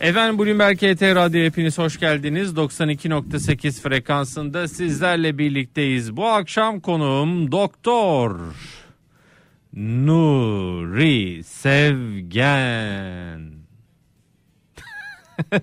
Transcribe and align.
Efendim 0.00 0.38
Bloomberg 0.38 0.76
KT 0.76 1.02
Radyo 1.02 1.44
hepiniz 1.44 1.78
hoş 1.78 2.00
geldiniz. 2.00 2.52
92.8 2.52 3.80
frekansında 3.80 4.68
sizlerle 4.68 5.38
birlikteyiz. 5.38 6.16
Bu 6.16 6.26
akşam 6.26 6.80
konuğum 6.80 7.52
Doktor 7.52 8.40
Nuri 9.72 11.44
Sevgen. 11.44 11.92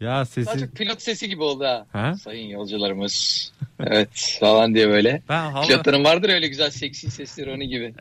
ya 0.00 0.24
sesin... 0.24 0.50
Sadece 0.50 0.70
pilot 0.70 1.02
sesi 1.02 1.28
gibi 1.28 1.42
oldu 1.42 1.64
ha. 1.64 1.86
Ha? 1.92 2.14
Sayın 2.14 2.48
yolcularımız. 2.48 3.52
Evet 3.80 4.36
falan 4.40 4.74
diye 4.74 4.88
böyle. 4.88 5.22
Ben 5.28 5.50
hava... 5.50 5.66
Pilotların 5.66 6.04
vardır 6.04 6.28
öyle 6.28 6.48
güzel 6.48 6.70
seksi 6.70 7.10
sesleri 7.10 7.50
onun 7.50 7.68
gibi. 7.68 7.94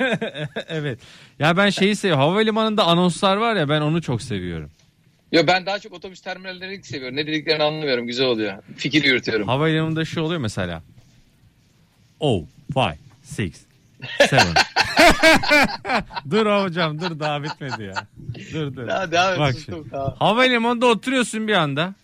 evet. 0.68 0.98
Ya 1.38 1.56
ben 1.56 1.70
şeyi 1.70 1.96
seviyorum. 1.96 2.22
Havalimanında 2.24 2.84
anonslar 2.84 3.36
var 3.36 3.56
ya 3.56 3.68
ben 3.68 3.80
onu 3.80 4.02
çok 4.02 4.22
seviyorum. 4.22 4.70
Yo 5.32 5.46
ben 5.46 5.66
daha 5.66 5.78
çok 5.78 5.92
otobüs 5.92 6.20
terminallerini 6.20 6.82
seviyorum. 6.82 7.16
Ne 7.16 7.26
dediklerini 7.26 7.62
anlamıyorum. 7.62 8.06
Güzel 8.06 8.26
oluyor. 8.26 8.62
Fikir 8.76 9.04
yürütüyorum. 9.04 9.48
Havalimanında 9.48 10.04
şu 10.04 10.20
oluyor 10.20 10.40
mesela. 10.40 10.82
Oh, 12.20 12.44
five, 12.74 12.98
six, 13.22 13.62
seven. 14.28 14.54
dur 16.30 16.46
hocam 16.64 17.00
dur 17.00 17.20
daha 17.20 17.42
bitmedi 17.42 17.82
ya. 17.82 18.06
Dur 18.52 18.76
dur. 18.76 18.88
Daha 18.88 19.12
devam 19.12 19.38
Bak 19.38 19.54
sustum, 19.54 19.74
şimdi. 19.74 19.90
tamam. 19.90 20.14
Havalimanında 20.18 20.86
oturuyorsun 20.86 21.48
bir 21.48 21.54
anda. 21.54 21.94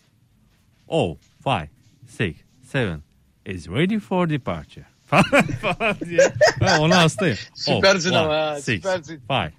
Oh, 0.89 1.17
five, 1.45 1.69
six, 2.09 2.37
seven 2.63 3.03
is 3.47 3.69
ready 3.69 3.99
for 3.99 4.31
departure. 4.31 4.87
falan 5.61 5.97
diye. 6.09 6.33
Ben 6.61 6.79
ona 6.79 7.03
hastayım. 7.03 7.37
Süpersin 7.55 8.13
oh, 8.13 8.17
ama 8.17 8.55
five, 8.55 8.63
six, 8.63 8.75
süpersin. 8.77 9.21
Five 9.29 9.53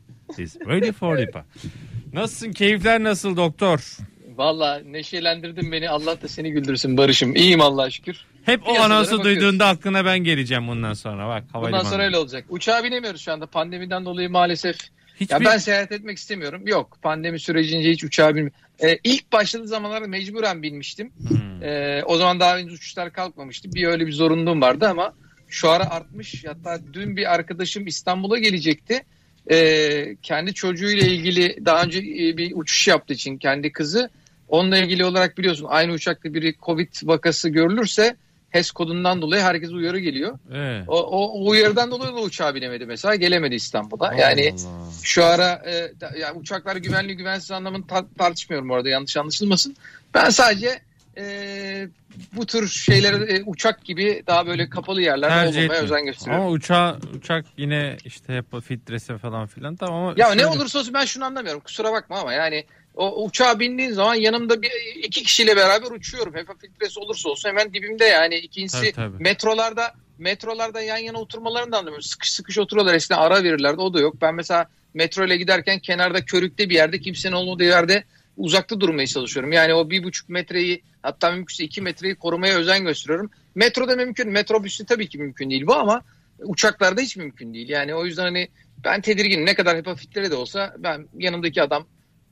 is 0.44 0.56
ready 0.68 0.92
for 0.92 1.18
departure. 1.18 1.72
Nasılsın? 2.14 2.52
Keyifler 2.52 3.04
nasıl 3.04 3.38
doktor? 3.38 3.98
Valla 4.36 4.82
neşelendirdin 4.86 5.72
beni. 5.72 5.90
Allah 5.90 6.22
da 6.22 6.28
seni 6.28 6.52
güldürsün 6.52 6.98
Barış'ım. 6.98 7.36
İyiyim 7.36 7.62
Allah'a 7.62 7.90
şükür. 7.90 8.26
Hep 8.46 8.68
o 8.68 8.80
anonsu 8.80 9.24
duyduğunda 9.24 9.68
aklına 9.68 10.06
ben 10.06 10.20
geleceğim 10.20 10.68
bundan 10.68 10.94
sonra. 10.94 11.28
Bak 11.28 11.44
Bundan 11.44 11.60
havalimanı. 11.60 11.90
sonra 11.90 12.04
öyle 12.04 12.18
olacak. 12.18 12.46
Uçağa 12.50 12.84
binemiyoruz 12.84 13.22
şu 13.22 13.32
anda. 13.34 13.46
Pandemiden 13.46 14.06
dolayı 14.06 14.30
maalesef. 14.30 14.78
Hiçbir... 15.20 15.34
Ya 15.34 15.52
ben 15.52 15.58
seyahat 15.58 15.92
etmek 15.92 16.18
istemiyorum. 16.18 16.68
Yok 16.68 16.98
pandemi 17.02 17.40
sürecince 17.40 17.92
hiç 17.92 18.04
uçağa 18.04 18.30
binmiyorum. 18.30 18.60
Ee, 18.84 18.98
ilk 19.04 19.32
başladığı 19.32 19.68
zamanlarda 19.68 20.08
mecburen 20.08 20.64
binmiştim. 20.64 21.12
Hmm. 21.28 21.64
Ee, 21.64 22.04
o 22.06 22.18
zaman 22.18 22.40
daha 22.40 22.58
henüz 22.58 22.74
uçuşlar 22.74 23.14
kalkmamıştı. 23.14 23.74
Bir 23.74 23.84
öyle 23.84 24.08
bir 24.08 24.14
zorunluluğum 24.14 24.62
vardı 24.62 24.88
ama 24.88 25.14
şu 25.48 25.70
ara 25.70 25.90
artmış. 25.90 26.46
Hatta 26.46 26.80
dün 26.94 27.18
bir 27.18 27.34
arkadaşım 27.34 27.88
İstanbul'a 27.88 28.38
gelecekti. 28.38 29.04
Ee, 29.52 30.16
kendi 30.22 30.54
çocuğuyla 30.54 31.08
ilgili 31.08 31.66
daha 31.66 31.84
önce 31.84 32.00
e, 32.00 32.38
bir 32.38 32.52
uçuş 32.56 32.88
yaptığı 32.88 33.14
için 33.14 33.38
kendi 33.38 33.72
kızı. 33.72 34.10
Onunla 34.50 34.78
ilgili 34.78 35.06
olarak 35.06 35.38
biliyorsun 35.38 35.66
aynı 35.70 35.92
uçakta 35.92 36.34
biri 36.34 36.56
Covid 36.66 36.94
vakası 37.04 37.50
görülürse 37.50 38.16
HES 38.50 38.72
kodundan 38.72 39.22
dolayı 39.22 39.42
herkese 39.42 39.74
uyarı 39.74 40.00
geliyor. 40.00 40.40
Evet. 40.54 40.84
O, 40.88 41.04
o, 41.04 41.50
uyarıdan 41.50 41.92
dolayı 41.92 42.16
da 42.16 42.22
uçağa 42.22 42.56
binemedi 42.56 42.86
mesela. 42.86 43.16
Gelemedi 43.16 43.56
İstanbul'a. 43.56 44.14
Yani 44.14 44.50
Allah 44.52 44.92
şu 45.04 45.26
ara 45.26 45.64
e, 45.66 45.92
yani 46.20 46.40
uçaklar 46.40 46.76
güvenli 46.76 47.18
güvensiz 47.18 47.52
anlamını 47.52 47.84
tar- 47.86 48.18
tartışmıyorum 48.18 48.72
orada 48.72 48.90
yanlış 48.90 49.18
anlaşılmasın. 49.18 49.76
Ben 50.14 50.30
sadece 50.30 50.80
e, 51.18 51.88
bu 52.34 52.46
tür 52.46 52.68
şeyleri 52.68 53.24
e, 53.38 53.44
uçak 53.46 53.86
gibi 53.86 54.24
daha 54.28 54.48
böyle 54.48 54.70
kapalı 54.70 55.02
yerlerde 55.02 55.34
Tercih 55.34 55.48
olmamaya 55.48 55.64
etmiyorum. 55.64 55.86
özen 55.86 56.06
gösteriyorum. 56.06 56.46
Ama 56.46 56.52
uçağa, 56.56 56.98
uçak 57.18 57.46
yine 57.58 57.98
işte 58.06 58.34
hep 58.38 58.62
filtresi 58.64 59.18
falan 59.18 59.48
filan 59.48 59.76
tamam 59.76 60.02
ama 60.04 60.14
Ya 60.18 60.28
şöyle- 60.28 60.42
ne 60.42 60.48
olursa 60.48 60.80
olsun 60.80 60.94
ben 60.94 61.06
şunu 61.06 61.26
anlamıyorum. 61.26 61.62
Kusura 61.62 61.92
bakma 61.94 62.20
ama 62.20 62.34
yani 62.34 62.66
o 62.96 63.24
uçağa 63.26 63.60
bindiğin 63.60 63.92
zaman 63.92 64.16
yanımda 64.16 64.62
bir 64.62 64.72
iki 65.04 65.24
kişiyle 65.24 65.56
beraber 65.56 65.92
uçuyorum. 65.92 66.36
HEPA 66.36 66.54
filtresi 66.56 67.00
olursa 67.00 67.30
olsun 67.30 67.50
hemen 67.50 67.74
dibimde 67.74 68.06
yani. 68.06 68.36
İkincisi 68.36 68.80
Tabii, 68.82 68.92
tabii. 68.92 69.24
metrolarda 69.24 69.94
metrolarda 70.18 70.82
yan 70.82 70.98
yana 70.98 71.18
oturmalarını 71.18 71.72
da 71.72 71.78
anlamıyorum. 71.78 72.04
Sıkış 72.04 72.32
sıkış 72.32 72.58
oturuyorlar. 72.58 72.94
Eskiden 72.94 73.18
ara 73.18 73.44
verirlerdi. 73.44 73.82
O 73.82 73.94
da 73.94 74.00
yok. 74.00 74.16
Ben 74.22 74.36
mesela 74.36 74.66
metro 74.94 75.26
ile 75.26 75.38
giderken 75.38 75.80
kenarda 75.80 76.26
körükte 76.26 76.70
bir 76.70 76.76
yerde 76.76 77.00
kimsenin 77.00 77.34
olmadığı 77.34 77.64
yerde 77.64 78.04
uzakta 78.38 78.80
durmaya 78.80 79.08
çalışıyorum. 79.08 79.52
Yani 79.52 79.74
o 79.74 79.90
bir 79.90 80.04
buçuk 80.04 80.30
metreyi 80.30 80.82
hatta 81.02 81.32
mümkünse 81.32 81.64
iki 81.64 81.82
metreyi 81.82 82.16
korumaya 82.16 82.58
özen 82.58 82.86
gösteriyorum. 82.86 83.32
Metroda 83.56 83.96
mümkün. 83.96 84.32
Metrobüste 84.32 84.86
tabii 84.86 85.08
ki 85.08 85.18
mümkün 85.18 85.50
değil 85.50 85.68
bu 85.68 85.76
ama 85.76 86.02
uçaklarda 86.40 87.02
hiç 87.02 87.18
mümkün 87.18 87.54
değil. 87.54 87.70
Yani 87.70 87.96
o 87.96 88.06
yüzden 88.06 88.24
hani 88.24 88.48
ben 88.86 89.02
tedirginim. 89.02 89.46
Ne 89.46 89.56
kadar 89.56 89.78
HEPA 89.78 89.96
filtre 89.96 90.32
de 90.32 90.36
olsa 90.36 90.76
ben 90.78 91.08
yanımdaki 91.18 91.62
adam 91.62 91.86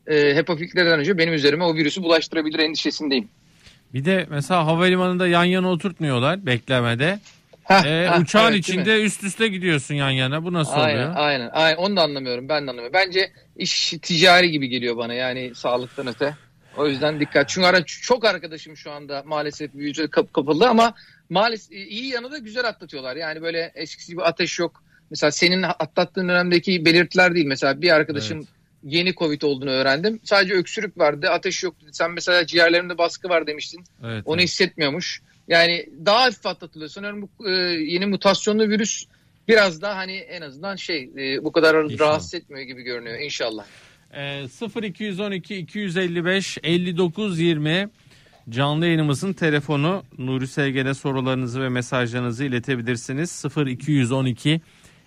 e, 0.08 0.36
HEPA 0.36 0.56
filtreden 0.56 1.00
önce 1.00 1.18
benim 1.18 1.34
üzerime 1.34 1.64
o 1.64 1.76
virüsü 1.76 2.04
bulaştırabilir 2.04 2.60
endişesindeyim. 2.60 3.28
Bir 3.94 4.06
de 4.06 4.26
mesela 4.30 4.66
havalimanında 4.66 5.28
yan 5.28 5.44
yana 5.44 5.70
oturtmuyorlar 5.70 6.46
beklemede. 6.46 7.20
Heh, 7.66 7.86
Ee, 7.86 8.08
heh, 8.10 8.20
uçağın 8.22 8.52
evet, 8.52 8.60
içinde 8.60 9.02
üst 9.04 9.24
üste 9.24 9.48
gidiyorsun 9.48 9.96
yan 9.96 10.10
yana. 10.10 10.44
Bu 10.44 10.54
nasıl 10.54 10.74
Aynen, 10.74 10.96
oluyor? 10.96 11.14
aynen, 11.16 11.50
aynen. 11.54 11.78
Onu 11.78 11.96
da 11.96 12.02
anlamıyorum. 12.02 12.50
Ben 12.50 12.56
de 12.68 12.72
anlamıyorum. 12.72 12.94
Bence 12.94 13.32
iş 13.56 13.94
ticari 14.02 14.52
gibi 14.52 14.70
geliyor 14.70 14.98
bana 14.98 15.14
yani 15.14 15.56
sağlıktan 15.56 16.08
öte. 16.08 16.36
O 16.78 16.88
yüzden 16.88 17.20
dikkat. 17.20 17.50
Çünkü 17.50 17.68
ara, 17.68 17.86
çok 17.86 18.26
arkadaşım 18.26 18.78
şu 18.78 18.92
anda 18.92 19.24
maalesef 19.26 19.72
yüzü 19.76 20.08
kap 20.10 20.34
kapalı 20.34 20.70
ama 20.70 20.94
maalesef 21.30 21.72
iyi 21.72 22.08
yanı 22.08 22.32
da 22.32 22.38
güzel 22.38 22.68
atlatıyorlar. 22.68 23.16
Yani 23.16 23.42
böyle 23.42 23.72
eskisi 23.76 24.12
gibi 24.12 24.24
ateş 24.24 24.60
yok. 24.60 24.84
Mesela 25.10 25.32
senin 25.32 25.64
atlattığın 25.64 26.30
dönemdeki 26.30 26.86
belirtiler 26.86 27.36
değil. 27.36 27.46
Mesela 27.46 27.82
bir 27.82 27.92
arkadaşım 27.96 28.38
Evet. 28.38 28.48
yeni 28.84 29.14
Covid 29.16 29.42
olduğunu 29.42 29.70
öğrendim. 29.70 30.20
Sadece 30.24 30.54
öksürük 30.54 30.98
vardı, 30.98 31.30
ateş 31.30 31.64
yok 31.64 31.82
dedi. 31.82 31.90
Sen 31.94 32.12
mesela 32.12 32.46
ciğerlerimde 32.46 32.98
baskı 32.98 33.30
var 33.30 33.48
demiştin. 33.48 33.84
Evet, 34.06 34.24
Onu 34.26 34.40
evet. 34.40 34.50
hissetmiyormuş. 34.50 35.22
Yani 35.48 35.90
daha 36.06 36.24
hafif 36.24 36.46
atlatılıyor. 36.46 36.90
Sanıyorum 36.90 37.22
bu 37.22 37.50
e, 37.50 37.52
yeni 37.54 38.06
mutasyonlu 38.06 38.70
virüs 38.70 39.06
biraz 39.48 39.82
daha 39.82 39.98
hani 39.98 40.16
en 40.16 40.42
azından 40.42 40.76
şey 40.76 41.10
e, 41.18 41.44
bu 41.44 41.52
kadar 41.52 41.84
İnşallah. 41.84 42.00
rahatsız 42.00 42.34
etmiyor 42.34 42.66
gibi 42.66 42.82
görünüyor 42.82 43.20
inşallah. 43.20 43.66
Ee, 44.14 44.44
0212 44.84 45.56
255 45.56 46.58
59 46.64 47.40
20 47.40 47.90
canlı 48.50 48.86
yayınımızın 48.86 49.34
telefonu 49.34 50.04
Nuri 50.18 50.48
Sevgen'e 50.48 50.94
sorularınızı 50.94 51.62
ve 51.62 51.70
mesajlarınızı 51.70 52.44
iletebilirsiniz. 52.44 53.46
0212 53.58 54.62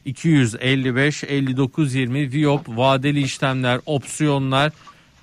255 0.05 1.25
59 1.25 1.94
20 1.94 2.32
Viyop 2.32 2.69
vadeli 2.69 3.22
işlemler 3.22 3.81
opsiyonlar 3.87 4.72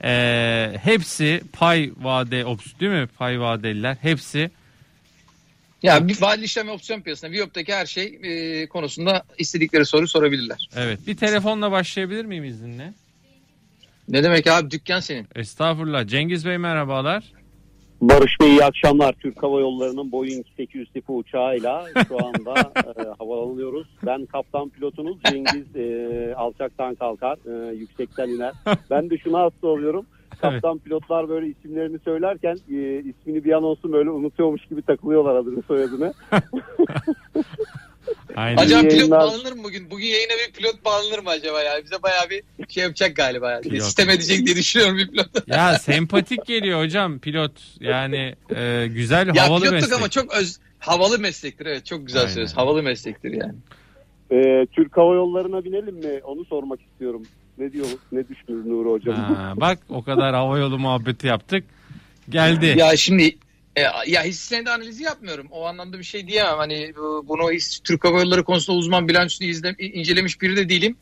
ee, 0.03 0.73
hepsi 0.83 1.41
pay 1.53 1.91
vade 2.01 2.45
ops 2.45 2.65
değil 2.79 2.91
mi 2.91 3.07
pay 3.17 3.39
vadeliler 3.39 3.97
hepsi 4.01 4.51
Ya 5.85 6.07
bir 6.07 6.21
vadeli 6.21 6.45
işlem 6.45 6.67
ve 6.67 6.71
opsiyon 6.71 7.01
piyasasında 7.01 7.31
Viyop'taki 7.31 7.73
her 7.73 7.85
şey 7.85 8.19
e, 8.23 8.67
konusunda 8.67 9.23
istedikleri 9.37 9.85
soru 9.85 10.07
sorabilirler. 10.07 10.69
evet 10.77 10.99
bir 11.07 11.17
telefonla 11.17 11.71
başlayabilir 11.71 12.25
miyim 12.25 12.43
izninle? 12.43 12.93
Ne 14.07 14.23
demek 14.23 14.47
abi 14.47 14.71
dükkan 14.71 14.99
senin. 14.99 15.27
Estağfurullah 15.35 16.07
Cengiz 16.07 16.45
Bey 16.45 16.57
merhabalar. 16.57 17.23
Barış 18.01 18.39
Bey 18.41 18.49
iyi 18.49 18.63
akşamlar. 18.63 19.13
Türk 19.13 19.43
Hava 19.43 19.59
Yolları'nın 19.59 20.11
Boeing 20.11 20.45
800 20.57 20.89
tipi 20.89 21.11
uçağıyla 21.11 21.85
şu 22.07 22.25
anda 22.25 22.53
e, 22.97 23.03
havalanıyoruz. 23.17 23.87
Ben 24.05 24.25
kaptan 24.25 24.69
pilotunuz 24.69 25.17
Cengiz 25.23 25.75
e, 25.75 26.33
alçaktan 26.35 26.95
kalkar, 26.95 27.37
e, 27.45 27.75
yüksekten 27.75 28.29
iner. 28.29 28.53
Ben 28.89 29.09
de 29.09 29.17
şuna 29.17 29.39
hasta 29.39 29.67
oluyorum. 29.67 30.05
Kaptan 30.41 30.79
pilotlar 30.79 31.29
böyle 31.29 31.47
isimlerini 31.47 31.99
söylerken 31.99 32.57
e, 32.71 32.99
ismini 32.99 33.43
bir 33.43 33.51
an 33.51 33.63
olsun 33.63 33.93
böyle 33.93 34.09
unutuyormuş 34.09 34.65
gibi 34.65 34.81
takılıyorlar 34.81 35.35
adını 35.35 35.61
soyadını. 35.61 36.13
Aynen. 38.35 38.57
Acaba 38.57 38.81
pilot 38.81 38.93
yayınlar. 38.93 39.19
bağlanır 39.19 39.51
mı 39.51 39.63
bugün? 39.63 39.91
Bugün 39.91 40.05
yayına 40.05 40.31
bir 40.47 40.53
pilot 40.53 40.85
bağlanır 40.85 41.19
mı 41.19 41.29
acaba 41.29 41.61
ya? 41.61 41.83
Bize 41.83 42.03
bayağı 42.03 42.29
bir 42.29 42.43
şey 42.67 42.83
yapacak 42.83 43.15
galiba. 43.15 43.51
Yani. 43.51 43.75
Yok. 43.75 43.83
Sistem 43.83 44.09
edecek 44.09 44.45
diye 44.45 44.55
düşünüyorum 44.55 44.97
bir 44.97 45.07
pilot. 45.07 45.27
Ya 45.47 45.79
sempatik 45.79 46.45
geliyor 46.45 46.79
hocam 46.79 47.19
pilot. 47.19 47.51
Yani 47.79 48.35
e, 48.55 48.87
güzel 48.87 49.27
ya 49.35 49.43
havalı 49.43 49.59
pilotluk 49.59 49.81
meslek. 49.81 49.97
ama 49.97 50.09
çok 50.09 50.33
öz, 50.33 50.59
havalı 50.79 51.19
meslektir. 51.19 51.65
Evet 51.65 51.85
çok 51.85 52.07
güzel 52.07 52.21
Aynen. 52.21 52.33
söylüyorsun. 52.33 52.55
Havalı 52.55 52.83
meslektir 52.83 53.31
yani. 53.31 53.55
E, 54.31 54.65
Türk 54.65 54.97
Hava 54.97 55.15
Yolları'na 55.15 55.65
binelim 55.65 55.95
mi? 55.95 56.19
Onu 56.23 56.45
sormak 56.45 56.81
istiyorum. 56.81 57.23
Ne 57.57 57.73
diyor, 57.73 57.85
ne 58.11 58.27
düşünür 58.29 58.69
Nuri 58.69 58.89
Hocam? 58.89 59.15
Ha, 59.15 59.53
bak 59.55 59.79
o 59.89 60.03
kadar 60.03 60.35
hava 60.35 60.57
yolu 60.57 60.79
muhabbeti 60.79 61.27
yaptık. 61.27 61.63
Geldi. 62.29 62.75
Ya 62.77 62.95
şimdi 62.97 63.37
e, 63.75 63.81
ya 64.07 64.23
hisse 64.23 64.55
senedi 64.55 64.69
analizi 64.69 65.03
yapmıyorum. 65.03 65.47
O 65.51 65.65
anlamda 65.65 65.99
bir 65.99 66.03
şey 66.03 66.27
diyemem. 66.27 66.57
Hani 66.57 66.93
bu- 66.97 67.25
bunu 67.27 67.51
his- 67.51 67.79
Türk 67.83 68.03
Hava 68.03 68.19
Yolları 68.19 68.43
konusunda 68.43 68.79
uzman 68.79 69.07
bilançosunu 69.07 69.47
izle, 69.47 69.75
incelemiş 69.79 70.41
biri 70.41 70.57
de 70.57 70.69
değilim. 70.69 70.97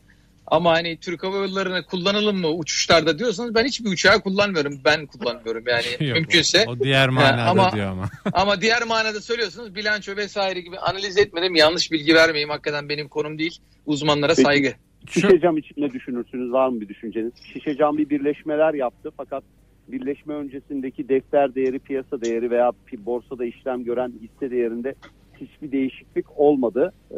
Ama 0.46 0.72
hani 0.72 0.96
Türk 0.96 1.22
Hava 1.22 1.36
Yolları'nı 1.36 1.82
kullanalım 1.82 2.40
mı 2.40 2.48
uçuşlarda 2.48 3.18
diyorsanız 3.18 3.54
ben 3.54 3.64
hiçbir 3.64 3.90
uçağı 3.92 4.20
kullanmıyorum. 4.20 4.80
Ben 4.84 5.06
kullanmıyorum 5.06 5.64
yani 5.66 5.84
Yok, 6.08 6.16
mümkünse. 6.16 6.64
O, 6.68 6.70
o 6.70 6.78
diğer 6.80 7.08
manada 7.08 7.42
ama- 7.42 7.72
diyor 7.72 7.86
ama. 7.90 8.10
Ama 8.32 8.60
diğer 8.60 8.82
manada 8.82 9.20
söylüyorsunuz 9.20 9.74
bilanço 9.74 10.16
vesaire 10.16 10.60
gibi 10.60 10.78
analiz 10.78 11.18
etmedim. 11.18 11.54
Yanlış 11.54 11.92
bilgi 11.92 12.14
vermeyeyim. 12.14 12.50
Hakikaten 12.50 12.88
benim 12.88 13.08
konum 13.08 13.38
değil. 13.38 13.58
Uzmanlara 13.86 14.32
Peki. 14.32 14.42
saygı. 14.42 14.72
Şişe 15.10 15.40
cam 15.40 15.58
için 15.58 15.74
ne 15.76 15.90
düşünürsünüz? 15.90 16.52
Var 16.52 16.68
mı 16.68 16.80
bir 16.80 16.88
düşünceniz? 16.88 17.32
Şişe 17.52 17.76
cam 17.76 17.98
bir 17.98 18.10
birleşmeler 18.10 18.74
yaptı 18.74 19.10
fakat 19.16 19.44
birleşme 19.88 20.34
öncesindeki 20.34 21.08
defter 21.08 21.54
değeri, 21.54 21.78
piyasa 21.78 22.20
değeri 22.20 22.50
veya 22.50 22.72
borsada 22.98 23.44
işlem 23.44 23.84
gören 23.84 24.12
hisse 24.22 24.50
değerinde 24.50 24.94
hiçbir 25.40 25.72
değişiklik 25.72 26.38
olmadı. 26.38 26.92
Ee, 27.10 27.16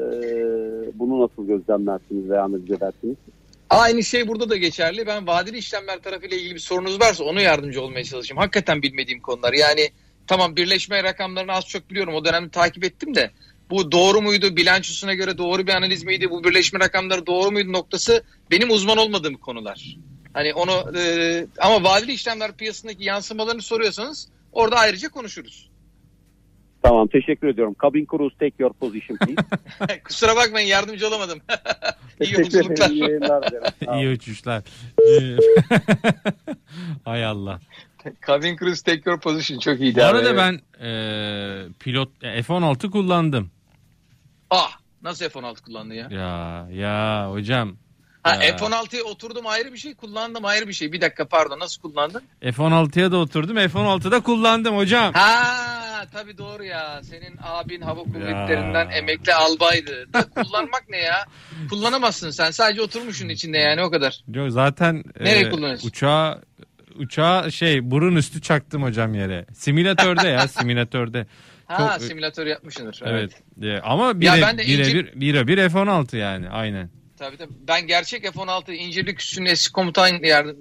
bunu 0.94 1.20
nasıl 1.20 1.46
gözlemlersiniz 1.46 2.30
veya 2.30 2.42
analiz 2.42 2.70
edersiniz? 2.70 3.16
Aynı 3.70 4.02
şey 4.02 4.28
burada 4.28 4.50
da 4.50 4.56
geçerli. 4.56 5.06
Ben 5.06 5.26
vadeli 5.26 5.58
işlemler 5.58 5.98
tarafıyla 5.98 6.36
ilgili 6.36 6.54
bir 6.54 6.60
sorunuz 6.60 7.00
varsa 7.00 7.24
onu 7.24 7.40
yardımcı 7.40 7.82
olmaya 7.82 8.04
çalışayım. 8.04 8.38
Hakikaten 8.38 8.82
bilmediğim 8.82 9.20
konular. 9.20 9.52
Yani 9.52 9.88
tamam 10.26 10.56
birleşme 10.56 11.02
rakamlarını 11.02 11.52
az 11.52 11.68
çok 11.68 11.90
biliyorum. 11.90 12.14
O 12.14 12.24
dönemde 12.24 12.48
takip 12.48 12.84
ettim 12.84 13.14
de 13.14 13.30
bu 13.70 13.92
doğru 13.92 14.22
muydu? 14.22 14.56
Bilançosuna 14.56 15.14
göre 15.14 15.38
doğru 15.38 15.66
bir 15.66 15.74
analiz 15.74 16.04
miydi? 16.04 16.30
Bu 16.30 16.44
birleşme 16.44 16.80
rakamları 16.80 17.26
doğru 17.26 17.50
muydu 17.50 17.72
noktası 17.72 18.24
benim 18.50 18.70
uzman 18.70 18.98
olmadığım 18.98 19.34
konular. 19.34 19.96
Hani 20.32 20.54
onu 20.54 20.98
e, 20.98 21.46
ama 21.58 21.84
vadeli 21.84 22.12
işlemler 22.12 22.52
piyasasındaki 22.52 23.04
yansımalarını 23.04 23.62
soruyorsanız 23.62 24.28
orada 24.52 24.76
ayrıca 24.76 25.08
konuşuruz. 25.08 25.70
Tamam 26.82 27.08
teşekkür 27.08 27.48
ediyorum. 27.48 27.76
Cabin 27.82 28.06
Cruise 28.10 28.36
take 28.38 28.54
your 28.58 28.72
position 28.72 29.18
please. 29.18 30.02
Kusura 30.04 30.36
bakmayın 30.36 30.68
yardımcı 30.68 31.08
olamadım. 31.08 31.38
İyi 32.20 32.32
yolculuklar. 32.32 32.90
İyi 32.90 33.00
yayınlar. 33.00 33.52
İyi 34.00 34.08
uçuşlar. 34.08 34.62
Hay 37.04 37.24
Allah. 37.24 37.60
Cabin 38.26 38.56
cruise 38.56 38.82
take 38.82 39.10
your 39.10 39.20
position 39.20 39.58
çok 39.58 39.80
iyiydi. 39.80 39.96
Bu 39.96 40.02
abi, 40.02 40.06
arada 40.06 40.30
evet. 40.30 40.38
ben 40.38 40.84
e, 40.86 41.72
pilot 41.80 42.20
F-16 42.20 42.90
kullandım. 42.90 43.50
Ah 44.50 44.70
nasıl 45.02 45.28
F-16 45.28 45.62
kullandı 45.62 45.94
ya? 45.94 46.08
Ya 46.10 46.66
ya 46.70 47.26
hocam. 47.30 47.76
Ha, 48.22 48.34
Ya. 48.34 48.56
F-16'ya 48.56 49.02
oturdum 49.04 49.46
ayrı 49.46 49.72
bir 49.72 49.78
şey 49.78 49.94
kullandım 49.94 50.44
ayrı 50.44 50.68
bir 50.68 50.72
şey. 50.72 50.92
Bir 50.92 51.00
dakika 51.00 51.28
pardon 51.28 51.58
nasıl 51.58 51.82
kullandın? 51.82 52.22
F-16'ya 52.42 53.12
da 53.12 53.16
oturdum. 53.16 53.56
F-16'da 53.56 54.20
kullandım 54.20 54.76
hocam. 54.76 55.12
Ha 55.14 56.04
tabii 56.12 56.38
doğru 56.38 56.64
ya. 56.64 57.00
Senin 57.02 57.36
abin 57.42 57.80
hava 57.80 58.02
kuvvetlerinden 58.02 58.90
emekli 58.90 59.34
albaydı. 59.34 60.12
Da 60.12 60.22
kullanmak 60.30 60.84
ne 60.88 60.96
ya? 60.98 61.24
Kullanamazsın 61.70 62.30
sen. 62.30 62.50
Sadece 62.50 62.82
oturmuşsun 62.82 63.28
içinde 63.28 63.58
yani 63.58 63.82
o 63.82 63.90
kadar. 63.90 64.20
Yok, 64.34 64.50
zaten 64.50 65.04
Nereye 65.20 65.50
kullanıyorsun? 65.50 65.88
uçağa 65.88 66.40
uçağa 66.96 67.50
şey 67.50 67.90
burun 67.90 68.16
üstü 68.16 68.42
çaktım 68.42 68.82
hocam 68.82 69.14
yere. 69.14 69.46
Simülatörde 69.54 70.28
ya 70.28 70.48
simülatörde. 70.48 71.26
Ha 71.66 71.96
Çok- 71.98 72.08
simülatör 72.08 72.46
yapmışsındır. 72.46 73.02
Evet. 73.06 73.42
E, 73.62 73.78
Ama 73.80 74.06
Ya 74.08 74.20
bire, 74.20 74.30
ince- 74.30 74.94
bir, 74.94 75.20
bire 75.20 75.46
bir 75.46 75.68
F-16 75.68 76.16
yani 76.16 76.48
aynen. 76.48 76.90
Tabii 77.18 77.36
tabii. 77.36 77.52
Ben 77.68 77.86
gerçek 77.86 78.22
F-16 78.22 78.72
İncirlik 78.72 79.20
Üssü'nün 79.20 79.46
eski 79.46 79.72
komutan 79.72 80.08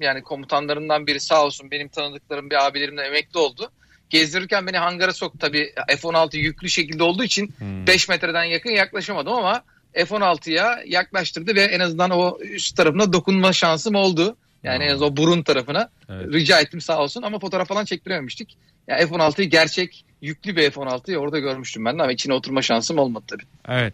yani 0.01 0.21
komutanlarından 0.23 1.07
biri 1.07 1.19
sağ 1.19 1.45
olsun 1.45 1.71
benim 1.71 1.87
tanıdıklarım 1.87 2.49
bir 2.49 2.65
abilerimden 2.67 3.05
emekli 3.05 3.39
oldu. 3.39 3.71
Gezdirirken 4.09 4.67
beni 4.67 4.77
hangara 4.77 5.13
soktu 5.13 5.37
tabii 5.39 5.73
F-16 5.87 6.37
yüklü 6.37 6.69
şekilde 6.69 7.03
olduğu 7.03 7.23
için 7.23 7.53
Hmm. 7.57 7.87
5 7.87 8.09
metreden 8.09 8.43
yakın 8.43 8.69
yaklaşamadım 8.69 9.33
ama 9.33 9.63
F-16'ya 9.93 10.79
yaklaştırdı 10.87 11.55
ve 11.55 11.61
en 11.61 11.79
azından 11.79 12.09
o 12.11 12.37
üst 12.41 12.77
tarafına 12.77 13.13
dokunma 13.13 13.53
şansım 13.53 13.95
oldu. 13.95 14.37
Yani 14.63 14.83
en 14.83 14.93
az 14.93 15.01
o 15.01 15.17
burun 15.17 15.43
tarafına 15.43 15.89
Evet. 16.09 16.33
rica 16.33 16.59
ettim 16.61 16.81
sağ 16.81 16.99
olsun 17.01 17.21
ama 17.21 17.39
fotoğraf 17.39 17.67
falan 17.67 17.85
çektirememiştik. 17.85 18.57
Ya 18.87 18.97
F-16'yı 18.97 19.49
gerçek 19.49 20.05
yüklü 20.25 20.55
bir 20.55 20.71
F-16'yı 20.71 21.17
orada 21.17 21.39
görmüştüm 21.39 21.85
ben 21.85 21.99
de 21.99 22.03
ama 22.03 22.11
içine 22.11 22.33
oturma 22.33 22.61
şansım 22.61 22.97
olmadı 22.97 23.25
tabii. 23.27 23.43
Evet. 23.67 23.93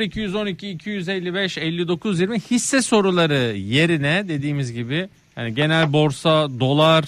0212 0.00 0.70
255 0.70 1.58
59 1.58 2.20
20 2.20 2.40
hisse 2.40 2.82
soruları 2.82 3.56
yerine 3.56 4.24
dediğimiz 4.28 4.72
gibi 4.72 5.08
yani 5.36 5.54
genel 5.54 5.92
borsa, 5.92 6.60
dolar, 6.60 7.04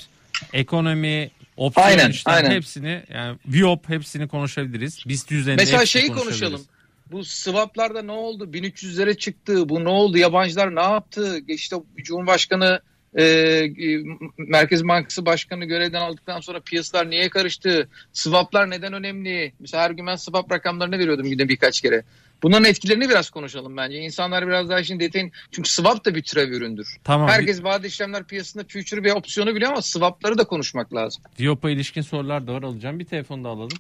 ekonomi, 0.53 1.31
opsiyon 1.57 1.87
Aynen, 1.87 2.11
işlem 2.11 2.35
aynen. 2.35 2.51
hepsini 2.51 3.03
yani 3.15 3.39
Viop 3.47 3.89
hepsini 3.89 4.29
konuşabiliriz. 4.29 5.05
BIST 5.09 5.33
üzerinde 5.33 5.63
Mesela 5.63 5.87
şeyi 5.87 6.09
konuşalım. 6.09 6.63
Bu 7.11 7.25
swaplarda 7.25 8.03
ne 8.03 8.13
oldu? 8.13 8.45
1300'lere 8.45 9.17
çıktı. 9.17 9.69
Bu 9.69 9.85
ne 9.85 9.89
oldu? 9.89 10.19
Yabancılar 10.19 10.77
ne 10.77 10.83
yaptı? 10.83 11.39
İşte 11.49 11.77
Cumhurbaşkanı 11.97 12.81
e, 13.15 13.25
e, 13.25 14.05
Merkez 14.39 14.89
Bankası 14.89 15.27
Başkanı 15.27 15.65
görevden 15.65 16.01
aldıktan 16.01 16.41
sonra 16.41 16.61
piyasalar 16.61 17.11
niye 17.11 17.29
karıştı? 17.29 17.89
Swaplar 18.13 18.71
neden 18.71 18.93
önemli? 18.93 19.53
Mesela 19.61 19.83
her 19.83 19.91
gün 19.91 20.07
ben 20.07 20.17
swap 20.17 20.53
rakamlarını 20.53 20.99
veriyordum 20.99 21.31
günde 21.31 21.49
birkaç 21.49 21.81
kere. 21.81 22.05
Bunların 22.43 22.65
etkilerini 22.65 23.09
biraz 23.09 23.31
konuşalım 23.31 23.77
bence. 23.77 23.99
İnsanlar 23.99 24.47
biraz 24.47 24.69
daha 24.69 24.85
şimdi 24.85 25.05
detayın 25.05 25.33
çünkü 25.53 25.71
swap 25.71 26.05
da 26.05 26.15
bir 26.15 26.23
türev 26.23 26.49
üründür. 26.49 26.97
Tamam. 27.05 27.29
Herkes 27.29 27.65
vade 27.65 27.87
işlemler 27.87 28.25
piyasasında 28.25 28.65
future 28.69 29.03
ve 29.03 29.13
opsiyonu 29.13 29.55
biliyor 29.55 29.71
ama 29.71 29.83
swapları 29.83 30.39
da 30.39 30.45
konuşmak 30.45 30.95
lazım. 30.95 31.23
Viop'a 31.41 31.71
ilişkin 31.71 32.03
sorular 32.03 32.47
da 32.47 32.55
var 32.55 32.63
alacağım. 32.63 32.99
Bir 32.99 33.05
telefon 33.05 33.45
da 33.45 33.49
alalım. 33.49 33.79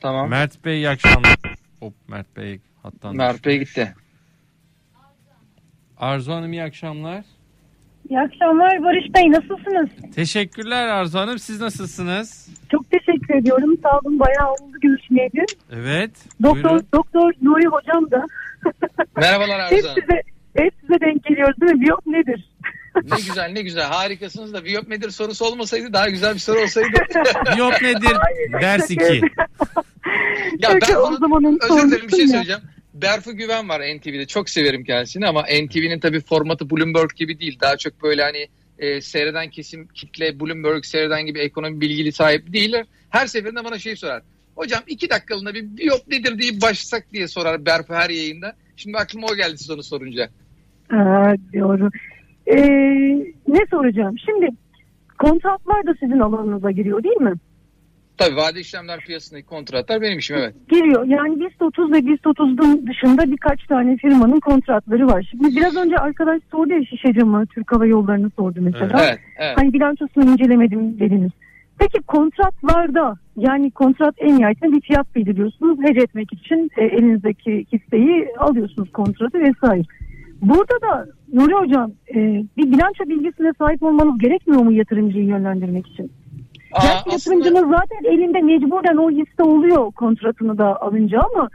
Tamam. 0.00 0.30
Mert 0.30 0.64
Bey 0.64 0.76
iyi 0.76 0.88
akşamlar. 0.88 1.36
Hop 1.80 1.94
Mert 2.08 2.36
Bey 2.36 2.60
hattan. 2.82 3.16
Mert 3.16 3.44
Bey 3.44 3.58
gitti. 3.58 3.94
Arzu 5.96 6.32
Hanım 6.32 6.52
iyi 6.52 6.62
akşamlar. 6.62 7.24
İyi 8.08 8.20
akşamlar 8.20 8.82
Barış 8.84 9.14
Bey 9.14 9.32
nasılsınız? 9.32 9.88
Teşekkürler 10.14 10.88
Arzu 10.88 11.18
Hanım. 11.18 11.38
Siz 11.38 11.60
nasılsınız? 11.60 12.48
Çok 12.72 12.90
teşekkür 12.90 13.34
ediyorum. 13.34 13.76
Sağ 13.82 13.98
olun 13.98 14.20
bayağı 14.20 14.52
oldu 14.52 14.80
görüşmeyeli. 14.82 15.46
Evet. 15.72 16.10
Doktor, 16.42 16.64
Buyurun. 16.64 16.86
Doktor 16.94 17.32
Nuri 17.42 17.66
hocam 17.66 18.10
da 18.10 18.26
Merhabalar 19.16 19.60
hep 19.66 19.72
Arzu 19.72 19.88
Hanım. 19.88 20.00
size, 20.00 20.22
hep 20.56 20.74
size 20.80 21.00
denk 21.00 21.24
geliyoruz 21.24 21.60
değil 21.60 21.72
mi? 21.72 21.80
Biyop 21.80 22.06
nedir? 22.06 22.50
Ne 23.10 23.16
güzel 23.16 23.50
ne 23.52 23.62
güzel 23.62 23.84
harikasınız 23.84 24.52
da 24.54 24.64
biyop 24.64 24.88
nedir 24.88 25.10
sorusu 25.10 25.44
olmasaydı 25.44 25.92
daha 25.92 26.08
güzel 26.08 26.34
bir 26.34 26.38
soru 26.38 26.60
olsaydı. 26.60 26.88
Viop 27.56 27.82
nedir? 27.82 28.16
Ders 28.60 28.88
şaka 28.88 28.92
2. 28.94 29.02
yapıyorum. 29.02 29.28
ya 30.58 30.70
ben 30.88 30.94
o 30.94 31.00
onu, 31.00 31.16
zamanın 31.16 31.58
özür 31.62 31.90
dilerim 31.90 32.08
bir 32.08 32.16
şey 32.16 32.28
sormuştum 32.28 32.50
ya. 32.50 32.60
Berfu 33.02 33.36
Güven 33.36 33.68
var 33.68 33.80
NTV'de 33.80 34.26
çok 34.26 34.50
severim 34.50 34.84
kendisini 34.84 35.26
ama 35.26 35.42
NTV'nin 35.42 36.00
tabii 36.00 36.20
formatı 36.20 36.70
Bloomberg 36.70 37.10
gibi 37.16 37.40
değil. 37.40 37.58
Daha 37.60 37.76
çok 37.76 38.02
böyle 38.02 38.22
hani 38.22 38.48
e, 38.78 39.00
seyreden 39.00 39.50
kesim 39.50 39.86
kitle 39.86 40.40
Bloomberg 40.40 40.84
seyreden 40.84 41.26
gibi 41.26 41.38
ekonomi 41.38 41.80
bilgili 41.80 42.12
sahip 42.12 42.52
değiller. 42.52 42.86
Her 43.10 43.26
seferinde 43.26 43.64
bana 43.64 43.78
şey 43.78 43.96
sorar. 43.96 44.22
Hocam 44.54 44.80
iki 44.86 45.10
dakikalığına 45.10 45.54
bir 45.54 45.76
biyop 45.76 46.08
nedir 46.08 46.38
deyip 46.38 46.62
başlasak 46.62 47.12
diye 47.12 47.28
sorar 47.28 47.66
Berfu 47.66 47.94
her 47.94 48.10
yayında. 48.10 48.52
Şimdi 48.76 48.96
aklıma 48.98 49.26
o 49.32 49.36
geldi 49.36 49.58
siz 49.58 49.70
onu 49.70 49.82
sorunca. 49.82 50.28
Ha, 50.88 51.34
doğru. 51.54 51.90
Ee, 52.46 52.56
ne 53.48 53.66
soracağım? 53.70 54.16
Şimdi 54.26 54.48
kontratlar 55.18 55.86
da 55.86 55.94
sizin 56.00 56.18
alanınıza 56.18 56.70
giriyor 56.70 57.02
değil 57.02 57.20
mi? 57.20 57.32
Tabii 58.20 58.36
vade 58.36 58.60
işlemler 58.60 59.00
piyasasındaki 59.00 59.46
kontratlar 59.46 60.02
benim 60.02 60.18
işim 60.18 60.36
evet. 60.36 60.54
Giriyor. 60.68 61.04
Yani 61.04 61.40
BIST 61.40 61.62
30 61.62 61.92
ve 61.92 62.06
BIST 62.06 62.26
30'un 62.26 62.86
dışında 62.86 63.30
birkaç 63.30 63.66
tane 63.66 63.96
firmanın 63.96 64.40
kontratları 64.40 65.06
var. 65.06 65.28
Şimdi 65.30 65.56
biraz 65.56 65.76
önce 65.76 65.96
arkadaş 65.96 66.42
sordu 66.50 66.72
ya 66.72 66.84
şişe 66.84 67.12
camı 67.12 67.46
Türk 67.46 67.72
Hava 67.72 67.86
Yolları'nı 67.86 68.30
sordu 68.36 68.58
mesela. 68.62 69.04
Evet, 69.04 69.18
evet. 69.38 69.58
Hani 69.58 69.72
bilançosunu 69.72 70.24
incelemedim 70.30 71.00
dediniz. 71.00 71.30
Peki 71.78 71.98
kontratlarda 72.02 73.14
yani 73.36 73.70
kontrat 73.70 74.14
en 74.18 74.38
nihayetinde 74.38 74.76
bir 74.76 74.80
fiyat 74.80 75.14
belirliyorsunuz. 75.14 75.78
Hece 75.82 76.00
etmek 76.00 76.32
için 76.32 76.70
e, 76.76 76.84
elinizdeki 76.84 77.66
hisseyi 77.72 78.28
alıyorsunuz 78.38 78.92
kontratı 78.92 79.40
vesaire. 79.40 79.82
Burada 80.42 80.80
da 80.82 81.06
Nuri 81.32 81.54
Hocam 81.54 81.92
e, 82.14 82.18
bir 82.56 82.72
bilanço 82.72 83.04
bilgisine 83.08 83.52
sahip 83.58 83.82
olmanız 83.82 84.18
gerekmiyor 84.18 84.62
mu 84.62 84.72
yatırımcıyı 84.72 85.24
yönlendirmek 85.24 85.86
için? 85.86 86.12
Aa, 86.72 86.82
Gerçi 86.82 86.96
aslında- 86.96 87.12
yatırımcının 87.14 87.70
zaten 87.70 88.12
elinde 88.12 88.40
mecburen 88.40 88.96
o 88.96 89.10
hisse 89.10 89.42
oluyor 89.42 89.92
kontratını 89.92 90.58
da 90.58 90.80
alınca 90.82 91.20
ama 91.20 91.48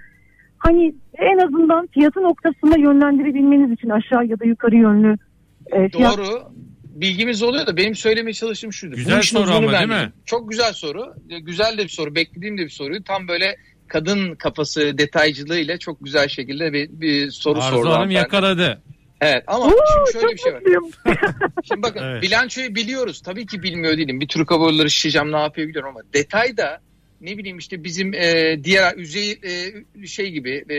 hani 0.57 0.95
en 1.17 1.37
azından 1.37 1.87
fiyatı 1.87 2.23
noktasında 2.23 2.77
yönlendirebilmeniz 2.77 3.71
için 3.71 3.89
aşağı 3.89 4.25
ya 4.25 4.39
da 4.39 4.45
yukarı 4.45 4.75
yönlü 4.75 5.17
e, 5.71 5.89
fiyat 5.89 6.17
Doğru. 6.17 6.25
Bilgimiz 6.95 7.43
oluyor 7.43 7.67
da 7.67 7.77
benim 7.77 7.95
söylemeye 7.95 8.33
çalıştığım 8.33 8.73
şudur. 8.73 8.95
Güzel 8.97 9.21
soru 9.21 9.51
ama 9.51 9.71
değil 9.71 9.87
mi? 9.87 10.11
Çok 10.25 10.49
güzel 10.49 10.73
soru. 10.73 11.13
Güzel 11.41 11.77
de 11.77 11.83
bir 11.83 11.89
soru. 11.89 12.15
Beklediğim 12.15 12.57
de 12.57 12.61
bir 12.63 12.69
soruyu. 12.69 13.03
Tam 13.03 13.27
böyle 13.27 13.55
kadın 13.87 14.35
kafası 14.35 14.97
detaycılığıyla 14.97 15.77
çok 15.77 16.03
güzel 16.03 16.27
şekilde 16.27 16.73
bir, 16.73 16.89
bir 16.91 17.31
soru 17.31 17.57
Arzu 17.59 17.69
sordu. 17.69 17.85
Hanım 17.85 17.91
hanımefendi. 17.93 18.13
yakaladı. 18.13 18.81
Evet 19.21 19.43
ama 19.47 19.65
Oo, 19.65 19.71
şimdi 19.93 20.11
şöyle 20.13 20.33
bir 20.33 20.37
şey 20.37 20.53
var. 20.53 20.63
Şimdi 21.63 21.81
bakın 21.81 22.03
Evet. 22.03 22.23
bilançoyu 22.23 22.75
biliyoruz. 22.75 23.21
Tabii 23.21 23.45
ki 23.45 23.63
bilmiyor 23.63 23.97
değilim. 23.97 24.21
Bir 24.21 24.27
Türk 24.27 24.51
Hava 24.51 24.65
Yolları 24.65 24.89
şişeceğim 24.89 25.31
ne 25.31 25.37
yapıyor 25.37 25.67
biliyorum 25.67 25.89
ama 25.89 26.01
detayda 26.13 26.81
ne 27.21 27.37
bileyim 27.37 27.57
işte 27.57 27.83
bizim 27.83 28.13
e, 28.13 28.59
diğer 28.63 28.97
yüzey 28.97 29.31
e, 29.31 30.07
şey 30.07 30.31
gibi 30.31 30.65
e, 30.69 30.77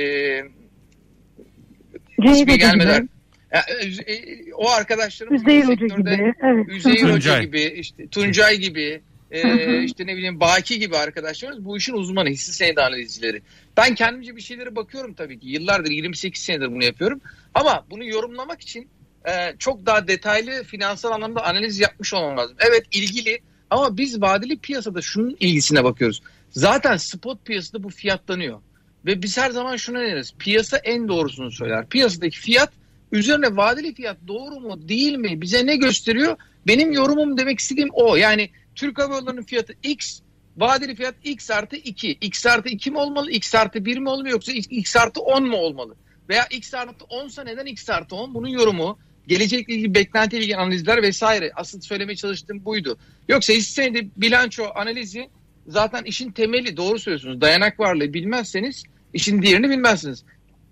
ismi 2.18 2.36
gibi, 2.36 2.58
gelmeden 2.58 3.08
ya, 3.54 3.62
e, 4.06 4.12
e, 4.12 4.52
o 4.54 4.70
arkadaşlarımız 4.70 5.42
Üzeyir 5.42 5.64
Hoca 5.64 5.88
sektörde 5.88 6.14
gibi. 6.16 6.34
Evet. 6.42 6.66
Üzeyir 6.68 7.12
Hoca 7.14 7.42
gibi, 7.42 7.62
işte 7.62 8.08
Tuncay 8.08 8.56
gibi 8.56 9.00
e, 9.30 9.82
işte 9.82 10.06
ne 10.06 10.16
bileyim 10.16 10.40
Baki 10.40 10.78
gibi 10.78 10.96
arkadaşlarımız 10.96 11.64
bu 11.64 11.76
işin 11.76 11.92
uzmanı, 11.92 12.28
hisse 12.28 12.52
senedi 12.52 12.80
analizcileri. 12.80 13.42
Ben 13.76 13.94
kendimce 13.94 14.36
bir 14.36 14.40
şeylere 14.40 14.76
bakıyorum 14.76 15.14
tabii 15.14 15.38
ki. 15.38 15.48
Yıllardır 15.48 15.90
28 15.90 16.42
senedir 16.42 16.72
bunu 16.72 16.84
yapıyorum. 16.84 17.20
Ama 17.54 17.86
bunu 17.90 18.04
yorumlamak 18.04 18.60
için 18.60 18.88
e, 19.24 19.56
çok 19.58 19.86
daha 19.86 20.08
detaylı 20.08 20.64
finansal 20.64 21.10
anlamda 21.10 21.44
analiz 21.44 21.80
yapmış 21.80 22.14
olmam 22.14 22.36
lazım. 22.36 22.56
Evet 22.70 22.86
ilgili 22.92 23.38
ama 23.70 23.96
biz 23.96 24.20
vadeli 24.20 24.58
piyasada 24.58 25.02
şunun 25.02 25.36
ilgisine 25.40 25.84
bakıyoruz. 25.84 26.22
Zaten 26.50 26.96
spot 26.96 27.44
piyasada 27.44 27.82
bu 27.82 27.90
fiyatlanıyor. 27.90 28.60
Ve 29.06 29.22
biz 29.22 29.38
her 29.38 29.50
zaman 29.50 29.76
şunu 29.76 29.98
deneriz. 29.98 30.34
Piyasa 30.38 30.76
en 30.76 31.08
doğrusunu 31.08 31.50
söyler. 31.50 31.88
Piyasadaki 31.88 32.38
fiyat 32.38 32.72
üzerine 33.12 33.56
vadeli 33.56 33.94
fiyat 33.94 34.16
doğru 34.28 34.60
mu 34.60 34.88
değil 34.88 35.16
mi 35.16 35.40
bize 35.40 35.66
ne 35.66 35.76
gösteriyor? 35.76 36.36
Benim 36.66 36.92
yorumum 36.92 37.38
demek 37.38 37.58
istediğim 37.58 37.88
o. 37.92 38.16
Yani 38.16 38.50
Türk 38.76 38.98
Hava 38.98 39.14
Yolları'nın 39.14 39.42
fiyatı 39.42 39.74
X, 39.82 40.20
vadeli 40.56 40.94
fiyat 40.94 41.14
X 41.24 41.50
artı 41.50 41.76
2. 41.76 42.10
X 42.10 42.46
artı 42.46 42.68
2 42.68 42.90
mi 42.90 42.98
olmalı, 42.98 43.30
X 43.30 43.54
artı 43.54 43.84
1 43.84 43.98
mi 43.98 44.08
olmalı 44.08 44.28
yoksa 44.28 44.52
X 44.52 44.96
artı 44.96 45.20
10 45.20 45.48
mu 45.48 45.56
olmalı? 45.56 45.96
Veya 46.28 46.46
X 46.50 46.74
artı 46.74 47.04
10 47.04 47.28
sa 47.28 47.44
neden 47.44 47.66
X 47.66 47.90
artı 47.90 48.16
10? 48.16 48.34
Bunun 48.34 48.48
yorumu, 48.48 48.98
gelecekle 49.26 49.74
ilgili 49.74 49.94
beklentiyle 49.94 50.44
ilgili 50.44 50.56
analizler 50.56 51.02
vesaire. 51.02 51.52
Asıl 51.56 51.80
söylemeye 51.80 52.16
çalıştığım 52.16 52.64
buydu. 52.64 52.98
Yoksa 53.28 53.52
hisse 53.52 53.92
bilanço 54.16 54.64
analizi 54.74 55.28
zaten 55.66 56.04
işin 56.04 56.32
temeli 56.32 56.76
doğru 56.76 56.98
söylüyorsunuz. 56.98 57.40
Dayanak 57.40 57.80
varlığı 57.80 58.14
bilmezseniz 58.14 58.84
işin 59.12 59.42
diğerini 59.42 59.70
bilmezsiniz. 59.70 60.24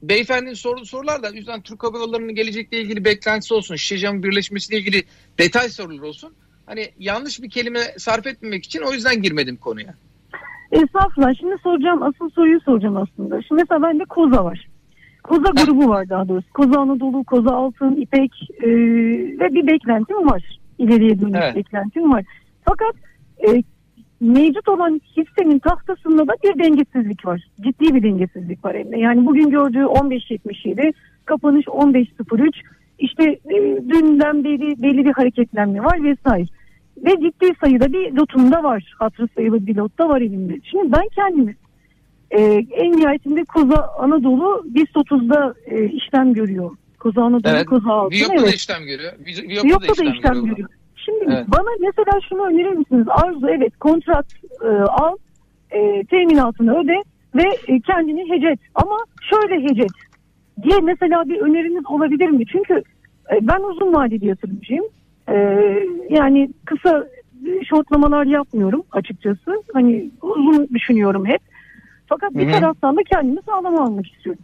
Beyefendinin 0.03 0.55
sorduğu 0.55 0.85
sorular 0.85 1.23
da 1.23 1.29
yüzden 1.29 1.63
Türk 1.63 1.83
Hava 1.83 1.99
Yolları'nın 1.99 2.35
gelecekle 2.35 2.81
ilgili 2.81 3.05
beklentisi 3.05 3.55
olsun, 3.55 3.77
Şişecam'ın 3.77 4.23
birleşmesiyle 4.23 4.81
ilgili 4.81 5.05
detay 5.39 5.69
sorular 5.69 6.03
olsun. 6.03 6.35
Hani 6.67 6.91
yanlış 6.99 7.43
bir 7.43 7.51
kelime 7.51 7.81
sarf 7.97 8.27
etmemek 8.27 8.65
için 8.65 8.81
o 8.81 8.93
yüzden 8.93 9.23
girmedim 9.23 9.57
konuya. 9.57 9.95
Estağfurullah. 10.73 11.35
Şimdi 11.41 11.55
soracağım 11.63 12.03
asıl 12.03 12.31
soruyu 12.31 12.61
soracağım 12.61 12.97
aslında. 12.97 13.43
Şimdi 13.43 13.63
mesela 13.63 13.83
bende 13.83 14.05
Koza 14.05 14.45
var. 14.45 14.69
Koza 15.23 15.51
grubu 15.51 15.89
var 15.89 16.09
daha 16.09 16.29
doğrusu. 16.29 16.53
Koza 16.53 16.81
Anadolu, 16.81 17.25
Koza 17.25 17.51
Altın, 17.51 17.97
İpek 17.97 18.33
e, 18.63 18.69
ve 19.41 19.55
bir 19.55 19.67
beklentim 19.67 20.31
var. 20.31 20.59
İleriye 20.79 21.21
dönük 21.21 21.37
evet. 21.37 21.57
beklentim 21.57 22.13
var. 22.13 22.25
Fakat 22.65 22.95
e, 23.49 23.63
mevcut 24.21 24.69
olan 24.69 25.01
hissenin 25.17 25.59
tahtasında 25.59 26.29
da 26.29 26.33
bir 26.45 26.65
dengesizlik 26.65 27.27
var. 27.27 27.45
Ciddi 27.61 27.95
bir 27.95 28.03
dengesizlik 28.03 28.65
var 28.65 28.75
elinde. 28.75 28.99
Yani 28.99 29.27
bugün 29.27 29.51
gördüğü 29.51 29.83
15.77, 29.83 30.93
kapanış 31.25 31.67
15.03. 31.67 32.53
İşte 32.99 33.25
e, 33.25 33.57
dünden 33.89 34.45
beri 34.45 34.83
belli 34.83 35.05
bir 35.05 35.13
hareketlenme 35.13 35.85
var 35.85 36.05
vesaire. 36.05 36.47
Ve 36.97 37.11
ciddi 37.11 37.55
sayıda 37.61 37.93
bir 37.93 38.13
lotum 38.13 38.53
da 38.53 38.63
var. 38.63 38.95
Hatırı 38.99 39.29
sayılı 39.35 39.67
bir 39.67 39.77
lot 39.77 39.99
da 39.99 40.09
var 40.09 40.21
elimde. 40.21 40.61
Şimdi 40.71 40.93
ben 40.93 41.09
kendimi 41.15 41.57
e, 42.31 42.41
en 42.73 42.93
nihayetinde 42.93 43.45
Koza 43.45 43.91
Anadolu 43.99 44.65
BIST 44.65 44.97
30'da 44.97 45.55
e, 45.67 45.85
işlem 45.85 46.35
görüyor. 46.35 46.77
Koza 46.99 47.23
Anadolu, 47.23 47.53
evet. 47.55 47.67
Koza 47.67 47.93
Altın. 47.93 48.17
Viyop'ta 48.17 48.35
evet. 48.35 48.47
da 48.47 48.55
işlem 48.55 48.85
görüyor. 48.85 49.13
Viyop'ta, 49.65 49.89
da 49.89 49.93
işlem, 49.93 50.13
işlem 50.13 50.35
görüyor. 50.35 50.47
görüyor. 50.47 50.69
Şimdi 50.97 51.25
evet. 51.29 51.47
bana 51.49 51.71
mesela 51.81 52.21
şunu 52.29 52.47
önerir 52.47 52.73
misiniz? 52.73 53.07
Arzu 53.09 53.49
evet 53.49 53.77
kontrat 53.77 54.27
e, 54.65 54.69
al, 54.69 55.17
e, 55.71 56.05
teminatını 56.05 56.81
öde 56.81 57.03
ve 57.35 57.49
e, 57.69 57.81
kendini 57.81 58.31
hecet. 58.31 58.61
Ama 58.75 58.97
şöyle 59.31 59.65
hecet 59.65 59.91
diye 60.63 60.81
mesela 60.81 61.29
bir 61.29 61.41
öneriniz 61.41 61.87
olabilir 61.87 62.29
mi? 62.29 62.47
Çünkü 62.47 62.75
e, 63.33 63.39
ben 63.43 63.61
uzun 63.61 63.95
vadeli 63.95 64.27
yatırımcıyım. 64.27 64.85
E, 65.29 65.35
yani 66.11 66.51
kısa 66.65 67.09
şortlamalar 67.69 68.27
yapmıyorum 68.27 68.85
açıkçası. 68.93 69.63
Hani 69.73 70.11
uzun 70.23 70.69
düşünüyorum 70.75 71.27
hep. 71.27 71.41
Fakat 72.07 72.35
bir 72.35 72.47
Hı-hı. 72.47 72.53
taraftan 72.53 72.97
da 72.97 73.01
kendimi 73.13 73.43
sağlam 73.47 73.81
almak 73.81 74.07
istiyorum. 74.07 74.43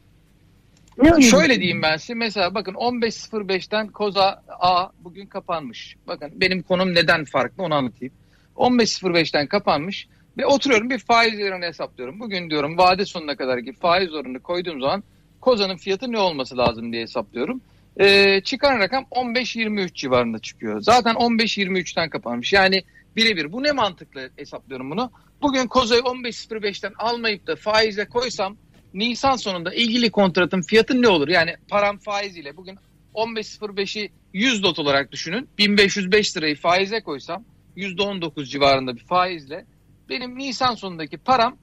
Ne 1.02 1.23
Şöyle 1.23 1.61
diyeyim 1.61 1.83
ben 1.83 1.97
size 1.97 2.14
mesela 2.14 2.55
bakın 2.55 2.75
15.05'ten 2.75 3.88
Koza 3.88 4.43
A 4.61 4.87
bugün 5.05 5.26
kapanmış. 5.26 5.97
Bakın 6.07 6.33
benim 6.35 6.62
konum 6.62 6.95
neden 6.95 7.25
farklı 7.25 7.62
onu 7.62 7.75
anlatayım. 7.75 8.14
15.05'ten 8.57 9.47
kapanmış 9.47 10.09
ve 10.38 10.47
oturuyorum 10.47 10.90
bir 10.90 10.99
faiz 10.99 11.40
oranı 11.40 11.64
hesaplıyorum. 11.64 12.21
Bugün 12.21 12.50
diyorum 12.50 12.79
vade 12.79 13.05
sonuna 13.05 13.37
kadar 13.37 13.64
ki 13.64 13.73
faiz 13.73 14.14
oranını 14.14 14.40
koyduğum 14.40 14.81
zaman 14.81 15.02
Koza'nın 15.40 15.76
fiyatı 15.76 16.12
ne 16.12 16.18
olması 16.18 16.56
lazım 16.56 16.92
diye 16.92 17.02
hesaplıyorum. 17.02 17.61
Ee, 18.00 18.40
çıkan 18.44 18.78
rakam 18.78 19.04
15-23 19.11 19.94
civarında 19.94 20.38
çıkıyor. 20.38 20.80
Zaten 20.80 21.14
15-23'ten 21.14 22.11
kapanmış. 22.11 22.52
Yani 22.52 22.82
birebir. 23.16 23.52
Bu 23.52 23.62
ne 23.62 23.73
mantıklı 23.73 24.30
hesaplıyorum 24.37 24.90
bunu. 24.90 25.11
Bugün 25.42 25.66
Koza'yı 25.66 26.00
15.05'ten 26.00 26.92
almayıp 26.99 27.47
da 27.47 27.56
faize 27.56 28.09
koysam 28.09 28.56
Nisan 28.94 29.37
sonunda 29.37 29.75
ilgili 29.75 30.11
kontratın 30.11 30.62
fiyatı 30.62 31.02
ne 31.02 31.09
olur? 31.09 31.28
Yani 31.28 31.54
param 31.68 31.99
faiz 31.99 32.37
ile 32.37 32.56
bugün 32.56 32.78
15.05'i 33.14 34.11
100 34.32 34.62
dot 34.62 34.78
olarak 34.78 35.12
düşünün. 35.12 35.49
1505 35.59 36.37
lirayı 36.37 36.56
faize 36.56 37.00
koysam 37.00 37.44
%19 37.76 38.44
civarında 38.44 38.97
bir 38.97 39.04
faizle 39.04 39.64
benim 40.09 40.38
Nisan 40.38 40.75
sonundaki 40.75 41.18
param 41.18 41.56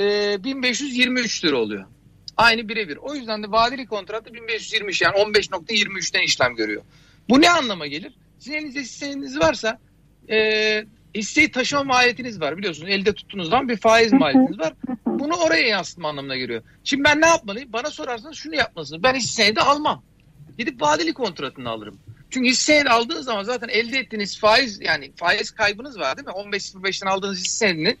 e, 0.00 0.36
1523 0.44 1.44
lira 1.44 1.56
oluyor. 1.56 1.84
Aynı 2.40 2.68
birebir. 2.68 2.96
O 2.96 3.14
yüzden 3.14 3.42
de 3.42 3.50
vadeli 3.50 3.86
kontratı 3.86 4.34
1523 4.34 5.02
yani 5.02 5.16
15.23'ten 5.16 6.22
işlem 6.22 6.56
görüyor. 6.56 6.82
Bu 7.28 7.40
ne 7.40 7.50
anlama 7.50 7.86
gelir? 7.86 8.12
Sizin 8.38 8.56
elinizde 8.56 8.80
hisseniz 8.80 9.38
varsa 9.38 9.78
e, 10.30 10.84
hisseyi 11.14 11.50
taşıma 11.50 11.84
maliyetiniz 11.84 12.40
var 12.40 12.58
biliyorsunuz. 12.58 12.90
Elde 12.90 13.12
tuttuğunuz 13.12 13.50
zaman 13.50 13.68
bir 13.68 13.76
faiz 13.76 14.12
maliyetiniz 14.12 14.58
var. 14.58 14.72
Bunu 15.06 15.34
oraya 15.34 15.66
yansıtma 15.66 16.08
anlamına 16.08 16.36
geliyor. 16.36 16.62
Şimdi 16.84 17.04
ben 17.04 17.20
ne 17.20 17.26
yapmalıyım? 17.26 17.72
Bana 17.72 17.90
sorarsanız 17.90 18.36
şunu 18.36 18.54
yapmalısınız. 18.54 19.02
Ben 19.02 19.14
hisseyi 19.14 19.56
de 19.56 19.60
almam. 19.60 20.02
Gidip 20.58 20.82
vadeli 20.82 21.12
kontratını 21.12 21.70
alırım. 21.70 21.98
Çünkü 22.30 22.48
hisseyi 22.48 22.84
aldığınız 22.84 23.24
zaman 23.24 23.42
zaten 23.42 23.68
elde 23.68 23.98
ettiğiniz 23.98 24.38
faiz 24.38 24.80
yani 24.80 25.12
faiz 25.16 25.50
kaybınız 25.50 25.98
var 25.98 26.16
değil 26.16 26.28
mi? 26.28 26.32
15.05'ten 26.32 27.06
aldığınız 27.06 27.38
hissenin 27.38 27.98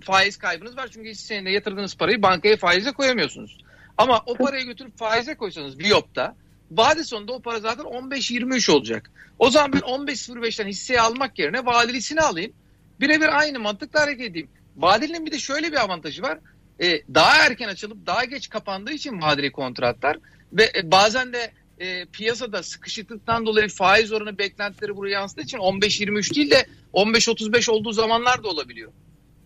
faiz 0.00 0.36
kaybınız 0.36 0.76
var. 0.76 0.88
Çünkü 0.92 1.08
hisseyle 1.10 1.50
yatırdığınız 1.52 1.96
parayı 1.96 2.22
bankaya 2.22 2.56
faize 2.56 2.92
koyamıyorsunuz. 2.92 3.58
Ama 3.98 4.22
o 4.26 4.34
parayı 4.34 4.66
götürüp 4.66 4.98
faize 4.98 5.34
koysanız 5.34 5.78
Viyop'ta 5.78 6.36
vade 6.70 7.04
sonunda 7.04 7.32
o 7.32 7.40
para 7.40 7.60
zaten 7.60 7.84
15-23 7.84 8.72
olacak. 8.72 9.10
O 9.38 9.50
zaman 9.50 9.72
ben 9.72 9.78
15.05'ten 9.80 10.66
hisseyi 10.66 11.00
almak 11.00 11.38
yerine 11.38 11.66
vadelisini 11.66 12.20
alayım. 12.20 12.52
Birebir 13.00 13.38
aynı 13.38 13.58
mantıkla 13.58 14.00
hareket 14.00 14.30
edeyim. 14.30 14.48
Vadelinin 14.76 15.26
bir 15.26 15.32
de 15.32 15.38
şöyle 15.38 15.72
bir 15.72 15.84
avantajı 15.84 16.22
var. 16.22 16.38
Ee, 16.82 17.02
daha 17.14 17.46
erken 17.46 17.68
açılıp 17.68 18.06
daha 18.06 18.24
geç 18.24 18.48
kapandığı 18.48 18.92
için 18.92 19.22
vadeli 19.22 19.52
kontratlar 19.52 20.18
ve 20.52 20.72
e, 20.76 20.90
bazen 20.90 21.32
de 21.32 21.52
e, 21.78 22.04
piyasada 22.04 22.62
sıkışıklıktan 22.62 23.46
dolayı 23.46 23.68
faiz 23.68 24.12
oranı 24.12 24.38
beklentileri 24.38 24.96
buraya 24.96 25.10
yansıdığı 25.10 25.42
için 25.42 25.58
15-23 25.58 26.34
değil 26.34 26.50
de 26.50 26.66
15-35 26.94 27.70
olduğu 27.70 27.92
zamanlar 27.92 28.42
da 28.42 28.48
olabiliyor. 28.48 28.92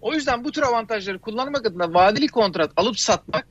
O 0.04 0.14
yüzden 0.14 0.44
bu 0.44 0.52
tür 0.52 0.62
avantajları 0.62 1.18
kullanmak 1.18 1.66
adına 1.66 1.94
vadeli 1.94 2.28
kontrat 2.28 2.70
alıp 2.76 2.98
satmak 2.98 3.46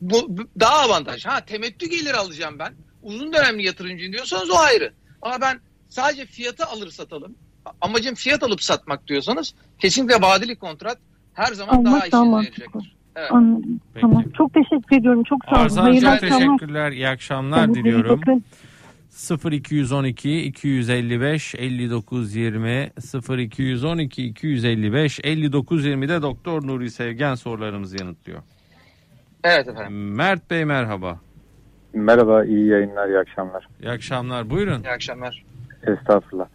bu, 0.00 0.26
bu 0.28 0.42
daha 0.60 0.78
avantaj. 0.78 1.26
Ha 1.26 1.44
temettü 1.44 1.86
gelir 1.90 2.14
alacağım 2.14 2.58
ben. 2.58 2.74
Uzun 3.02 3.32
dönemli 3.32 3.66
yatırımcı 3.66 4.12
diyorsanız 4.12 4.50
o 4.50 4.56
ayrı. 4.56 4.92
Ama 5.22 5.40
ben 5.40 5.60
sadece 5.88 6.26
fiyatı 6.26 6.66
alır 6.66 6.90
satalım. 6.90 7.34
Amacım 7.80 8.14
fiyat 8.14 8.42
alıp 8.42 8.62
satmak 8.62 9.06
diyorsanız 9.06 9.54
kesinlikle 9.78 10.14
vadeli 10.14 10.56
kontrat 10.56 10.98
her 11.34 11.52
zaman 11.52 11.74
Allah, 11.74 11.84
daha 11.84 12.06
işinize 12.06 12.26
yarayacaktır. 12.26 12.96
Evet. 13.16 13.32
Anladım. 13.32 13.80
Tamam. 14.00 14.24
Çok 14.36 14.54
teşekkür 14.54 14.96
ediyorum. 14.96 15.22
Çok 15.24 15.44
sağ 15.44 15.56
olun. 15.56 15.64
Arzan 15.64 15.94
çok 15.96 16.20
teşekkürler. 16.20 16.92
İyi 16.92 17.08
akşamlar 17.08 17.66
Tabii 17.66 17.74
diliyorum. 17.74 18.20
Bakın. 19.12 19.50
0212 19.50 20.42
255 20.44 21.54
59 21.54 22.36
20 22.36 22.90
0212 23.38 24.24
255 24.24 25.20
59 25.24 25.86
20'de 25.86 26.22
Doktor 26.22 26.66
Nuri 26.66 26.90
Sevgen 26.90 27.34
sorularımızı 27.34 27.96
yanıtlıyor. 28.00 28.42
Evet 29.44 29.68
efendim. 29.68 30.14
Mert 30.14 30.50
Bey 30.50 30.64
merhaba. 30.64 31.18
Merhaba, 31.94 32.44
iyi 32.44 32.66
yayınlar, 32.66 33.08
iyi 33.08 33.18
akşamlar. 33.18 33.68
İyi 33.82 33.90
akşamlar, 33.90 34.50
buyurun. 34.50 34.82
İyi 34.82 34.90
akşamlar. 34.90 35.44
Estağfurullah. 35.86 36.48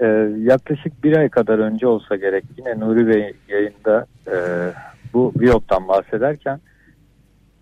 Ee, 0.00 0.06
yaklaşık 0.38 1.04
bir 1.04 1.16
ay 1.16 1.28
kadar 1.28 1.58
önce 1.58 1.86
olsa 1.86 2.16
gerek 2.16 2.44
yine 2.58 2.80
Nuri 2.80 3.06
Bey 3.06 3.32
yayında 3.48 4.06
e, 4.26 4.36
bu 5.12 5.32
Viyop'tan 5.36 5.88
bahsederken 5.88 6.60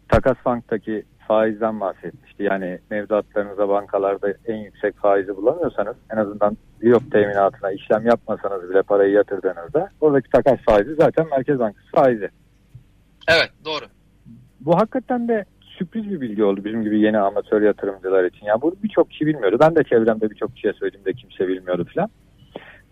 Takas 0.09 0.37
Bank'taki 0.45 1.05
faizden 1.31 1.81
bahsetmişti. 1.81 2.43
Yani 2.43 2.79
mevduatlarınıza 2.91 3.69
bankalarda 3.69 4.35
en 4.47 4.57
yüksek 4.57 4.97
faizi 4.97 5.37
bulamıyorsanız 5.37 5.97
en 6.13 6.17
azından 6.17 6.57
Viyop 6.83 7.13
teminatına 7.13 7.73
işlem 7.73 8.07
yapmasanız 8.07 8.71
bile 8.71 8.83
parayı 8.83 9.13
yatırdığınızda 9.13 9.89
oradaki 10.01 10.31
takas 10.31 10.59
faizi 10.59 10.95
zaten 10.95 11.27
Merkez 11.31 11.59
Bankası 11.59 11.91
faizi. 11.95 12.29
Evet 13.29 13.51
doğru. 13.65 13.85
Bu 14.61 14.77
hakikaten 14.77 15.29
de 15.29 15.45
sürpriz 15.61 16.11
bir 16.11 16.21
bilgi 16.21 16.45
oldu 16.45 16.65
bizim 16.65 16.83
gibi 16.83 17.01
yeni 17.01 17.19
amatör 17.19 17.63
yatırımcılar 17.63 18.25
için. 18.25 18.47
Yani 18.47 18.63
bunu 18.63 18.75
birçok 18.83 19.11
kişi 19.11 19.27
bilmiyordu. 19.27 19.57
Ben 19.61 19.77
de 19.77 19.85
çevremde 19.85 20.31
birçok 20.31 20.55
kişiye 20.55 20.73
söyledim 20.73 21.05
de 21.05 21.13
kimse 21.13 21.49
bilmiyordu 21.49 21.87
falan. 21.95 22.11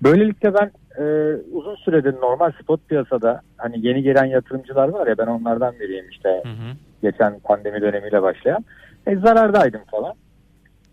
Böylelikle 0.02 0.54
ben 0.54 0.70
e, 1.02 1.36
uzun 1.52 1.76
süredir 1.76 2.14
normal 2.14 2.52
spot 2.62 2.88
piyasada 2.88 3.40
hani 3.56 3.86
yeni 3.86 4.02
gelen 4.02 4.24
yatırımcılar 4.24 4.88
var 4.88 5.06
ya 5.06 5.18
ben 5.18 5.26
onlardan 5.26 5.74
biriyim 5.80 6.08
işte 6.10 6.28
Hı 6.28 6.48
hı. 6.48 6.87
Geçen 7.02 7.38
pandemi 7.40 7.80
dönemiyle 7.80 8.22
başlayan. 8.22 8.64
E, 9.06 9.16
zarardaydım 9.16 9.80
falan. 9.90 10.14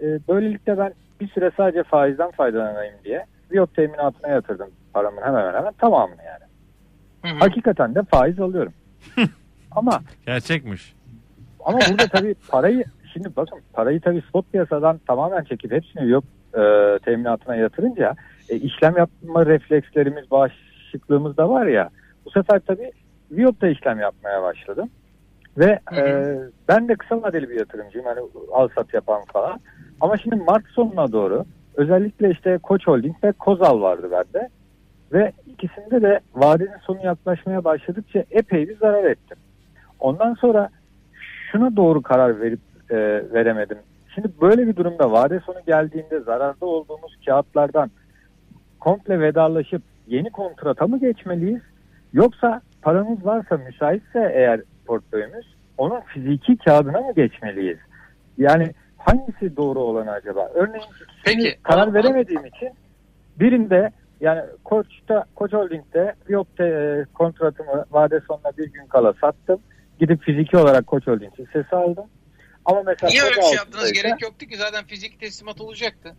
E, 0.01 0.05
böylelikle 0.27 0.77
ben 0.77 0.93
bir 1.21 1.27
süre 1.27 1.51
sadece 1.57 1.83
faizden 1.83 2.31
faydalanayım 2.31 2.95
diye 3.03 3.25
Viyop 3.51 3.75
teminatına 3.75 4.29
yatırdım 4.29 4.69
paramın 4.93 5.21
hemen 5.21 5.39
hemen 5.39 5.53
hemen 5.53 5.73
tamamını 5.73 6.21
yani. 6.23 6.43
Hı 7.21 7.35
hı. 7.35 7.39
Hakikaten 7.39 7.95
de 7.95 8.03
faiz 8.03 8.39
alıyorum. 8.39 8.73
ama 9.71 10.01
Gerçekmiş. 10.25 10.95
ama 11.65 11.79
burada 11.89 12.07
tabii 12.07 12.35
parayı 12.47 12.83
şimdi 13.13 13.35
bakın 13.35 13.59
parayı 13.73 14.01
tabii 14.01 14.21
spot 14.21 14.51
piyasadan 14.51 14.97
tamamen 15.07 15.43
çekip 15.43 15.71
hepsini 15.71 16.07
Viyop 16.07 16.25
e, 16.57 16.63
teminatına 17.05 17.55
yatırınca 17.55 18.15
e, 18.49 18.55
işlem 18.55 18.97
yapma 18.97 19.45
reflekslerimiz 19.45 20.31
bağışıklığımız 20.31 21.37
da 21.37 21.49
var 21.49 21.65
ya 21.65 21.89
bu 22.25 22.31
sefer 22.31 22.59
tabii 22.59 22.91
Viyop'ta 23.31 23.67
işlem 23.67 23.99
yapmaya 23.99 24.43
başladım. 24.43 24.89
Ve 25.57 25.79
Hı 25.89 25.95
hı. 25.95 25.99
e, 25.99 26.37
ben 26.67 26.87
de 26.87 26.95
kısa 26.95 27.21
vadeli 27.21 27.49
bir 27.49 27.59
yatırımcıyım 27.59 28.07
hani 28.07 28.19
al 28.51 28.67
sat 28.75 28.93
yapan 28.93 29.21
falan. 29.33 29.59
Ama 30.01 30.17
şimdi 30.17 30.35
Mart 30.35 30.67
sonuna 30.67 31.11
doğru 31.11 31.45
özellikle 31.75 32.31
işte 32.31 32.57
Koç 32.57 32.87
Holding 32.87 33.15
ve 33.23 33.31
Kozal 33.31 33.81
vardı 33.81 34.09
bende. 34.11 34.49
Ve 35.13 35.31
ikisinde 35.47 36.01
de 36.01 36.19
vadenin 36.35 36.77
sonu 36.81 37.05
yaklaşmaya 37.05 37.63
başladıkça 37.63 38.23
epey 38.31 38.69
bir 38.69 38.77
zarar 38.77 39.03
ettim. 39.03 39.37
Ondan 39.99 40.33
sonra 40.33 40.69
şuna 41.51 41.75
doğru 41.75 42.01
karar 42.01 42.41
verip 42.41 42.59
e, 42.89 42.97
veremedim. 43.33 43.77
Şimdi 44.15 44.27
böyle 44.41 44.67
bir 44.67 44.75
durumda 44.75 45.11
vade 45.11 45.39
sonu 45.39 45.57
geldiğinde 45.67 46.19
zararda 46.19 46.65
olduğumuz 46.65 47.17
kağıtlardan 47.25 47.91
komple 48.79 49.19
vedalaşıp 49.19 49.81
yeni 50.07 50.29
kontrata 50.29 50.87
mı 50.87 50.99
geçmeliyiz? 50.99 51.61
Yoksa 52.13 52.61
paramız 52.81 53.25
varsa 53.25 53.57
müsaitse 53.57 54.31
eğer 54.33 54.61
portföyümüz 54.85 55.45
onun 55.77 56.01
fiziki 56.01 56.57
kağıdına 56.57 56.99
mı 57.01 57.13
geçmeliyiz? 57.15 57.77
Yani 58.37 58.71
hangisi 58.97 59.57
doğru 59.57 59.79
olan 59.79 60.07
acaba? 60.07 60.51
Örneğin 60.53 60.85
Peki, 61.25 61.59
karar 61.63 61.93
veremediğim 61.93 62.45
için 62.45 62.69
birinde 63.39 63.91
yani 64.21 64.41
Koç'ta, 64.63 65.25
Koç 65.35 65.53
Holding'de 65.53 66.15
Viyop'ta 66.29 66.63
e, 66.67 67.05
kontratımı 67.13 67.85
vade 67.91 68.19
sonuna 68.27 68.57
bir 68.57 68.71
gün 68.71 68.85
kala 68.87 69.13
sattım. 69.21 69.59
Gidip 69.99 70.21
fiziki 70.23 70.57
olarak 70.57 70.87
Koç 70.87 71.07
Holding 71.07 71.33
hissesi 71.39 71.75
aldım. 71.75 72.05
Ama 72.65 72.83
mesela 72.85 73.09
Niye 73.09 73.23
öyle 73.23 73.35
bir 73.35 73.41
şey 73.41 73.53
yaptınız? 73.55 73.85
altındaysa- 73.85 73.93
Gerek 74.03 74.21
yoktu 74.21 74.45
ki 74.45 74.57
zaten 74.57 74.83
fizik 74.85 75.19
teslimat 75.19 75.61
olacaktı. 75.61 76.15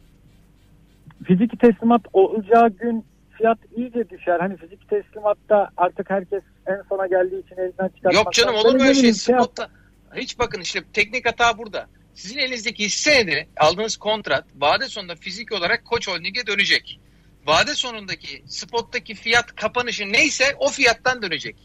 fiziki 1.25 1.57
teslimat 1.59 2.03
olacağı 2.13 2.69
gün 2.69 3.05
fiyat 3.39 3.59
iyice 3.77 4.11
düşer. 4.11 4.41
Hani 4.41 4.57
fiziki 4.57 4.87
teslimatta 4.87 5.71
artık 5.77 6.11
herkes 6.11 6.43
en 6.67 6.83
sona 6.89 7.07
geldiği 7.07 7.45
için 7.45 7.57
elinden 7.57 7.89
çıkartmak. 7.89 8.15
Yok 8.15 8.33
canım 8.33 8.55
olur 8.55 8.73
mu 8.73 8.79
Benim 8.79 8.89
öyle 8.89 8.95
şey? 8.95 9.13
Spotta. 9.13 9.69
Hiç 10.15 10.39
bakın 10.39 10.61
işte 10.61 10.81
teknik 10.93 11.27
hata 11.27 11.59
burada. 11.59 11.87
Sizin 12.15 12.39
elinizdeki 12.39 12.85
hisse 12.85 13.11
senedi 13.11 13.49
aldığınız 13.57 13.97
kontrat 13.97 14.45
vade 14.57 14.85
sonunda 14.85 15.15
fizik 15.15 15.53
olarak 15.53 15.85
Koç 15.85 16.09
Holding'e 16.09 16.47
dönecek. 16.47 17.01
Vade 17.47 17.75
sonundaki 17.75 18.43
spottaki 18.47 19.15
fiyat 19.15 19.55
kapanışı 19.55 20.13
neyse 20.13 20.45
o 20.59 20.69
fiyattan 20.69 21.23
dönecek. 21.23 21.57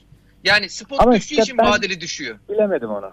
Yani 0.44 0.70
spot 0.70 1.02
Ama 1.02 1.14
düştüğü 1.16 1.34
işte 1.34 1.44
için 1.44 1.58
vadeli 1.58 2.02
düşüyor. 2.02 2.40
Bilemedim 2.50 2.90
onu. 2.90 3.12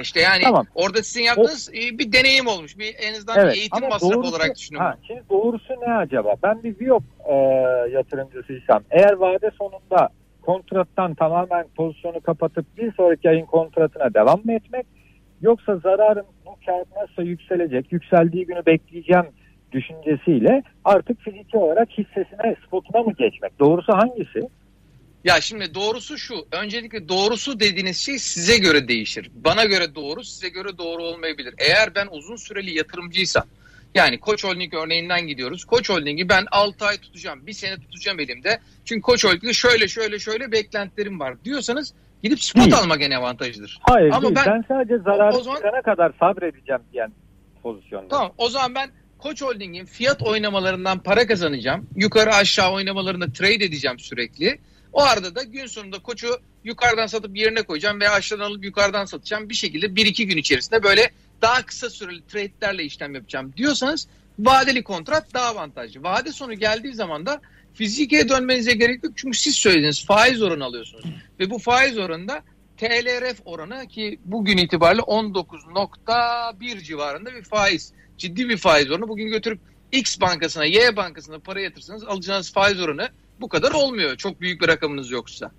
İşte 0.00 0.20
yani 0.20 0.42
Tamam. 0.42 0.66
orada 0.74 1.02
sizin 1.02 1.22
yaptığınız 1.22 1.70
e, 1.74 1.98
bir 1.98 2.12
deneyim 2.12 2.46
olmuş. 2.46 2.78
Bir 2.78 2.94
en 2.98 3.12
azından 3.14 3.38
Evet 3.38 3.54
bir 3.54 3.60
eğitim 3.60 3.88
masrafı 3.88 4.14
doğrusu, 4.14 4.30
olarak 4.30 4.56
düşünün. 4.56 4.78
ha, 4.78 4.96
şimdi 5.06 5.22
doğrusu 5.30 5.74
ne 5.86 5.94
acaba? 5.94 6.34
Ben 6.42 6.62
bir 6.62 6.80
Viyop 6.80 7.02
e, 7.28 7.34
yatırımcısıysam 7.92 8.82
eğer 8.90 9.12
vade 9.12 9.50
sonunda 9.58 10.08
kontrattan 10.42 11.14
tamamen 11.14 11.66
pozisyonu 11.76 12.20
kapatıp 12.20 12.66
bir 12.78 12.92
sonraki 12.92 13.28
ayın 13.28 13.46
kontratına 13.46 14.14
devam 14.14 14.40
mı 14.44 14.52
etmek 14.52 14.86
yoksa 15.42 15.76
zararın 15.76 16.24
bu 16.46 16.56
kağıt 16.66 16.88
nasıl 16.96 17.22
yükselecek 17.22 17.92
yükseldiği 17.92 18.46
günü 18.46 18.66
bekleyeceğim 18.66 19.26
düşüncesiyle 19.72 20.62
artık 20.84 21.20
fiziki 21.20 21.56
olarak 21.58 21.88
hissesine 21.90 22.56
spotuna 22.66 23.02
mı 23.02 23.12
geçmek? 23.12 23.58
Doğrusu 23.58 23.92
hangisi? 23.92 24.40
Ya 25.24 25.40
şimdi 25.40 25.74
doğrusu 25.74 26.18
şu. 26.18 26.46
Öncelikle 26.52 27.08
doğrusu 27.08 27.60
dediğiniz 27.60 27.96
şey 27.96 28.18
size 28.18 28.58
göre 28.58 28.88
değişir. 28.88 29.30
Bana 29.34 29.64
göre 29.64 29.94
doğru, 29.94 30.24
size 30.24 30.48
göre 30.48 30.78
doğru 30.78 31.02
olmayabilir. 31.02 31.54
Eğer 31.58 31.94
ben 31.94 32.08
uzun 32.10 32.36
süreli 32.36 32.76
yatırımcıysam, 32.78 33.44
yani 33.94 34.20
Koç 34.20 34.44
Holding 34.44 34.74
örneğinden 34.74 35.26
gidiyoruz. 35.26 35.64
Koç 35.64 35.90
Holding'i 35.90 36.28
ben 36.28 36.44
6 36.50 36.84
ay 36.86 36.98
tutacağım, 36.98 37.46
bir 37.46 37.52
sene 37.52 37.76
tutacağım 37.76 38.20
elimde. 38.20 38.58
Çünkü 38.84 39.02
Koç 39.02 39.24
Holding'de 39.24 39.52
şöyle 39.52 39.88
şöyle 39.88 40.18
şöyle 40.18 40.52
beklentilerim 40.52 41.20
var 41.20 41.44
diyorsanız 41.44 41.94
gidip 42.22 42.42
spot 42.42 42.62
Değil. 42.64 42.76
almak 42.76 43.02
en 43.02 43.10
avantajıdır. 43.10 43.78
Hayır 43.82 44.10
Ama 44.10 44.22
değil. 44.22 44.34
ben- 44.36 44.46
Ben, 44.46 44.64
sadece 44.68 44.98
zarar 44.98 45.32
O- 45.34 45.42
zaman- 45.42 45.82
kadar 45.84 46.12
sabredeceğim 46.20 46.82
diyen 46.92 47.12
pozisyonda. 47.62 48.08
Tamam 48.08 48.32
o 48.38 48.48
zaman 48.48 48.74
ben 48.74 48.90
Koç 49.18 49.42
Holding'in 49.42 49.84
fiyat 49.84 50.22
oynamalarından 50.22 50.98
para 50.98 51.26
kazanacağım. 51.26 51.88
Yukarı 51.96 52.34
aşağı 52.34 52.72
oynamalarında 52.72 53.32
trade 53.32 53.64
edeceğim 53.64 53.98
sürekli. 53.98 54.58
O 54.92 55.02
arada 55.02 55.34
da 55.34 55.42
gün 55.42 55.66
sonunda 55.66 55.98
Koç'u 55.98 56.40
yukarıdan 56.64 57.06
satıp 57.06 57.36
yerine 57.36 57.62
koyacağım 57.62 58.00
veya 58.00 58.12
aşağıdan 58.12 58.44
alıp 58.44 58.64
yukarıdan 58.64 59.04
satacağım. 59.04 59.48
Bir 59.48 59.54
şekilde 59.54 59.86
1-2 59.86 60.24
gün 60.24 60.36
içerisinde 60.36 60.82
böyle 60.82 61.10
daha 61.42 61.66
kısa 61.66 61.90
süreli 61.90 62.26
trade'lerle 62.26 62.84
işlem 62.84 63.14
yapacağım 63.14 63.52
diyorsanız 63.56 64.08
vadeli 64.38 64.82
kontrat 64.82 65.34
daha 65.34 65.46
avantajlı. 65.46 66.02
Vade 66.02 66.32
sonu 66.32 66.54
geldiği 66.54 66.94
zaman 66.94 67.26
da 67.26 67.40
fizike 67.74 68.28
dönmenize 68.28 68.72
gerek 68.72 69.04
yok. 69.04 69.12
Çünkü 69.16 69.38
siz 69.38 69.54
söylediğiniz 69.54 70.06
faiz 70.06 70.42
oranı 70.42 70.64
alıyorsunuz. 70.64 71.04
Ve 71.40 71.50
bu 71.50 71.58
faiz 71.58 71.98
oranında 71.98 72.42
TLRF 72.76 73.40
oranı 73.44 73.86
ki 73.88 74.18
bugün 74.24 74.58
itibariyle 74.58 75.02
19.1 75.02 76.82
civarında 76.82 77.34
bir 77.34 77.42
faiz. 77.42 77.92
Ciddi 78.18 78.48
bir 78.48 78.56
faiz 78.56 78.90
oranı. 78.90 79.08
Bugün 79.08 79.28
götürüp 79.28 79.60
X 79.92 80.20
bankasına, 80.20 80.64
Y 80.64 80.96
bankasına 80.96 81.38
para 81.38 81.60
yatırsanız 81.60 82.04
alacağınız 82.04 82.52
faiz 82.52 82.80
oranı 82.80 83.08
bu 83.40 83.48
kadar 83.48 83.72
olmuyor. 83.72 84.16
Çok 84.16 84.40
büyük 84.40 84.60
bir 84.60 84.68
rakamınız 84.68 85.10
yoksa. 85.10 85.50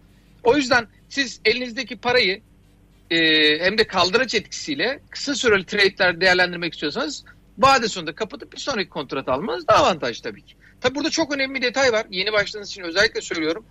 O 0.44 0.56
yüzden 0.58 0.88
siz 1.10 1.42
elinizdeki 1.46 1.98
parayı 1.98 2.42
e, 3.12 3.20
hem 3.60 3.78
de 3.78 3.88
kaldıraç 3.88 4.36
etkisiyle 4.36 5.00
kısa 5.10 5.36
süreli 5.36 5.66
trade'ler 5.66 6.22
değerlendirmek 6.22 6.74
istiyorsanız 6.74 7.24
vade 7.58 7.88
sonunda 7.88 8.16
kapatıp 8.16 8.54
bir 8.54 8.58
sonraki 8.58 8.90
kontrat 8.90 9.30
almanız 9.30 9.68
daha 9.68 9.84
avantajlı 9.84 10.24
tabii 10.24 10.42
ki. 10.42 10.56
Tabii 10.82 10.96
burada 10.96 11.10
çok 11.10 11.36
önemli 11.36 11.56
bir 11.56 11.62
detay 11.62 11.94
var. 11.94 12.06
Yeni 12.10 12.34
başladığınız 12.34 12.70
için 12.70 12.82
özellikle 12.82 13.22
söylüyorum. 13.22 13.66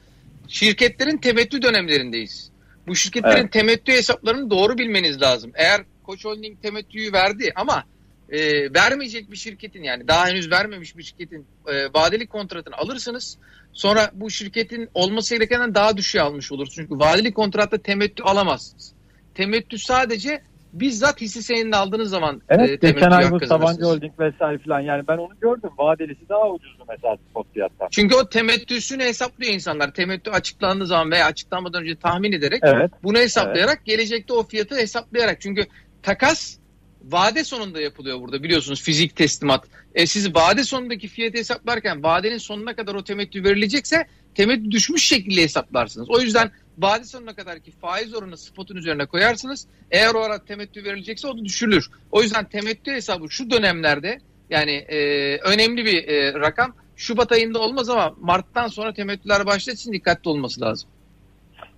Şirketlerin 0.48 1.16
temettü 1.16 1.62
dönemlerindeyiz. 1.62 2.50
Bu 2.86 2.96
şirketlerin 2.96 3.36
Evet. 3.36 3.52
temettü 3.52 3.92
hesaplarını 3.92 4.50
doğru 4.50 4.78
bilmeniz 4.78 5.22
lazım. 5.22 5.52
Eğer 5.54 5.82
Koç 6.02 6.24
Holding 6.24 6.62
temettüyü 6.62 7.12
verdi 7.12 7.52
ama 7.56 7.84
e, 8.32 8.72
vermeyecek 8.74 9.30
bir 9.30 9.36
şirketin 9.36 9.82
yani 9.82 10.08
daha 10.08 10.28
henüz 10.28 10.50
vermemiş 10.50 10.96
bir 10.96 11.02
şirketin 11.02 11.46
e, 11.66 11.84
vadeli 11.94 12.26
kontratını 12.26 12.76
alırsınız. 12.76 13.38
Sonra 13.72 14.10
bu 14.12 14.30
şirketin 14.30 14.88
olması 14.94 15.34
gerekenden 15.34 15.74
daha 15.74 15.96
düşüğe 15.96 16.20
almış 16.20 16.52
olursunuz. 16.52 16.74
Çünkü 16.74 16.98
vadeli 16.98 17.32
kontratta 17.32 17.78
temettü 17.78 18.22
alamazsınız. 18.22 18.92
Temettü 19.34 19.78
sadece 19.78 20.42
bizzat 20.72 21.20
hisse 21.20 21.42
senedini 21.42 21.76
aldığınız 21.76 22.10
zaman 22.10 22.36
e, 22.36 22.54
Evet 22.54 22.80
temettü 22.80 22.94
geçen 22.94 23.10
ay 23.10 23.30
bu 23.30 23.46
Sabancı. 23.46 23.84
Holding 23.84 24.20
vesaire 24.20 24.58
falan 24.58 24.80
yani 24.80 25.08
ben 25.08 25.16
onu 25.16 25.32
gördüm 25.40 25.70
vadelisi 25.78 26.28
daha 26.28 26.50
ucuzdu 26.50 26.84
mesela 26.88 27.16
spot 27.30 27.46
fiyattan. 27.54 27.88
Çünkü 27.90 28.14
o 28.14 28.28
temettüsünü 28.28 29.02
hesaplıyor 29.02 29.52
insanlar. 29.52 29.94
Temettü 29.94 30.30
açıklandığı 30.30 30.86
zaman 30.86 31.10
veya 31.10 31.26
açıklanmadan 31.26 31.82
önce 31.82 31.96
tahmin 31.96 32.32
ederek 32.32 32.60
Evet. 32.62 32.90
bunu 33.02 33.18
hesaplayarak 33.18 33.84
gelecekte 33.84 34.32
o 34.32 34.42
fiyatı 34.42 34.74
hesaplayarak. 34.74 35.40
Çünkü 35.40 35.66
takas 36.02 36.61
vade 37.04 37.44
sonunda 37.44 37.80
yapılıyor 37.80 38.20
burada 38.20 38.42
biliyorsunuz 38.42 38.82
fizik 38.82 39.16
teslimat. 39.16 39.64
E, 39.94 40.06
siz 40.06 40.34
vade 40.34 40.64
sonundaki 40.64 41.08
fiyatı 41.08 41.38
hesaplarken 41.38 42.02
vadenin 42.02 42.38
sonuna 42.38 42.76
kadar 42.76 42.94
o 42.94 43.04
temettü 43.04 43.44
verilecekse 43.44 44.06
temettü 44.34 44.70
düşmüş 44.70 45.04
şekilde 45.04 45.42
hesaplarsınız. 45.42 46.10
O 46.10 46.20
yüzden 46.20 46.50
vade 46.78 47.04
sonuna 47.04 47.34
kadarki 47.34 47.70
faiz 47.70 48.14
oranı 48.14 48.36
spotun 48.36 48.76
üzerine 48.76 49.06
koyarsınız. 49.06 49.66
Eğer 49.90 50.14
o 50.14 50.20
ara 50.20 50.44
temettü 50.44 50.84
verilecekse 50.84 51.28
o 51.28 51.38
da 51.38 51.44
düşürülür. 51.44 51.90
O 52.10 52.22
yüzden 52.22 52.44
temettü 52.44 52.92
hesabı 52.92 53.30
şu 53.30 53.50
dönemlerde 53.50 54.18
yani 54.50 54.72
e, 54.72 54.98
önemli 55.38 55.84
bir 55.84 56.08
e, 56.08 56.34
rakam. 56.34 56.74
Şubat 56.96 57.32
ayında 57.32 57.58
olmaz 57.58 57.88
ama 57.88 58.14
Mart'tan 58.20 58.68
sonra 58.68 58.94
temettüler 58.94 59.46
başladığı 59.46 59.76
için 59.76 59.92
dikkatli 59.92 60.28
olması 60.28 60.60
lazım. 60.60 60.90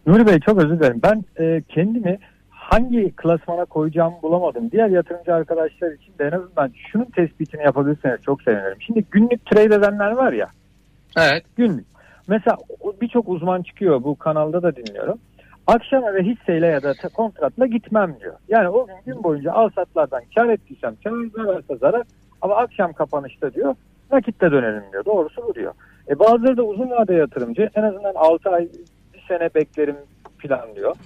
Nuri 0.06 0.26
Bey 0.26 0.40
çok 0.40 0.58
özür 0.58 0.78
dilerim. 0.78 1.00
Ben 1.02 1.24
e, 1.40 1.62
kendimi 1.68 2.18
hangi 2.70 3.12
klasmana 3.16 3.64
koyacağımı 3.64 4.22
bulamadım. 4.22 4.70
Diğer 4.70 4.88
yatırımcı 4.88 5.34
arkadaşlar 5.34 5.92
için 5.92 6.12
de 6.18 6.24
en 6.24 6.30
azından 6.30 6.72
şunun 6.92 7.04
tespitini 7.04 7.62
yapabilirseniz 7.62 8.22
çok 8.22 8.42
sevinirim. 8.42 8.82
Şimdi 8.86 9.04
günlük 9.10 9.46
trade 9.46 9.74
edenler 9.74 10.10
var 10.10 10.32
ya 10.32 10.46
Evet. 11.18 11.42
günlük. 11.56 11.86
Mesela 12.28 12.56
birçok 13.00 13.28
uzman 13.28 13.62
çıkıyor 13.62 14.02
bu 14.02 14.18
kanalda 14.18 14.62
da 14.62 14.76
dinliyorum. 14.76 15.18
Akşam 15.66 16.04
eve 16.04 16.22
hisseyle 16.22 16.66
ya 16.66 16.82
da 16.82 16.94
kontratla 17.14 17.66
gitmem 17.66 18.16
diyor. 18.20 18.34
Yani 18.48 18.68
o 18.68 18.86
gün 18.86 18.94
gün 19.06 19.24
boyunca 19.24 19.52
al 19.52 19.70
satlardan 19.74 20.22
kar 20.34 20.48
ettiysem 20.48 20.94
kar 21.04 21.12
zararsa 21.36 21.76
zarar 21.76 22.02
ama 22.42 22.56
akşam 22.56 22.92
kapanışta 22.92 23.54
diyor 23.54 23.74
nakitte 24.12 24.50
dönelim 24.50 24.82
diyor. 24.92 25.04
Doğrusu 25.04 25.42
bu 25.48 25.54
diyor. 25.54 25.72
E 26.08 26.18
bazıları 26.18 26.56
da 26.56 26.62
uzun 26.62 26.90
vade 26.90 27.14
yatırımcı 27.14 27.70
en 27.74 27.82
azından 27.82 28.14
6 28.14 28.50
ay 28.50 28.68
bir 29.14 29.24
sene 29.28 29.48
beklerim 29.54 29.96
planlıyor. 30.38 30.96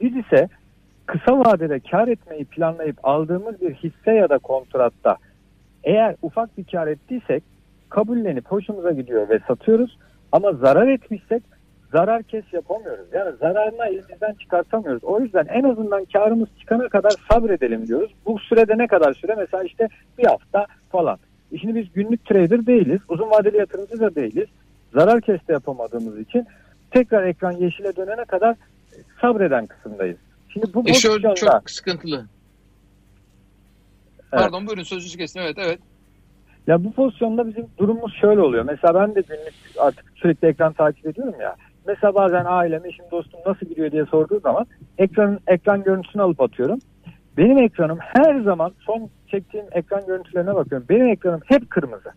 Biz 0.00 0.16
ise 0.16 0.48
kısa 1.06 1.38
vadede 1.38 1.80
kar 1.80 2.08
etmeyi 2.08 2.44
planlayıp 2.44 2.96
aldığımız 3.02 3.60
bir 3.60 3.74
hisse 3.74 4.12
ya 4.12 4.28
da 4.28 4.38
kontratta 4.38 5.16
eğer 5.84 6.14
ufak 6.22 6.58
bir 6.58 6.64
kar 6.64 6.86
ettiysek 6.86 7.42
kabullenip 7.88 8.46
hoşumuza 8.46 8.92
gidiyor 8.92 9.28
ve 9.28 9.38
satıyoruz. 9.48 9.98
Ama 10.32 10.52
zarar 10.52 10.88
etmişsek 10.88 11.42
zarar 11.92 12.22
kes 12.22 12.44
yapamıyoruz. 12.52 13.06
Yani 13.12 13.36
zararını 13.36 13.86
elimizden 13.86 14.34
çıkartamıyoruz. 14.34 15.04
O 15.04 15.20
yüzden 15.20 15.46
en 15.46 15.62
azından 15.62 16.04
karımız 16.04 16.48
çıkana 16.60 16.88
kadar 16.88 17.12
sabredelim 17.30 17.86
diyoruz. 17.86 18.14
Bu 18.26 18.38
sürede 18.38 18.78
ne 18.78 18.86
kadar 18.86 19.12
süre? 19.12 19.34
Mesela 19.38 19.64
işte 19.64 19.88
bir 20.18 20.24
hafta 20.24 20.66
falan. 20.92 21.18
E 21.52 21.58
Şimdi 21.58 21.74
biz 21.74 21.92
günlük 21.92 22.24
trader 22.24 22.66
değiliz. 22.66 23.00
Uzun 23.08 23.30
vadeli 23.30 23.56
yatırımcı 23.56 24.00
da 24.00 24.14
değiliz. 24.14 24.48
Zarar 24.94 25.20
kes 25.20 25.48
de 25.48 25.52
yapamadığımız 25.52 26.18
için 26.18 26.46
tekrar 26.90 27.24
ekran 27.24 27.52
yeşile 27.52 27.96
dönene 27.96 28.24
kadar 28.24 28.56
sabreden 29.20 29.66
kısımdayız. 29.66 30.18
Şimdi 30.56 30.74
bu 30.74 30.88
E 30.88 30.94
şöyle 30.94 31.34
çok 31.34 31.70
sıkıntılı. 31.70 32.26
Evet. 34.32 34.42
Pardon 34.42 34.66
buyurun 34.66 34.82
sözünüzü 34.82 35.18
kesin. 35.18 35.40
Evet 35.40 35.56
evet. 35.58 35.78
Ya 36.66 36.84
bu 36.84 36.92
pozisyonda 36.92 37.48
bizim 37.48 37.66
durumumuz 37.78 38.14
şöyle 38.20 38.40
oluyor. 38.40 38.64
Mesela 38.64 38.94
ben 38.94 39.14
de 39.14 39.20
günlük 39.20 39.54
artık 39.78 40.04
sürekli 40.14 40.48
ekran 40.48 40.72
takip 40.72 41.06
ediyorum 41.06 41.34
ya. 41.40 41.56
Mesela 41.86 42.14
bazen 42.14 42.44
ailem, 42.44 42.84
eşim, 42.84 43.04
dostum 43.10 43.40
nasıl 43.46 43.66
gidiyor 43.66 43.92
diye 43.92 44.04
sorduğu 44.04 44.40
zaman 44.40 44.66
ekran 44.98 45.38
ekran 45.46 45.82
görüntüsünü 45.82 46.22
alıp 46.22 46.40
atıyorum. 46.40 46.78
Benim 47.36 47.58
ekranım 47.58 47.98
her 48.00 48.40
zaman 48.40 48.72
son 48.80 49.10
çektiğim 49.30 49.66
ekran 49.72 50.06
görüntülerine 50.06 50.54
bakıyorum. 50.54 50.86
Benim 50.88 51.06
ekranım 51.06 51.40
hep 51.44 51.70
kırmızı. 51.70 52.10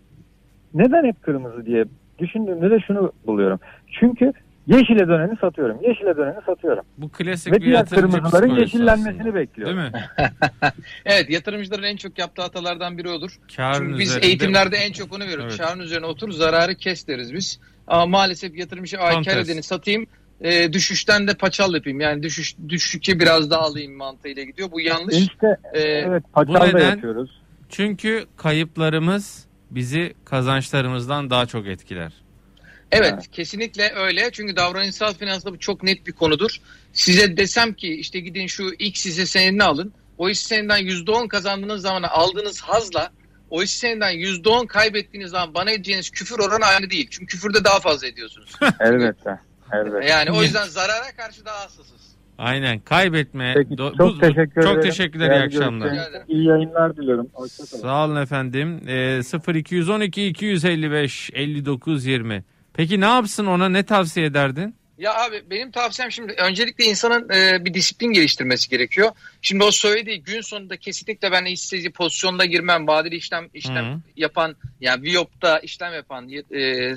Neden 0.74 1.04
hep 1.04 1.24
kırmızı 1.24 1.66
diye 1.66 1.86
düşündüğümde 2.20 2.72
de 2.72 2.80
şunu 2.80 3.12
buluyorum. 3.28 3.60
Çünkü 4.00 4.34
yeşile 4.78 5.08
döneni 5.08 5.38
satıyorum. 5.42 5.78
Yeşile 5.84 6.18
döneni 6.18 6.42
satıyorum. 6.46 6.84
Bu 6.98 7.10
klasik 7.10 7.54
Ve 7.54 7.58
bir 7.58 7.66
diğer 7.66 7.86
kırmızıların 7.86 8.56
yeşillenmesini 8.56 9.22
aslında. 9.22 9.36
bekliyorum. 9.36 9.78
Değil 9.78 9.92
mi? 9.92 10.02
Evet 11.06 11.30
yatırımcıların 11.30 11.84
en 11.84 11.96
çok 11.96 12.20
yaptığı 12.20 12.42
hatalardan 12.42 12.98
biri 12.98 13.10
odur. 13.10 13.32
Karın 13.56 13.80
Çünkü 13.80 14.00
biz 14.00 14.18
eğitimlerde 14.22 14.78
en 14.78 14.92
çok 14.92 15.14
onu 15.14 15.24
veriyoruz. 15.24 15.56
Evet. 15.60 15.68
Karın 15.70 15.80
üzerine 15.80 16.06
otur 16.06 16.32
zararı 16.32 16.76
kes 16.76 17.08
deriz 17.08 17.34
biz. 17.34 17.60
Ama 17.88 18.06
maalesef 18.06 18.58
yatırımcı 18.58 18.98
ay 19.00 19.24
kar 19.24 19.38
edeni 19.38 19.64
satayım 19.64 20.08
e, 20.42 20.74
düşüşten 20.74 21.28
de 21.28 21.34
paçal 21.34 21.74
yapayım. 21.74 22.00
Yani 22.00 22.24
düşüş 22.24 22.56
düşüşü 22.70 23.20
biraz 23.20 23.52
daha 23.52 23.62
alayım 23.62 23.94
mantığıyla 23.94 24.44
gidiyor. 24.44 24.72
Bu 24.72 24.82
yanlış. 24.82 25.16
İşte 25.18 25.58
E, 25.74 25.82
evet 25.82 26.24
paçal 26.34 26.74
da 26.74 26.80
yapıyoruz. 26.80 27.42
Çünkü 27.70 28.26
kayıplarımız 28.38 29.48
bizi 29.72 30.14
kazançlarımızdan 30.26 31.30
daha 31.30 31.46
çok 31.46 31.68
etkiler. 31.68 32.14
Evet 32.92 33.32
kesinlikle 33.32 33.92
öyle. 33.96 34.30
Çünkü 34.32 34.56
davranışsal 34.56 35.14
finansta 35.14 35.54
bu 35.54 35.60
çok 35.60 35.84
net 35.84 36.08
bir 36.08 36.12
konudur. 36.12 36.58
Size 36.94 37.38
desem 37.38 37.74
ki 37.74 37.94
işte 37.94 38.20
gidin 38.20 38.48
şu 38.48 38.70
X 38.80 39.06
hisse 39.06 39.26
senedini 39.26 39.64
alın. 39.64 39.94
O 40.18 40.30
hisse 40.30 40.48
senedinden 40.48 40.80
%10 40.82 41.28
kazandığınız 41.28 41.82
zaman 41.82 42.04
aldığınız 42.04 42.62
hazla 42.62 43.12
o 43.50 43.62
hisse 43.64 43.78
senedinden 43.78 44.14
%10 44.16 44.68
kaybettiğiniz 44.68 45.32
zaman 45.32 45.54
bana 45.54 45.72
edeceğiniz 45.72 46.10
küfür 46.10 46.40
oranı 46.40 46.66
aynı 46.66 46.90
değil. 46.90 47.08
Çünkü 47.12 47.26
küfürde 47.26 47.64
daha 47.64 47.80
fazla 47.80 48.08
ediyorsunuz. 48.08 48.50
Elbette. 48.80 49.40
Elbette. 49.74 50.06
Yani 50.10 50.32
o 50.32 50.44
yüzden 50.44 50.68
zarara 50.68 51.12
karşı 51.18 51.46
daha 51.46 51.60
hassasız. 51.66 52.00
Aynen 52.38 52.80
kaybetme. 52.80 53.54
Peki, 53.58 53.74
Do- 53.74 53.98
çok 53.98 54.16
bu- 54.16 54.20
teşekkür 54.20 54.62
Çok 54.62 54.72
ederim. 54.74 54.82
teşekkürler 54.90 55.40
iyi 55.40 55.44
akşamlar. 55.46 55.92
İyi 56.28 56.46
yayınlar 56.48 56.98
diliyorum. 56.98 57.28
Hoşçakalın. 57.34 57.82
Sağ 57.82 58.06
olun 58.06 58.16
efendim. 58.22 58.82
Ee, 58.88 59.22
0212 59.56 60.28
255 60.28 61.30
59 61.34 62.06
20. 62.06 62.44
Peki 62.74 63.02
ne 63.02 63.06
yapsın 63.06 63.46
ona 63.46 63.70
ne 63.70 63.84
tavsiye 63.84 64.26
ederdin? 64.26 64.76
Ya 64.98 65.14
abi 65.16 65.44
benim 65.50 65.72
tavsiyem 65.72 66.12
şimdi 66.12 66.34
öncelikle 66.34 66.86
insanın 66.86 67.30
e, 67.30 67.66
bir 67.66 67.74
disiplin 67.74 68.08
geliştirmesi 68.14 68.70
gerekiyor. 68.70 69.12
Şimdi 69.42 69.64
o 69.64 69.72
söylediği 69.72 70.24
gün 70.24 70.42
sonunda 70.42 70.78
kesinlikle 70.78 71.32
ben 71.32 71.46
hisseci 71.46 71.92
pozisyonda 71.92 72.46
girmem. 72.46 72.88
Vadeli 72.88 73.16
işlem 73.16 73.50
işlem 73.54 73.86
Hı. 73.86 74.00
yapan 74.16 74.56
yani 74.82 75.02
Viyop'ta 75.04 75.60
işlem 75.60 75.94
yapan 75.94 76.30
e, 76.32 76.94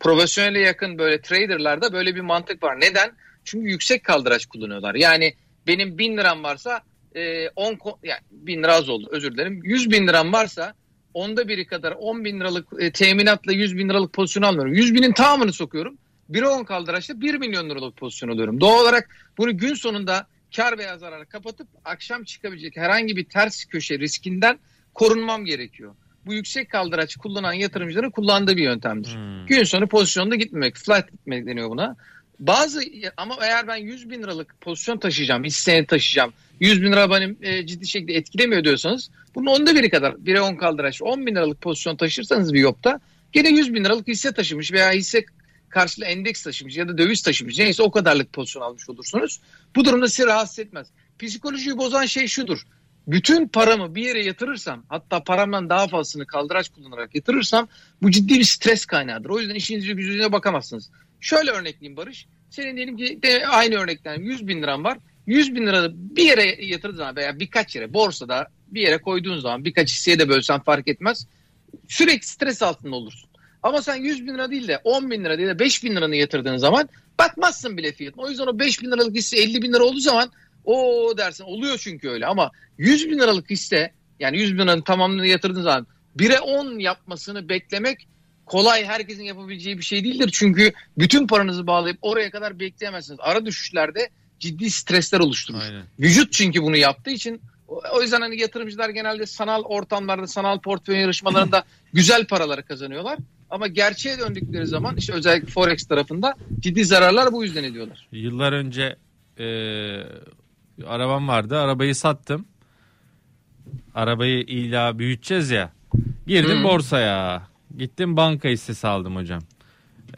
profesyonele 0.00 0.60
yakın 0.60 0.98
böyle 0.98 1.20
traderlarda 1.20 1.92
böyle 1.92 2.14
bir 2.14 2.20
mantık 2.20 2.62
var. 2.62 2.80
Neden? 2.80 3.12
Çünkü 3.44 3.68
yüksek 3.68 4.04
kaldıraç 4.04 4.46
kullanıyorlar. 4.46 4.94
Yani 4.94 5.34
benim 5.66 5.98
1000 5.98 6.16
liram 6.16 6.42
varsa 6.42 6.80
e, 7.14 7.48
10 7.48 7.74
ko- 7.74 7.98
yani 8.02 8.20
1000 8.30 8.62
lira 8.62 8.74
az 8.74 8.88
oldu 8.88 9.08
özür 9.10 9.32
dilerim. 9.32 9.60
100 9.64 9.90
bin 9.90 10.06
liram 10.08 10.32
varsa 10.32 10.74
onda 11.14 11.48
biri 11.48 11.66
kadar 11.66 11.92
10 11.92 12.24
bin 12.24 12.40
liralık 12.40 12.68
e, 12.78 12.92
teminatla 12.92 13.52
100 13.52 13.76
bin 13.76 13.88
liralık 13.88 14.12
pozisyon 14.12 14.42
almıyorum. 14.42 14.74
100 14.74 14.94
binin 14.94 15.12
tamamını 15.12 15.52
sokuyorum. 15.52 15.98
1'e 16.30 16.46
10 16.46 16.64
kaldıraçla 16.64 17.20
1 17.20 17.34
milyon 17.34 17.70
liralık 17.70 17.96
pozisyon 17.96 18.28
alıyorum. 18.28 18.60
Doğal 18.60 18.82
olarak 18.82 19.08
bunu 19.38 19.58
gün 19.58 19.74
sonunda 19.74 20.26
kar 20.56 20.78
veya 20.78 20.98
zararı 20.98 21.26
kapatıp 21.26 21.68
akşam 21.84 22.24
çıkabilecek 22.24 22.76
herhangi 22.76 23.16
bir 23.16 23.24
ters 23.24 23.64
köşe 23.64 23.98
riskinden 23.98 24.58
korunmam 24.94 25.44
gerekiyor. 25.44 25.94
Bu 26.26 26.34
yüksek 26.34 26.70
kaldıraç 26.70 27.16
kullanan 27.16 27.52
yatırımcıların 27.52 28.10
kullandığı 28.10 28.56
bir 28.56 28.62
yöntemdir. 28.62 29.14
Hmm. 29.14 29.46
Gün 29.46 29.62
sonu 29.62 29.88
pozisyonda 29.88 30.34
gitmemek, 30.34 30.76
flat 30.76 31.12
gitmek 31.12 31.46
deniyor 31.46 31.70
buna. 31.70 31.96
Bazı 32.38 32.82
ama 33.16 33.36
eğer 33.42 33.68
ben 33.68 33.76
100 33.76 34.10
bin 34.10 34.22
liralık 34.22 34.60
pozisyon 34.60 34.98
taşıyacağım, 34.98 35.44
hisseni 35.44 35.86
taşıyacağım, 35.86 36.32
100 36.62 36.82
bin 36.82 36.92
lira 36.92 37.10
benim 37.10 37.38
e, 37.42 37.66
ciddi 37.66 37.86
şekilde 37.86 38.14
etkilemiyor 38.14 38.64
diyorsanız 38.64 39.10
bunun 39.34 39.46
onda 39.46 39.74
biri 39.74 39.90
kadar 39.90 40.12
1'e 40.12 40.40
10 40.40 40.56
kaldıraç 40.56 41.02
10 41.02 41.26
bin 41.26 41.34
liralık 41.34 41.60
pozisyon 41.60 41.96
taşırsanız 41.96 42.54
bir 42.54 42.60
yopta 42.60 43.00
gene 43.32 43.48
100 43.48 43.74
bin 43.74 43.84
liralık 43.84 44.08
hisse 44.08 44.32
taşımış 44.32 44.72
veya 44.72 44.92
hisse 44.92 45.24
karşılığı 45.68 46.04
endeks 46.04 46.42
taşımış 46.42 46.76
ya 46.76 46.88
da 46.88 46.98
döviz 46.98 47.22
taşımış 47.22 47.58
neyse 47.58 47.82
o 47.82 47.90
kadarlık 47.90 48.32
pozisyon 48.32 48.62
almış 48.62 48.88
olursunuz. 48.88 49.40
Bu 49.76 49.84
durumda 49.84 50.08
sizi 50.08 50.26
rahatsız 50.26 50.58
etmez. 50.58 50.88
Psikolojiyi 51.18 51.78
bozan 51.78 52.06
şey 52.06 52.26
şudur. 52.26 52.62
Bütün 53.06 53.48
paramı 53.48 53.94
bir 53.94 54.02
yere 54.02 54.24
yatırırsam 54.24 54.84
hatta 54.88 55.24
paramdan 55.24 55.70
daha 55.70 55.88
fazlasını 55.88 56.26
kaldıraç 56.26 56.68
kullanarak 56.68 57.14
yatırırsam 57.14 57.68
bu 58.02 58.10
ciddi 58.10 58.34
bir 58.34 58.44
stres 58.44 58.86
kaynağıdır. 58.86 59.30
O 59.30 59.40
yüzden 59.40 59.54
işinize 59.54 59.92
gücünüze 59.92 60.32
bakamazsınız. 60.32 60.90
Şöyle 61.20 61.50
örnekleyeyim 61.50 61.96
Barış. 61.96 62.26
Senin 62.50 62.76
diyelim 62.76 62.96
ki 62.96 63.22
de 63.22 63.46
aynı 63.46 63.74
örnekten 63.74 64.20
100 64.20 64.48
bin 64.48 64.62
liran 64.62 64.84
var. 64.84 64.98
100 65.26 65.54
bin 65.54 65.66
lira 65.66 65.88
bir 65.92 66.24
yere 66.24 66.64
yatırdığın 66.64 66.96
zaman 66.96 67.16
veya 67.16 67.40
birkaç 67.40 67.76
yere 67.76 67.94
borsada 67.94 68.46
bir 68.68 68.80
yere 68.80 68.98
koyduğun 68.98 69.38
zaman 69.38 69.64
birkaç 69.64 69.90
hisseye 69.90 70.18
de 70.18 70.28
bölsen 70.28 70.60
fark 70.60 70.88
etmez. 70.88 71.26
Sürekli 71.88 72.26
stres 72.26 72.62
altında 72.62 72.96
olursun. 72.96 73.30
Ama 73.62 73.82
sen 73.82 73.96
100 73.96 74.26
bin 74.26 74.34
lira 74.34 74.50
değil 74.50 74.68
de 74.68 74.80
10 74.84 75.10
bin 75.10 75.24
lira 75.24 75.38
değil 75.38 75.48
de 75.48 75.58
5 75.58 75.84
bin 75.84 75.96
liranı 75.96 76.16
yatırdığın 76.16 76.56
zaman 76.56 76.88
bakmazsın 77.18 77.76
bile 77.76 77.92
fiyatına. 77.92 78.24
O 78.24 78.28
yüzden 78.28 78.46
o 78.46 78.58
5 78.58 78.82
bin 78.82 78.90
liralık 78.90 79.16
hisse 79.16 79.38
50 79.38 79.62
bin 79.62 79.72
lira 79.72 79.84
olduğu 79.84 80.00
zaman 80.00 80.30
o 80.64 81.08
dersin 81.18 81.44
oluyor 81.44 81.78
çünkü 81.78 82.08
öyle 82.08 82.26
ama 82.26 82.50
100 82.78 83.10
bin 83.10 83.18
liralık 83.18 83.50
hisse 83.50 83.92
yani 84.20 84.38
100 84.38 84.52
bin 84.52 84.58
liranın 84.58 84.82
tamamını 84.82 85.26
yatırdığın 85.26 85.62
zaman 85.62 85.86
1'e 86.16 86.40
10 86.40 86.78
yapmasını 86.78 87.48
beklemek 87.48 88.08
kolay 88.46 88.84
herkesin 88.84 89.22
yapabileceği 89.22 89.78
bir 89.78 89.82
şey 89.82 90.04
değildir. 90.04 90.30
Çünkü 90.32 90.72
bütün 90.98 91.26
paranızı 91.26 91.66
bağlayıp 91.66 91.98
oraya 92.02 92.30
kadar 92.30 92.60
bekleyemezsiniz. 92.60 93.18
Ara 93.22 93.46
düşüşlerde 93.46 94.10
ciddi 94.42 94.70
stresler 94.70 95.20
oluşturur. 95.20 95.60
Aynen. 95.60 95.82
Vücut 96.00 96.32
çünkü 96.32 96.62
bunu 96.62 96.76
yaptığı 96.76 97.10
için 97.10 97.40
o 97.92 98.02
yüzden 98.02 98.20
hani 98.20 98.40
yatırımcılar 98.40 98.88
genelde 98.88 99.26
sanal 99.26 99.62
ortamlarda, 99.62 100.26
sanal 100.26 100.58
portföy 100.60 100.96
yarışmalarında 100.96 101.64
güzel 101.92 102.26
paraları 102.26 102.62
kazanıyorlar. 102.62 103.18
Ama 103.50 103.66
gerçeğe 103.66 104.18
döndükleri 104.18 104.66
zaman 104.66 104.96
işte 104.96 105.12
özellikle 105.12 105.46
Forex 105.46 105.86
tarafında 105.86 106.34
ciddi 106.60 106.84
zararlar 106.84 107.32
bu 107.32 107.44
yüzden 107.44 107.64
ediyorlar. 107.64 108.08
Yıllar 108.12 108.52
önce 108.52 108.96
e, 109.38 109.46
arabam 110.86 111.28
vardı. 111.28 111.58
Arabayı 111.58 111.94
sattım. 111.94 112.46
Arabayı 113.94 114.40
illa 114.40 114.98
büyüteceğiz 114.98 115.50
ya. 115.50 115.72
Girdim 116.26 116.58
Hı. 116.60 116.64
borsaya. 116.64 117.42
Gittim 117.78 118.16
banka 118.16 118.48
hissesi 118.48 118.86
aldım 118.88 119.16
hocam. 119.16 119.42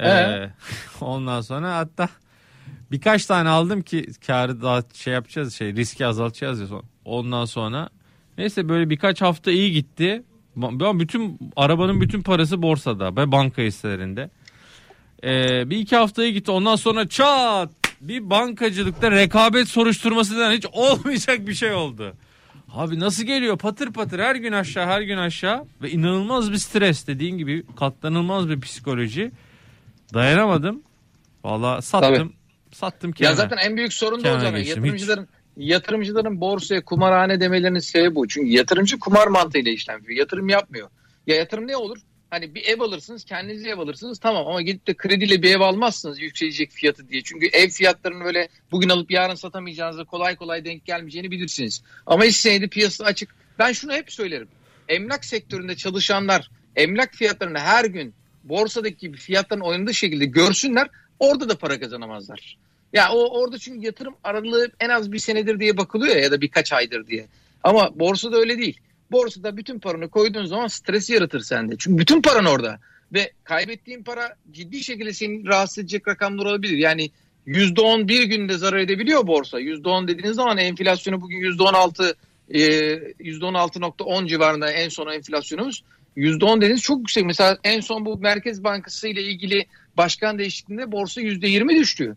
E, 0.00 0.08
Ee? 0.08 0.50
ondan 1.00 1.40
sonra 1.40 1.76
hatta 1.76 2.08
birkaç 2.94 3.26
tane 3.26 3.48
aldım 3.48 3.82
ki 3.82 4.06
karı 4.26 4.62
daha 4.62 4.82
şey 4.94 5.14
yapacağız 5.14 5.54
şey 5.54 5.76
riski 5.76 6.06
azaltacağız 6.06 6.60
ya 6.60 6.66
son- 6.66 6.84
ondan 7.04 7.44
sonra 7.44 7.88
neyse 8.38 8.68
böyle 8.68 8.90
birkaç 8.90 9.22
hafta 9.22 9.50
iyi 9.50 9.72
gitti. 9.72 10.22
Ben 10.56 11.00
bütün 11.00 11.38
arabanın 11.56 12.00
bütün 12.00 12.22
parası 12.22 12.62
borsada 12.62 13.16
ve 13.16 13.32
banka 13.32 13.62
hisselerinde. 13.62 14.30
Ee, 15.24 15.70
bir 15.70 15.76
iki 15.78 15.96
haftaya 15.96 16.30
gitti. 16.30 16.50
Ondan 16.50 16.76
sonra 16.76 17.08
çat 17.08 17.70
bir 18.00 18.30
bankacılıkta 18.30 19.10
rekabet 19.10 19.68
soruşturması 19.68 20.36
denen 20.38 20.52
hiç 20.56 20.66
olmayacak 20.72 21.46
bir 21.46 21.54
şey 21.54 21.72
oldu. 21.72 22.12
Abi 22.72 23.00
nasıl 23.00 23.24
geliyor 23.24 23.58
patır 23.58 23.92
patır 23.92 24.18
her 24.18 24.36
gün 24.36 24.52
aşağı 24.52 24.86
her 24.86 25.00
gün 25.02 25.16
aşağı 25.16 25.64
ve 25.82 25.90
inanılmaz 25.90 26.52
bir 26.52 26.56
stres 26.56 27.06
dediğin 27.06 27.38
gibi 27.38 27.62
katlanılmaz 27.76 28.48
bir 28.48 28.60
psikoloji. 28.60 29.32
Dayanamadım. 30.14 30.82
Valla 31.44 31.82
sattım. 31.82 32.32
Sattım 32.74 33.10
Ya 33.10 33.14
kenara. 33.14 33.34
zaten 33.34 33.56
en 33.56 33.76
büyük 33.76 33.92
sorun 33.92 34.24
da 34.24 34.34
o 34.34 34.56
geçtim, 34.56 34.84
Yatırımcıların 34.84 35.28
yatırımcıların 35.56 36.40
borsaya 36.40 36.84
kumarhane 36.84 37.40
demelerinin 37.40 37.78
sebebi 37.78 38.14
bu. 38.14 38.28
Çünkü 38.28 38.50
yatırımcı 38.50 38.98
kumar 38.98 39.26
mantığıyla 39.26 39.72
işlem 39.72 39.98
yapıyor. 39.98 40.18
Yatırım 40.18 40.48
yapmıyor. 40.48 40.88
Ya 41.26 41.36
yatırım 41.36 41.68
ne 41.68 41.76
olur? 41.76 41.98
Hani 42.30 42.54
bir 42.54 42.64
ev 42.64 42.80
alırsınız 42.80 43.24
kendinize 43.24 43.68
ev 43.68 43.78
alırsınız 43.78 44.18
tamam 44.18 44.46
ama 44.46 44.62
gidip 44.62 44.86
de 44.86 44.94
krediyle 44.94 45.42
bir 45.42 45.54
ev 45.54 45.60
almazsınız 45.60 46.20
yükselecek 46.20 46.70
fiyatı 46.70 47.08
diye. 47.08 47.22
Çünkü 47.22 47.46
ev 47.46 47.68
fiyatlarını 47.68 48.24
böyle 48.24 48.48
bugün 48.70 48.88
alıp 48.88 49.10
yarın 49.10 49.34
satamayacağınızda 49.34 50.04
kolay 50.04 50.36
kolay 50.36 50.64
denk 50.64 50.84
gelmeyeceğini 50.84 51.30
bilirsiniz. 51.30 51.82
Ama 52.06 52.24
hiç 52.24 52.36
senedi 52.36 52.68
piyasa 52.68 53.04
açık. 53.04 53.34
Ben 53.58 53.72
şunu 53.72 53.92
hep 53.92 54.12
söylerim. 54.12 54.48
Emlak 54.88 55.24
sektöründe 55.24 55.76
çalışanlar 55.76 56.50
emlak 56.76 57.14
fiyatlarını 57.14 57.58
her 57.58 57.84
gün 57.84 58.14
borsadaki 58.44 58.96
gibi 58.96 59.16
fiyatların 59.16 59.60
oynadığı 59.60 59.94
şekilde 59.94 60.24
görsünler 60.24 60.88
orada 61.18 61.48
da 61.48 61.58
para 61.58 61.80
kazanamazlar. 61.80 62.58
Ya 62.94 63.12
o 63.12 63.40
orada 63.40 63.58
çünkü 63.58 63.86
yatırım 63.86 64.14
aralığı 64.24 64.70
en 64.80 64.88
az 64.88 65.12
bir 65.12 65.18
senedir 65.18 65.60
diye 65.60 65.76
bakılıyor 65.76 66.16
ya, 66.16 66.22
ya 66.22 66.30
da 66.30 66.40
birkaç 66.40 66.72
aydır 66.72 67.06
diye. 67.06 67.26
Ama 67.62 67.98
borsada 67.98 68.36
öyle 68.36 68.58
değil. 68.58 68.80
Borsada 69.10 69.56
bütün 69.56 69.78
paranı 69.78 70.08
koyduğun 70.08 70.44
zaman 70.44 70.66
stres 70.66 71.10
yaratır 71.10 71.40
sende. 71.40 71.74
Çünkü 71.78 71.98
bütün 71.98 72.22
paran 72.22 72.44
orada. 72.44 72.78
Ve 73.12 73.32
kaybettiğin 73.44 74.02
para 74.02 74.36
ciddi 74.52 74.84
şekilde 74.84 75.12
seni 75.12 75.46
rahatsız 75.46 75.78
edecek 75.78 76.08
rakamlar 76.08 76.46
olabilir. 76.46 76.78
Yani 76.78 77.10
%10 77.46 78.08
bir 78.08 78.22
günde 78.22 78.58
zarar 78.58 78.78
edebiliyor 78.78 79.26
borsa. 79.26 79.60
%10 79.60 80.08
dediğiniz 80.08 80.36
zaman 80.36 80.58
enflasyonu 80.58 81.20
bugün 81.20 81.36
%16 81.36 82.14
e, 82.50 82.60
%16.10 82.60 84.28
civarında 84.28 84.70
en 84.70 84.88
son 84.88 85.12
enflasyonumuz. 85.12 85.84
%10 86.16 86.60
dediğiniz 86.60 86.82
çok 86.82 86.98
yüksek. 86.98 87.24
Mesela 87.24 87.58
en 87.64 87.80
son 87.80 88.04
bu 88.04 88.18
Merkez 88.18 88.64
Bankası 88.64 89.08
ile 89.08 89.22
ilgili 89.22 89.66
başkan 89.96 90.38
değişikliğinde 90.38 90.92
borsa 90.92 91.20
%20 91.20 91.76
düştü. 91.80 92.16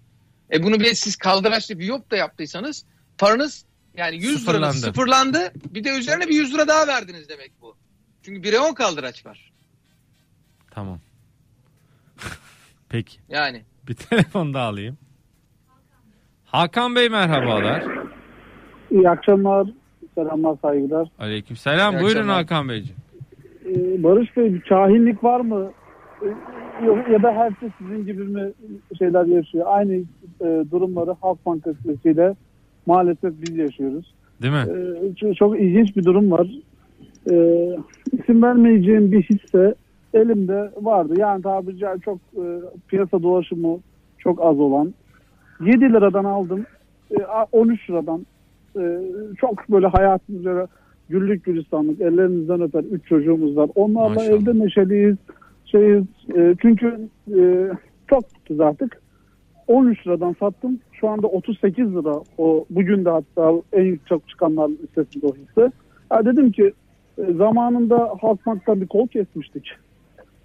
E 0.54 0.64
bunu 0.64 0.80
bile 0.80 0.96
siz 0.96 1.16
kaldıraçlı 1.16 1.80
bir 1.80 1.86
yok 1.86 2.12
da 2.12 2.16
yaptıysanız 2.16 2.86
paranız 3.18 3.66
yani 3.98 4.16
100 4.16 4.40
Sıfırlandı. 4.40 4.58
liranız 4.62 4.82
sıfırlandı. 4.82 5.52
Bir 5.70 5.84
de 5.84 5.98
üzerine 5.98 6.28
bir 6.28 6.34
100 6.36 6.54
lira 6.54 6.68
daha 6.68 6.88
verdiniz 6.88 7.30
demek 7.30 7.52
bu. 7.62 7.76
Çünkü 8.24 8.50
1'e 8.50 8.60
10 8.60 8.74
kaldıraç 8.74 9.26
var. 9.26 9.52
Tamam. 10.72 11.00
Peki. 12.90 13.18
Yani. 13.30 13.64
Bir 13.88 13.94
telefon 14.10 14.54
da 14.54 14.62
alayım. 14.62 14.98
Hakan 16.46 16.96
Bey 16.96 17.10
merhabalar. 17.10 17.84
İyi 18.92 19.10
akşamlar, 19.10 19.68
selamlar, 20.16 20.58
saygılar. 20.62 21.08
Aleykümselam. 21.20 21.96
İyi 21.96 22.02
Buyurun 22.04 22.20
akşamlar. 22.20 22.36
Hakan 22.36 22.70
Beyciğim. 22.70 22.98
Ee, 23.66 24.04
Barış 24.04 24.38
Bey 24.38 24.54
bir 24.54 24.62
kahinlik 24.62 25.24
var 25.24 25.40
mı? 25.40 25.72
Yok- 26.86 27.10
Ya 27.12 27.24
da 27.24 27.32
herkes 27.32 27.72
sizin 27.78 28.06
gibi 28.06 28.24
mi 28.24 28.52
şeyler 28.98 29.26
yaşıyor? 29.26 29.66
Aynı 29.68 29.94
e, 30.42 30.64
durumları 30.72 31.12
Halk 31.22 31.46
Bankası 31.46 31.78
ile 32.06 32.36
maalesef 32.86 33.34
biz 33.42 33.56
yaşıyoruz. 33.58 34.14
Değil 34.42 34.54
mi? 34.54 34.66
Ee, 34.72 35.16
çok, 35.16 35.36
çok 35.36 35.60
ilginç 35.60 35.96
bir 35.98 36.04
durum 36.06 36.32
var. 36.32 36.48
Ee, 37.32 37.70
isim 38.12 38.44
vermeyeceğim 38.44 39.12
bir 39.12 39.24
hisse 39.24 39.76
elimde 40.14 40.72
vardı. 40.82 41.14
Yani 41.18 41.42
tabiri 41.42 41.78
caizse 41.78 42.02
çok 42.06 42.18
e, 42.18 42.44
piyasa 42.88 43.24
dolaşımı 43.24 43.78
çok 44.18 44.42
az 44.42 44.60
olan. 44.60 44.94
7 45.66 45.80
liradan 45.82 46.24
aldım. 46.26 46.66
E, 47.12 47.24
a- 47.24 47.46
13 47.52 47.90
liradan 47.90 48.26
e, 48.80 49.00
çok 49.40 49.70
böyle 49.70 49.88
hayatımız 49.88 50.46
böyle 50.46 50.68
güllük 51.10 51.44
gülistanlık 51.44 52.02
ellerinizden 52.02 52.62
öper 52.62 52.84
3 52.84 53.06
çocuğumuz 53.06 53.58
var. 53.58 53.70
Onlarla 53.76 54.10
Maşallah. 54.10 54.42
evde 54.42 54.60
neşeliyiz. 54.60 55.16
Şeyiz. 55.72 56.04
E, 56.36 56.56
çünkü 56.62 57.00
e, 57.38 57.70
çok 58.08 58.34
tuttuz 58.34 58.60
artık. 58.60 59.02
13 59.68 60.08
liradan 60.08 60.36
sattım. 60.40 60.80
Şu 60.92 61.10
anda 61.10 61.28
38 61.28 61.96
lira 61.96 62.22
o 62.38 62.66
bugün 62.70 63.06
de 63.06 63.10
hatta 63.10 63.54
en 63.74 64.00
çok 64.10 64.30
çıkanlar 64.30 64.70
listesinde 64.70 65.26
o 65.28 65.36
hisse. 65.36 65.72
Ya 66.12 66.26
dedim 66.26 66.52
ki 66.52 66.74
e, 67.18 67.34
zamanında 67.34 68.16
Halkbank'tan 68.22 68.82
bir 68.82 68.88
kol 68.88 69.08
kesmiştik. 69.08 69.72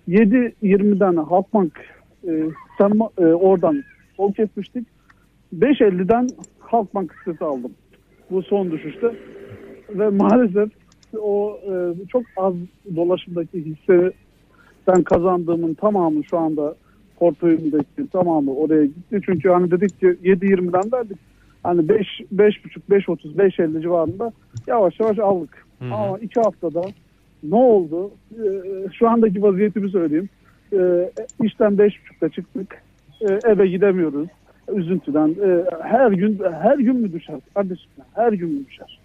7.20'den 0.08 1.16
Halkbank 1.16 1.72
e, 2.28 2.42
sen, 2.78 2.90
oradan 3.18 3.82
kol 4.16 4.32
kesmiştik. 4.32 4.86
5.50'den 5.58 6.28
Halkbank 6.58 7.12
hissesi 7.14 7.44
aldım. 7.44 7.72
Bu 8.30 8.42
son 8.42 8.70
düşüşte. 8.70 9.14
Ve 9.88 10.08
maalesef 10.08 10.70
o 11.20 11.58
çok 12.12 12.22
az 12.36 12.54
dolaşımdaki 12.96 13.64
hisseden 14.82 15.02
kazandığımın 15.02 15.74
tamamı 15.74 16.24
şu 16.24 16.38
anda 16.38 16.74
portföyümdeki 17.18 18.10
tamamı 18.12 18.54
oraya 18.54 18.84
gitti. 18.84 19.20
Çünkü 19.26 19.48
hani 19.48 19.70
dedik 19.70 20.00
ki 20.00 20.06
7.20'den 20.06 20.92
verdik. 20.92 21.18
Hani 21.62 21.88
5 21.88 22.06
5.5 22.36 22.80
5.30 22.90 23.36
5.50 23.36 23.82
civarında 23.82 24.32
yavaş 24.66 25.00
yavaş 25.00 25.18
aldık. 25.18 25.66
Hı 25.78 25.84
hı. 25.84 25.94
Ama 25.94 26.18
iki 26.18 26.40
haftada 26.40 26.82
ne 27.42 27.54
oldu? 27.54 28.10
Ee, 28.32 28.46
şu 28.98 29.08
andaki 29.08 29.42
vaziyetimi 29.42 29.90
söyleyeyim. 29.90 30.28
Ee, 30.72 31.10
işten 31.42 31.72
5.30'da 31.72 32.28
çıktık. 32.28 32.82
Ee, 33.20 33.38
eve 33.48 33.66
gidemiyoruz. 33.66 34.28
Üzüntüden. 34.74 35.28
Ee, 35.28 35.64
her 35.82 36.10
gün 36.10 36.40
her 36.62 36.78
gün 36.78 36.96
mü 36.96 37.12
düşer? 37.12 37.36
Kardeşim 37.54 37.90
her 38.14 38.32
gün 38.32 38.48
mü 38.48 38.66
düşer? 38.66 38.98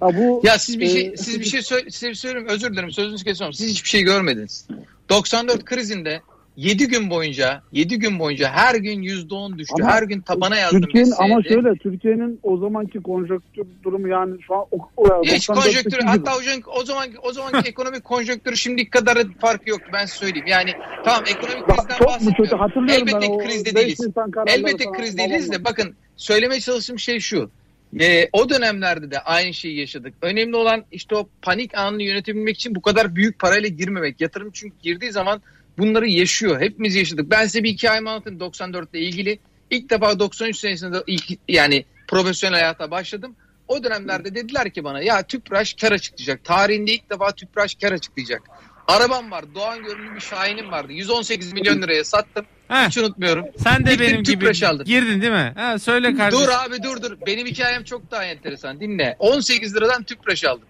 Ha, 0.00 0.08
bu 0.16 0.42
Ya 0.44 0.58
siz 0.58 0.80
bir 0.80 0.86
şey 0.86 1.06
e, 1.06 1.16
siz 1.16 1.40
bir 1.40 1.44
şey 1.44 1.62
söyle, 1.62 1.90
size 1.90 2.08
bir 2.08 2.14
söyleyeyim 2.14 2.48
özür 2.48 2.72
dilerim 2.72 2.90
sözünüzü 2.90 3.24
kesiyorum. 3.24 3.54
Siz 3.54 3.70
hiçbir 3.70 3.88
şey 3.88 4.02
görmediniz. 4.02 4.68
94 5.10 5.64
krizinde 5.64 6.20
7 6.56 6.88
gün 6.88 7.10
boyunca 7.10 7.62
7 7.72 7.98
gün 7.98 8.18
boyunca 8.18 8.50
her 8.52 8.74
gün 8.74 9.02
%10 9.02 9.58
düştü. 9.58 9.74
Ama 9.82 9.92
her 9.92 10.02
gün 10.02 10.20
tabana 10.20 10.56
yazdım. 10.56 10.80
Türkiye'nin 10.80 11.12
ama 11.18 11.42
şöyle 11.42 11.74
Türkiye'nin 11.74 12.40
o 12.42 12.56
zamanki 12.56 13.02
konjonktür 13.02 13.66
durumu 13.84 14.08
yani 14.08 14.42
şu 14.46 14.54
an 14.54 14.60
o, 14.70 14.88
o, 14.96 15.22
Hiç 15.24 15.48
94'teki 15.48 15.62
konjonktür 15.64 16.02
hatta 16.04 16.36
o, 16.36 16.42
zaman- 16.42 16.62
o 16.80 16.84
zaman 16.84 17.08
o 17.22 17.32
zamanki 17.32 17.68
ekonomik 17.70 18.04
konjonktürü 18.04 18.56
şimdiki 18.56 18.90
kadar 18.90 19.18
farkı 19.40 19.70
yoktu 19.70 19.90
ben 19.92 20.06
söyleyeyim. 20.06 20.46
Yani 20.46 20.70
tamam 21.04 21.24
ekonomik 21.26 21.68
Bak, 21.68 21.76
krizden 21.78 21.96
çok 21.98 22.20
mu 22.20 22.30
kötü 22.36 22.58
bahsetmiyorum. 22.58 23.08
Elbette 23.08 23.28
ben 23.32 23.38
krizde 23.38 23.74
5 23.74 23.76
değiliz. 23.76 24.00
Elbette 24.46 24.84
falan 24.84 24.96
kriz 24.96 25.18
değiliz 25.18 25.52
de 25.52 25.64
bakın 25.64 25.94
söylemeye 26.16 26.60
çalıştığım 26.60 26.98
şey 26.98 27.20
şu. 27.20 27.50
Ee, 28.00 28.28
o 28.32 28.48
dönemlerde 28.48 29.10
de 29.10 29.20
aynı 29.20 29.54
şeyi 29.54 29.80
yaşadık. 29.80 30.14
Önemli 30.22 30.56
olan 30.56 30.84
işte 30.92 31.16
o 31.16 31.28
panik 31.42 31.78
anını 31.78 32.02
yönetebilmek 32.02 32.56
için 32.56 32.74
bu 32.74 32.82
kadar 32.82 33.16
büyük 33.16 33.38
parayla 33.38 33.68
girmemek. 33.68 34.20
Yatırım 34.20 34.50
çünkü 34.52 34.76
girdiği 34.82 35.12
zaman 35.12 35.42
bunları 35.78 36.08
yaşıyor. 36.08 36.60
Hepimiz 36.60 36.94
yaşadık. 36.94 37.30
Ben 37.30 37.44
size 37.44 37.64
bir 37.64 37.68
hikayemi 37.68 38.10
anlatayım 38.10 38.40
94 38.40 38.94
ile 38.94 39.00
ilgili. 39.00 39.38
İlk 39.70 39.90
defa 39.90 40.18
93 40.18 40.56
senesinde 40.56 41.02
ilk 41.06 41.24
yani 41.48 41.84
profesyonel 42.08 42.58
hayata 42.60 42.90
başladım. 42.90 43.36
O 43.68 43.84
dönemlerde 43.84 44.34
dediler 44.34 44.70
ki 44.70 44.84
bana 44.84 45.02
ya 45.02 45.22
Tüpraş 45.22 45.74
kar 45.74 45.92
açıklayacak. 45.92 46.44
Tarihinde 46.44 46.92
ilk 46.92 47.10
defa 47.10 47.32
Tüpraş 47.32 47.74
kar 47.74 47.92
açıklayacak. 47.92 48.42
Arabam 48.90 49.30
var. 49.30 49.44
Doğan 49.54 49.82
görünümlü 49.82 50.14
bir 50.14 50.20
Şahin'im 50.20 50.70
vardı. 50.70 50.92
118 50.92 51.52
milyon 51.52 51.82
liraya 51.82 52.04
sattım. 52.04 52.46
Heh, 52.68 52.86
Hiç 52.88 52.98
unutmuyorum. 52.98 53.44
sen 53.58 53.86
de 53.86 53.90
Gittim 53.90 54.06
benim 54.06 54.22
gibi 54.22 54.66
aldım. 54.66 54.84
girdin 54.84 55.20
değil 55.22 55.32
mi? 55.32 55.52
Ha, 55.56 55.78
söyle 55.78 56.16
kardeşim. 56.16 56.44
Dur 56.46 56.52
abi 56.52 56.82
dur 56.82 57.02
dur. 57.02 57.16
Benim 57.26 57.46
hikayem 57.46 57.84
çok 57.84 58.10
daha 58.10 58.24
enteresan. 58.24 58.80
Dinle. 58.80 59.16
18 59.18 59.76
liradan 59.76 60.02
tüpraş 60.02 60.44
aldım. 60.44 60.68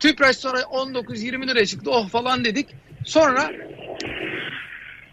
Tüpraş 0.00 0.36
sonra 0.36 0.60
19-20 0.60 1.48
liraya 1.48 1.66
çıktı. 1.66 1.90
Oh 1.90 2.08
falan 2.08 2.44
dedik. 2.44 2.68
Sonra 3.06 3.50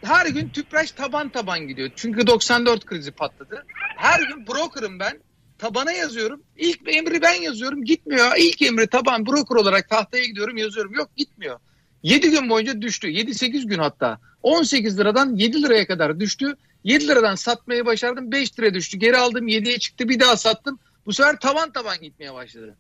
her 0.04 0.26
gün 0.26 0.50
tüpraş 0.50 0.92
taban 0.92 1.30
taban 1.30 1.68
gidiyor. 1.68 1.90
Çünkü 1.96 2.28
94 2.28 2.86
krizi 2.86 3.12
patladı. 3.12 3.66
Her 3.98 4.20
gün 4.20 4.48
broker'ım 4.48 5.00
ben. 5.00 5.20
Tabana 5.60 5.92
yazıyorum. 5.92 6.44
İlk 6.58 6.80
emri 6.86 7.22
ben 7.22 7.42
yazıyorum. 7.42 7.86
Gitmiyor. 7.86 8.32
İlk 8.38 8.62
emri 8.62 8.88
taban 8.88 9.26
broker 9.26 9.56
olarak 9.56 9.90
tahtaya 9.90 10.26
gidiyorum 10.26 10.58
yazıyorum. 10.58 10.94
Yok 10.94 11.10
gitmiyor. 11.18 11.60
7 12.04 12.32
gün 12.32 12.50
boyunca 12.50 12.82
düştü. 12.82 13.08
7-8 13.08 13.68
gün 13.68 13.80
hatta. 13.80 14.20
18 14.44 15.00
liradan 15.00 15.36
7 15.36 15.64
liraya 15.64 15.88
kadar 15.88 16.20
düştü. 16.20 16.58
7 16.84 17.08
liradan 17.08 17.36
satmayı 17.36 17.86
başardım. 17.86 18.32
5 18.32 18.60
liraya 18.60 18.74
düştü. 18.74 18.98
Geri 18.98 19.18
aldım 19.18 19.48
7'ye 19.48 19.80
çıktı. 19.80 20.10
Bir 20.10 20.20
daha 20.20 20.38
sattım. 20.38 20.80
Bu 21.06 21.14
sefer 21.14 21.40
tavan 21.40 21.72
taban 21.72 22.02
gitmeye 22.02 22.34
başladı. 22.34 22.76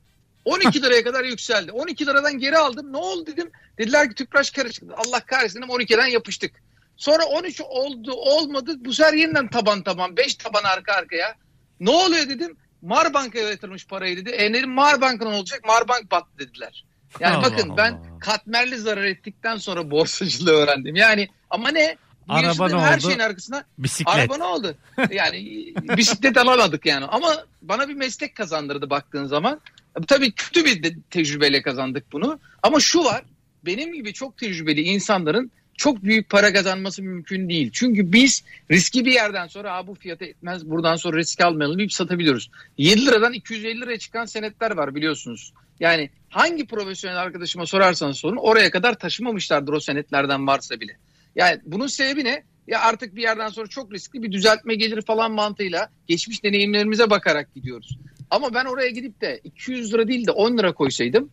12 0.45 0.81
liraya 0.83 1.03
kadar 1.03 1.23
yükseldi. 1.23 1.71
12 1.71 2.05
liradan 2.05 2.37
geri 2.37 2.57
aldım. 2.57 2.93
Ne 2.93 2.97
oldu 2.97 3.27
dedim. 3.27 3.51
Dediler 3.77 4.09
ki 4.09 4.15
tüpraş 4.15 4.51
karı 4.51 4.71
çıktı. 4.71 4.93
Allah 4.97 5.19
kahretsin 5.19 5.61
dedim, 5.61 5.69
12'den 5.69 6.07
yapıştık. 6.07 6.51
Sonra 6.97 7.25
13 7.25 7.61
oldu 7.61 8.11
olmadı. 8.13 8.75
Bu 8.79 8.93
sefer 8.93 9.13
yeniden 9.13 9.47
taban 9.47 9.83
taban. 9.83 10.17
5 10.17 10.35
taban 10.35 10.63
arka 10.63 10.93
arkaya. 10.93 11.35
Ne 11.79 11.89
oluyor 11.89 12.29
dedim. 12.29 12.57
Marbank'a 12.81 13.39
yatırmış 13.39 13.87
parayı 13.87 14.17
dedi. 14.17 14.29
E 14.29 14.53
dedim 14.53 14.69
Marbank'ın 14.69 15.25
olacak. 15.25 15.61
Marbank 15.65 16.11
battı 16.11 16.39
dediler. 16.39 16.85
Yani 17.19 17.35
Allah 17.35 17.43
bakın 17.43 17.77
ben 17.77 17.91
Allah. 17.91 18.19
katmerli 18.19 18.77
zarar 18.77 19.03
ettikten 19.03 19.57
sonra 19.57 19.91
borsacılığı 19.91 20.51
öğrendim. 20.51 20.95
Yani 20.95 21.27
ama 21.49 21.69
ne? 21.69 21.95
Araba 22.29 22.67
ne 22.67 22.79
her 22.79 22.97
oldu? 22.97 23.05
şeyin 23.05 23.19
arkasına 23.19 23.63
Bisiklet. 23.77 24.15
Araba 24.15 24.37
ne 24.37 24.43
oldu? 24.43 24.75
Yani 25.11 25.73
bisiklet 25.97 26.37
alamadık 26.37 26.85
yani. 26.85 27.05
Ama 27.05 27.45
bana 27.61 27.89
bir 27.89 27.93
meslek 27.93 28.35
kazandırdı 28.35 28.89
baktığın 28.89 29.25
zaman. 29.25 29.61
Tabii 30.07 30.31
kötü 30.31 30.65
bir 30.65 30.97
tecrübeyle 31.09 31.61
kazandık 31.61 32.11
bunu. 32.11 32.39
Ama 32.63 32.79
şu 32.79 33.03
var. 33.03 33.23
Benim 33.65 33.93
gibi 33.93 34.13
çok 34.13 34.37
tecrübeli 34.37 34.81
insanların 34.81 35.51
çok 35.77 36.03
büyük 36.03 36.29
para 36.29 36.53
kazanması 36.53 37.03
mümkün 37.03 37.49
değil. 37.49 37.69
Çünkü 37.73 38.11
biz 38.13 38.43
riski 38.71 39.05
bir 39.05 39.11
yerden 39.11 39.47
sonra 39.47 39.73
Aa, 39.73 39.87
bu 39.87 39.95
fiyata 39.95 40.25
etmez 40.25 40.69
buradan 40.69 40.95
sonra 40.95 41.17
risk 41.17 41.41
almayalım 41.41 41.77
deyip 41.77 41.93
satabiliyoruz. 41.93 42.49
7 42.77 43.05
liradan 43.05 43.33
250 43.33 43.81
liraya 43.81 43.99
çıkan 43.99 44.25
senetler 44.25 44.71
var 44.71 44.95
biliyorsunuz. 44.95 45.53
Yani 45.79 46.09
hangi 46.29 46.67
profesyonel 46.67 47.17
arkadaşıma 47.17 47.65
sorarsanız 47.65 48.17
sorun 48.17 48.37
oraya 48.37 48.71
kadar 48.71 48.99
taşımamışlardır 48.99 49.73
o 49.73 49.79
senetlerden 49.79 50.47
varsa 50.47 50.79
bile. 50.79 50.97
Yani 51.35 51.61
bunun 51.65 51.87
sebebi 51.87 52.23
ne? 52.23 52.43
Ya 52.67 52.81
artık 52.81 53.15
bir 53.15 53.21
yerden 53.21 53.49
sonra 53.49 53.67
çok 53.67 53.93
riskli 53.93 54.23
bir 54.23 54.31
düzeltme 54.31 54.75
gelir 54.75 55.01
falan 55.01 55.31
mantığıyla 55.31 55.89
geçmiş 56.07 56.43
deneyimlerimize 56.43 57.09
bakarak 57.09 57.55
gidiyoruz. 57.55 57.97
Ama 58.31 58.53
ben 58.53 58.65
oraya 58.65 58.89
gidip 58.89 59.21
de 59.21 59.39
200 59.43 59.93
lira 59.93 60.07
değil 60.07 60.27
de 60.27 60.31
10 60.31 60.57
lira 60.57 60.73
koysaydım 60.73 61.29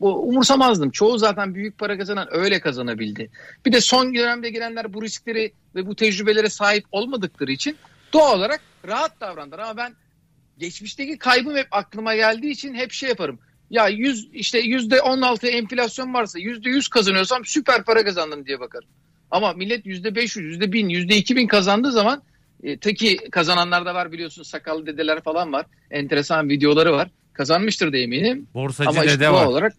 bu 0.00 0.28
umursamazdım. 0.28 0.90
Çoğu 0.90 1.18
zaten 1.18 1.54
büyük 1.54 1.78
para 1.78 1.98
kazanan 1.98 2.28
öyle 2.30 2.60
kazanabildi. 2.60 3.30
Bir 3.66 3.72
de 3.72 3.80
son 3.80 4.14
dönemde 4.14 4.50
gelenler 4.50 4.92
bu 4.92 5.02
riskleri 5.02 5.52
ve 5.74 5.86
bu 5.86 5.96
tecrübelere 5.96 6.48
sahip 6.48 6.84
olmadıkları 6.92 7.52
için 7.52 7.76
doğal 8.12 8.38
olarak 8.38 8.60
rahat 8.86 9.20
davrandılar. 9.20 9.58
Ama 9.58 9.76
ben 9.76 9.94
geçmişteki 10.58 11.18
kaybım 11.18 11.56
hep 11.56 11.68
aklıma 11.70 12.14
geldiği 12.14 12.50
için 12.50 12.74
hep 12.74 12.92
şey 12.92 13.08
yaparım. 13.08 13.38
Ya 13.70 13.88
100 13.88 14.28
işte 14.32 14.58
yüzde 14.58 15.00
16 15.00 15.46
enflasyon 15.46 16.14
varsa 16.14 16.38
yüzde 16.38 16.68
100 16.68 16.88
kazanıyorsam 16.88 17.44
süper 17.44 17.84
para 17.84 18.04
kazandım 18.04 18.46
diye 18.46 18.60
bakarım. 18.60 18.88
Ama 19.30 19.52
millet 19.52 19.86
yüzde 19.86 20.14
500, 20.14 20.46
yüzde 20.46 20.72
1000, 20.72 20.88
yüzde 20.88 21.16
2000 21.16 21.46
kazandığı 21.46 21.92
zaman 21.92 22.22
e, 22.62 22.76
teki 22.78 23.16
kazananlar 23.30 23.86
da 23.86 23.94
var 23.94 24.12
biliyorsunuz 24.12 24.48
sakallı 24.48 24.86
dedeler 24.86 25.22
falan 25.22 25.52
var. 25.52 25.66
Enteresan 25.90 26.48
videoları 26.48 26.92
var. 26.92 27.10
Kazanmıştır 27.32 27.92
da 27.92 27.96
eminim. 27.96 28.46
Borsacı 28.54 28.90
Ama 28.90 29.04
işte 29.04 29.18
dede 29.18 29.26
doğal 29.26 29.34
var. 29.34 29.46
olarak 29.46 29.72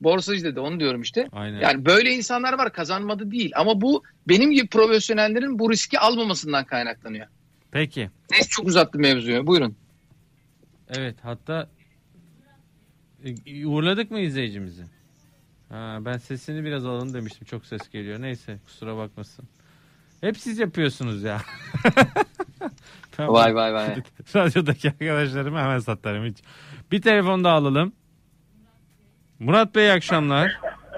borsacı 0.00 0.44
dede 0.44 0.60
onu 0.60 0.80
diyorum 0.80 1.02
işte. 1.02 1.28
Aynen. 1.32 1.60
Yani 1.60 1.84
böyle 1.84 2.10
insanlar 2.10 2.58
var 2.58 2.72
kazanmadı 2.72 3.30
değil. 3.30 3.52
Ama 3.56 3.80
bu 3.80 4.02
benim 4.28 4.50
gibi 4.50 4.66
profesyonellerin 4.66 5.58
bu 5.58 5.70
riski 5.70 5.98
almamasından 5.98 6.64
kaynaklanıyor. 6.64 7.26
Peki. 7.70 8.10
Neyse 8.30 8.48
çok 8.48 8.66
uzattım 8.66 9.00
mevzuyu. 9.00 9.46
Buyurun. 9.46 9.76
Evet 10.88 11.16
hatta 11.22 11.68
uğurladık 13.66 14.10
mı 14.10 14.20
izleyicimizi? 14.20 14.82
Ha, 15.68 15.98
ben 16.00 16.16
sesini 16.18 16.64
biraz 16.64 16.86
alalım 16.86 17.14
demiştim. 17.14 17.44
Çok 17.44 17.66
ses 17.66 17.88
geliyor. 17.90 18.22
Neyse 18.22 18.58
kusura 18.64 18.96
bakmasın. 18.96 19.44
Hep 20.20 20.36
siz 20.38 20.58
yapıyorsunuz 20.58 21.22
ya. 21.22 21.40
Vay 23.18 23.54
vay 23.54 23.74
vay. 23.74 23.88
Radyodaki 24.36 24.88
arkadaşlarımı 24.88 25.58
hemen 25.58 25.78
satarım 25.78 26.24
hiç. 26.24 26.38
Bir 26.92 27.02
telefon 27.02 27.44
daha 27.44 27.54
alalım. 27.54 27.92
Murat 29.38 29.74
Bey 29.74 29.84
iyi 29.86 29.92
akşamlar. 29.92 30.52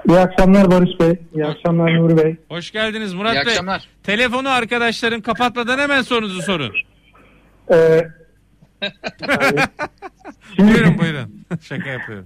İyi 0.09 0.19
akşamlar 0.19 0.71
Barış 0.71 1.01
Bey. 1.01 1.19
İyi 1.35 1.47
akşamlar 1.47 1.97
Nuri 1.97 2.17
Bey. 2.17 2.37
Hoş 2.49 2.71
geldiniz 2.71 3.15
Murat 3.15 3.35
İyi 3.35 3.47
Bey. 3.47 3.53
akşamlar. 3.53 3.89
Telefonu 4.03 4.49
arkadaşların 4.49 5.21
kapatmadan 5.21 5.79
hemen 5.79 6.03
sorunuzu 6.03 6.43
sorun. 6.43 6.73
Ee, 7.73 8.09
şimdi 10.57 10.73
Buyurun 10.75 10.99
buyurun. 10.99 11.31
Şaka 11.61 11.89
yapıyorum. 11.91 12.25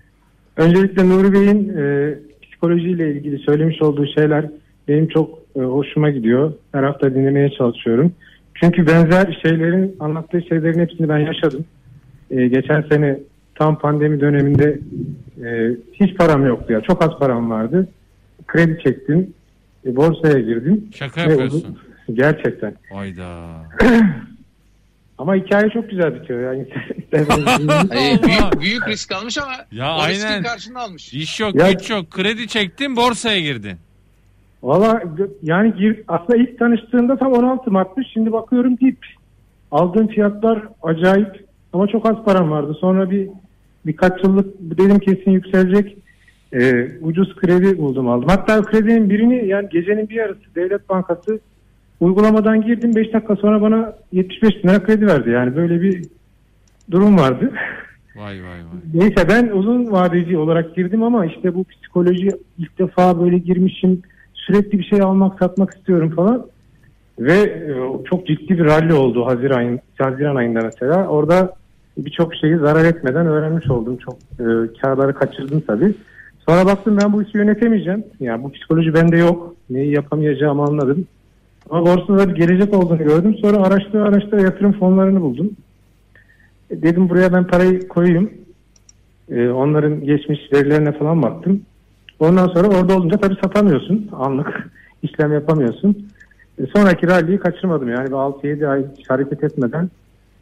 öncelikle 0.57 1.09
Nuri 1.09 1.33
Bey'in 1.33 1.77
e, 1.79 2.15
psikolojiyle 2.43 3.13
ilgili 3.13 3.39
söylemiş 3.39 3.83
olduğu 3.83 4.07
şeyler 4.07 4.47
benim 4.89 5.09
çok 5.09 5.39
e, 5.57 5.61
hoşuma 5.61 6.11
gidiyor. 6.11 6.53
Her 6.73 6.83
hafta 6.83 7.15
dinlemeye 7.15 7.51
çalışıyorum. 7.51 8.13
Çünkü 8.55 8.87
benzer 8.87 9.39
şeylerin 9.43 9.97
anlattığı 10.01 10.43
şeylerin 10.43 10.79
hepsini 10.81 11.09
ben 11.09 11.19
yaşadım. 11.19 11.65
E, 12.31 12.49
geçen 12.49 12.83
sene 12.83 13.19
tam 13.55 13.79
pandemi 13.79 14.21
döneminde 14.21 14.79
e, 15.45 15.71
hiç 15.93 16.17
param 16.17 16.47
yoktu 16.47 16.73
ya. 16.73 16.81
Çok 16.81 17.05
az 17.05 17.19
param 17.19 17.51
vardı. 17.51 17.89
Kredi 18.47 18.83
çektim. 18.85 19.35
E, 19.87 19.97
borsaya 19.97 20.39
girdim. 20.41 20.85
Şaka 20.95 21.21
Ve 21.27 21.31
yapıyorsun. 21.31 21.59
uzun- 21.59 21.79
Gerçekten. 22.15 22.75
Hayda. 22.93 23.47
Ama 25.25 25.35
hikaye 25.35 25.71
çok 25.71 25.91
güzel 25.91 26.15
bitiyor. 26.15 26.41
Yani. 26.55 26.67
Hayır, 27.93 28.23
büyük, 28.23 28.61
büyük 28.61 28.89
risk 28.89 29.13
almış 29.13 29.39
ama 29.39 29.53
Ya 29.73 29.97
o 29.97 30.09
riskin 30.09 30.27
aynen. 30.27 30.43
karşılığını 30.43 30.79
almış. 30.81 31.13
İş 31.15 31.41
yok, 31.41 31.55
Ya- 31.55 31.73
güç 31.73 31.91
yok. 31.91 32.11
Kredi 32.11 32.49
çektin, 32.49 32.97
borsaya 32.97 33.41
girdin. 33.41 33.77
Valla 34.63 35.03
yani 35.43 35.75
gir, 35.77 36.03
aslında 36.09 36.37
ilk 36.37 36.59
tanıştığında 36.59 37.17
tam 37.17 37.33
16 37.33 37.71
Mart'mış. 37.71 38.07
Şimdi 38.13 38.33
bakıyorum 38.33 38.79
dip. 38.79 38.99
Aldığım 39.71 40.07
fiyatlar 40.09 40.63
acayip 40.83 41.45
ama 41.73 41.87
çok 41.87 42.11
az 42.11 42.25
param 42.25 42.51
vardı. 42.51 42.77
Sonra 42.81 43.11
bir 43.11 43.29
birkaç 43.87 44.25
yıllık 44.25 44.47
dedim 44.61 44.99
kesin 44.99 45.31
yükselecek. 45.31 45.97
Ee, 46.53 46.89
ucuz 47.01 47.37
kredi 47.37 47.79
buldum 47.79 48.09
aldım. 48.09 48.29
Hatta 48.29 48.63
kredinin 48.63 49.11
birini 49.11 49.47
yani 49.49 49.69
gecenin 49.69 50.09
bir 50.09 50.15
yarısı 50.15 50.55
Devlet 50.55 50.89
Bankası 50.89 51.41
uygulamadan 52.01 52.63
girdim 52.63 52.95
5 52.97 53.13
dakika 53.13 53.37
sonra 53.37 53.61
bana 53.63 53.93
75 54.13 54.65
bin 54.65 54.69
lira 54.69 54.83
kredi 54.83 55.07
verdi. 55.07 55.31
Yani 55.31 55.57
böyle 55.57 55.83
bir 55.83 56.05
durum 56.91 57.19
vardı. 57.19 57.53
Vay 58.17 58.43
vay 58.43 58.45
vay. 58.45 58.81
Neyse 58.95 59.29
ben 59.29 59.49
uzun 59.49 59.93
vadeci 59.93 60.39
olarak 60.39 60.77
girdim 60.77 61.03
ama 61.03 61.27
işte 61.27 61.55
bu 61.55 61.65
psikoloji 61.65 62.29
ilk 62.59 62.79
defa 62.79 63.21
böyle 63.21 63.39
girmişim. 63.39 64.03
Sürekli 64.35 64.79
bir 64.79 64.85
şey 64.85 65.01
almak 65.01 65.39
satmak 65.39 65.75
istiyorum 65.75 66.11
falan. 66.17 66.47
Ve 67.19 67.35
e, 67.35 67.75
çok 68.11 68.27
ciddi 68.27 68.59
bir 68.59 68.65
rally 68.65 68.93
oldu 68.93 69.27
Haziran, 69.27 69.81
Haziran 69.99 70.37
ayında 70.37 70.61
mesela. 70.61 71.07
Orada 71.09 71.53
birçok 71.99 72.35
şeyi 72.35 72.57
zarar 72.57 72.85
etmeden 72.85 73.27
öğrenmiş 73.27 73.71
oldum. 73.71 73.97
Çok 73.97 74.15
e, 74.15 74.45
karları 74.83 75.15
kaçırdım 75.15 75.63
tabii. 75.67 75.95
Sonra 76.49 76.67
baktım 76.67 76.99
ben 77.03 77.13
bu 77.13 77.23
işi 77.23 77.39
yönetemeyeceğim. 77.39 78.05
Yani 78.21 78.43
bu 78.43 78.53
psikoloji 78.53 78.95
bende 78.95 79.17
yok. 79.17 79.55
Neyi 79.71 79.95
yapamayacağımı 79.95 80.63
anladım. 80.63 81.07
Ama 81.71 81.87
borsada 81.87 82.29
bir 82.29 82.35
gelecek 82.35 82.75
olduğunu 82.75 82.99
gördüm. 82.99 83.35
Sonra 83.41 83.57
araştıra 83.57 84.05
araştıra 84.05 84.41
yatırım 84.43 84.73
fonlarını 84.73 85.21
buldum. 85.21 85.51
E, 86.71 86.83
Dedim 86.83 87.09
buraya 87.09 87.33
ben 87.33 87.47
parayı 87.47 87.89
koyayım. 87.89 88.31
E, 89.31 89.49
onların 89.49 90.05
geçmiş 90.05 90.39
verilerine 90.53 90.93
falan 90.99 91.23
baktım. 91.23 91.63
Ondan 92.21 92.47
sonra 92.49 92.69
orada 92.69 92.97
olunca 92.97 93.19
tabii 93.19 93.37
satamıyorsun. 93.43 94.09
Anlık 94.13 94.71
işlem 95.03 95.33
yapamıyorsun. 95.33 96.09
E, 96.59 96.67
sonraki 96.67 97.07
rally'yi 97.07 97.39
kaçırmadım. 97.39 97.89
Yani 97.89 98.07
bir 98.07 98.13
6-7 98.13 98.69
ay 98.69 98.85
hiç 98.99 99.11
hareket 99.11 99.45
etmeden 99.45 99.91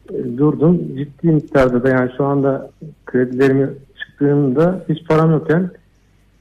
e, 0.09 0.37
durdum. 0.37 0.81
Ciddi 0.97 1.27
miktarda 1.27 1.83
da 1.83 1.89
yani 1.89 2.11
şu 2.17 2.25
anda 2.25 2.71
kredilerimi 3.05 3.69
çıktığımda 3.99 4.85
hiç 4.89 5.07
param 5.07 5.31
yokken 5.31 5.69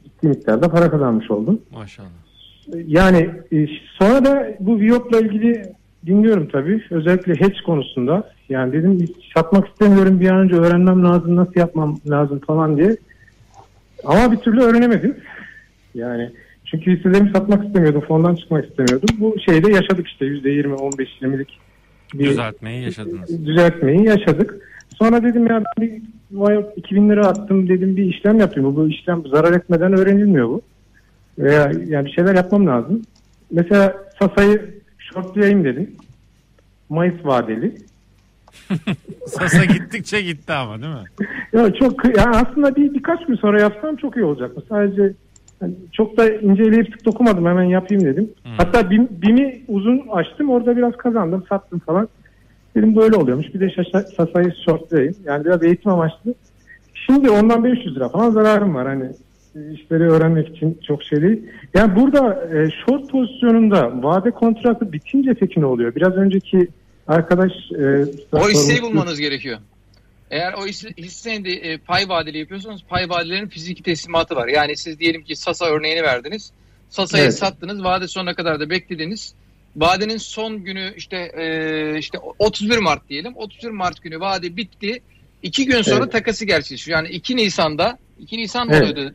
ciddi 0.04 0.28
miktarda 0.28 0.68
para 0.68 0.90
kazanmış 0.90 1.30
oldum. 1.30 1.60
Maşallah. 1.74 2.08
Yani 2.86 3.30
e, 3.52 3.66
sonra 3.98 4.24
da 4.24 4.48
bu 4.60 4.80
Viyop'la 4.80 5.20
ilgili 5.20 5.62
dinliyorum 6.06 6.48
tabii. 6.48 6.82
Özellikle 6.90 7.34
hedge 7.34 7.62
konusunda. 7.66 8.32
Yani 8.48 8.72
dedim 8.72 9.08
satmak 9.34 9.68
istemiyorum 9.68 10.20
bir 10.20 10.30
an 10.30 10.36
önce 10.38 10.54
öğrenmem 10.54 11.04
lazım 11.04 11.36
nasıl 11.36 11.60
yapmam 11.60 12.00
lazım 12.10 12.38
falan 12.38 12.76
diye. 12.76 12.96
Ama 14.04 14.32
bir 14.32 14.36
türlü 14.36 14.60
öğrenemedim. 14.60 15.16
Yani 15.94 16.30
çünkü 16.64 16.96
hisselerimi 16.96 17.30
satmak 17.30 17.66
istemiyordum. 17.66 18.00
Fondan 18.00 18.34
çıkmak 18.34 18.68
istemiyordum. 18.70 19.16
Bu 19.18 19.36
şeyde 19.50 19.72
yaşadık 19.72 20.08
işte 20.08 20.26
%20, 20.26 20.72
15, 20.74 21.08
20'lik 21.20 21.58
bir 22.14 22.24
Düzeltmeyi 22.24 22.82
yaşadınız. 22.84 23.46
düzeltmeyi 23.46 24.04
yaşadık. 24.06 24.54
Sonra 24.98 25.22
dedim 25.22 25.46
ya 25.46 25.62
ben 25.78 25.88
bir 25.88 26.02
vay 26.32 26.64
2000 26.76 27.10
lira 27.10 27.26
attım 27.26 27.68
dedim 27.68 27.96
bir 27.96 28.04
işlem 28.04 28.40
yapayım. 28.40 28.76
Bu 28.76 28.88
işlem 28.88 29.22
zarar 29.26 29.52
etmeden 29.52 29.98
öğrenilmiyor 29.98 30.48
bu. 30.48 30.62
Veya 31.38 31.72
yani 31.86 32.06
bir 32.06 32.12
şeyler 32.12 32.34
yapmam 32.34 32.66
lazım. 32.66 33.02
Mesela 33.50 33.94
Sasa'yı 34.18 34.74
shortlayayım 34.98 35.64
dedim. 35.64 35.90
Mayıs 36.88 37.24
vadeli. 37.24 37.74
Sasa 39.26 39.64
gittikçe 39.64 40.22
gitti 40.22 40.52
ama 40.52 40.82
değil 40.82 40.94
mi? 40.94 41.26
Ya 41.52 41.72
çok 41.74 42.04
yani 42.18 42.36
aslında 42.36 42.76
bir 42.76 42.94
birkaç 42.94 43.26
gün 43.26 43.34
sonra 43.34 43.60
yapsam 43.60 43.96
çok 43.96 44.16
iyi 44.16 44.24
olacak. 44.24 44.52
Sadece 44.68 45.12
yani 45.62 45.74
çok 45.92 46.16
da 46.16 46.30
inceleyip 46.30 46.86
sık 46.86 47.04
dokumadım 47.04 47.46
hemen 47.46 47.62
yapayım 47.62 48.04
dedim. 48.04 48.30
Hatta 48.56 48.90
BİM, 48.90 49.08
BİM'i 49.10 49.62
uzun 49.68 50.02
açtım 50.12 50.50
orada 50.50 50.76
biraz 50.76 50.96
kazandım 50.96 51.44
sattım 51.48 51.78
falan. 51.78 52.08
Dedim 52.76 52.96
böyle 52.96 53.16
oluyormuş 53.16 53.54
bir 53.54 53.60
de 53.60 53.70
şaşa, 53.70 54.00
Sasa'yı 54.02 54.52
shortlayayım. 54.64 55.14
Yani 55.24 55.44
biraz 55.44 55.62
eğitim 55.62 55.92
amaçlı. 55.92 56.34
Şimdi 56.94 57.30
ondan 57.30 57.64
500 57.64 57.96
lira 57.96 58.08
falan 58.08 58.30
zararım 58.30 58.74
var 58.74 58.86
hani 58.88 59.04
işleri 59.54 60.10
öğrenmek 60.10 60.56
için 60.56 60.80
çok 60.86 61.02
şey 61.02 61.22
değil. 61.22 61.42
Yani 61.74 61.96
burada 61.96 62.48
e, 62.54 62.70
short 62.70 63.10
pozisyonunda 63.10 64.02
vade 64.02 64.30
kontratı 64.30 64.92
bitince 64.92 65.34
peki 65.34 65.60
ne 65.60 65.66
oluyor? 65.66 65.94
Biraz 65.94 66.12
önceki 66.12 66.68
arkadaş 67.08 67.52
e, 67.78 68.04
O 68.32 68.48
hisseyi 68.48 68.82
bulmanız 68.82 69.20
gerekiyor. 69.20 69.58
Eğer 70.30 70.52
o 70.52 70.66
hisse, 70.66 70.88
hisseyi 70.98 71.44
de 71.44 71.50
e, 71.52 71.78
pay 71.78 72.08
vadeli 72.08 72.38
yapıyorsanız 72.38 72.82
pay 72.88 73.08
vadelerin 73.08 73.48
fiziki 73.48 73.82
teslimatı 73.82 74.36
var. 74.36 74.48
Yani 74.48 74.76
siz 74.76 74.98
diyelim 74.98 75.22
ki 75.22 75.36
Sasa 75.36 75.66
örneğini 75.66 76.02
verdiniz. 76.02 76.52
Sasa'yı 76.90 77.24
Evet. 77.24 77.34
sattınız. 77.34 77.84
Vade 77.84 78.08
sonuna 78.08 78.34
kadar 78.34 78.60
da 78.60 78.70
beklediniz. 78.70 79.34
Vadenin 79.76 80.16
son 80.16 80.64
günü 80.64 80.92
işte 80.96 81.16
e, 81.16 81.98
işte 81.98 82.18
31 82.38 82.78
Mart 82.78 83.08
diyelim. 83.08 83.32
31 83.36 83.70
Mart 83.70 84.02
günü 84.02 84.20
vade 84.20 84.56
bitti. 84.56 85.00
İki 85.42 85.66
gün 85.66 85.82
sonra 85.82 86.02
Evet. 86.02 86.12
takası 86.12 86.44
gerçekleşiyor. 86.44 86.98
Yani 86.98 87.08
2 87.08 87.36
Nisan'da 87.36 87.98
2 88.18 88.38
Nisan 88.38 88.68
Evet. 88.70 88.82
oluyordu? 88.82 89.14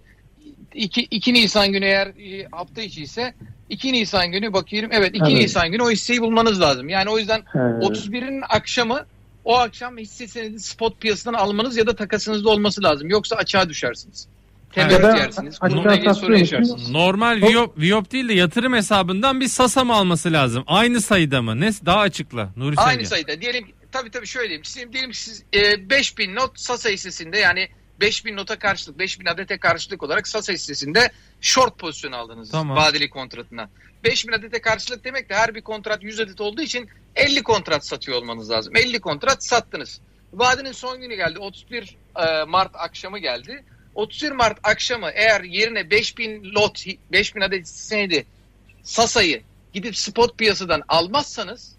2, 0.73 1.01
2 1.01 1.33
Nisan 1.33 1.71
günü 1.71 1.85
eğer 1.85 2.07
e, 2.07 2.47
hafta 2.51 2.81
içi 2.81 3.03
ise 3.03 3.33
2 3.69 3.93
Nisan 3.93 4.31
günü 4.31 4.53
bakıyorum. 4.53 4.89
Evet 4.93 5.09
2 5.15 5.23
Evet. 5.23 5.33
Nisan 5.33 5.71
günü 5.71 5.81
o 5.81 5.91
hisseyi 5.91 6.21
bulmanız 6.21 6.61
lazım. 6.61 6.89
Yani 6.89 7.09
o 7.09 7.17
yüzden 7.17 7.41
He. 7.53 7.59
31'in 7.59 8.43
akşamı 8.49 9.05
o 9.45 9.57
akşam 9.57 9.97
hisse 9.97 10.27
senedi 10.27 10.59
spot 10.59 11.01
piyasadan 11.01 11.33
almanız 11.33 11.77
ya 11.77 11.87
da 11.87 11.95
takasınızda 11.95 12.49
olması 12.49 12.83
lazım. 12.83 13.09
Yoksa 13.09 13.35
açığa 13.35 13.69
düşersiniz. 13.69 14.27
Ya 14.75 15.03
da 15.03 15.17
yersiniz. 15.17 15.59
Bununla 15.61 15.95
ilgili 15.95 16.13
sorun 16.13 16.35
yaşarsınız. 16.35 16.89
Normal 16.89 17.41
Viyop, 17.41 17.79
Viyop 17.79 18.11
değil 18.11 18.29
de 18.29 18.33
yatırım 18.33 18.73
hesabından 18.73 19.41
bir 19.41 19.47
Sasa 19.47 19.83
mı 19.83 19.93
alması 19.93 20.31
lazım? 20.33 20.63
Aynı 20.67 21.01
sayıda 21.01 21.41
mı? 21.41 21.61
Ne 21.61 21.71
daha 21.85 21.99
açıkla 21.99 22.49
Nuri. 22.55 22.75
Aynı 22.77 23.05
sayıda. 23.05 23.41
Diyelim 23.41 23.67
tabii 23.91 24.11
tabii 24.11 24.27
şöyle 24.27 24.49
diyeyim. 24.49 24.93
Diyelim 24.93 25.11
ki 25.11 25.21
siz 25.21 25.43
e, 25.53 25.89
5000 25.89 26.35
not 26.35 26.59
Sasa 26.59 26.89
hissesinde 26.89 27.37
yani 27.37 27.67
5000 27.99 28.35
nota 28.35 28.59
karşılık 28.59 28.99
5000 28.99 29.25
adete 29.25 29.57
karşılık 29.57 30.03
olarak 30.03 30.27
Sasa 30.27 30.53
hissesinde 30.53 31.11
short 31.41 31.79
pozisyon 31.79 32.11
aldınız 32.11 32.51
Tamam. 32.51 32.77
vadeli 32.77 33.09
kontratına. 33.09 33.69
5000 34.03 34.33
adete 34.33 34.61
karşılık 34.61 35.03
demek 35.03 35.29
de 35.29 35.35
her 35.35 35.55
bir 35.55 35.61
kontrat 35.61 36.03
100 36.03 36.19
adet 36.19 36.41
olduğu 36.41 36.61
için 36.61 36.89
50 37.15 37.43
kontrat 37.43 37.85
satıyor 37.85 38.17
olmanız 38.17 38.49
lazım. 38.51 38.75
50 38.75 38.99
kontrat 38.99 39.45
sattınız. 39.45 40.01
Vadenin 40.33 40.71
son 40.71 41.01
günü 41.01 41.15
geldi. 41.15 41.39
31 41.39 41.97
e, 42.15 42.43
Mart 42.43 42.71
akşamı 42.73 43.19
geldi. 43.19 43.63
31 43.95 44.31
Mart 44.31 44.59
akşamı 44.63 45.09
eğer 45.13 45.41
yerine 45.41 45.89
5000 45.91 46.43
lot 46.55 46.85
5000 47.11 47.41
adet 47.41 47.65
hisseydi 47.65 48.25
Sasa'yı 48.83 49.41
gidip 49.73 49.97
spot 49.97 50.37
piyasadan 50.37 50.83
almazsanız 50.87 51.75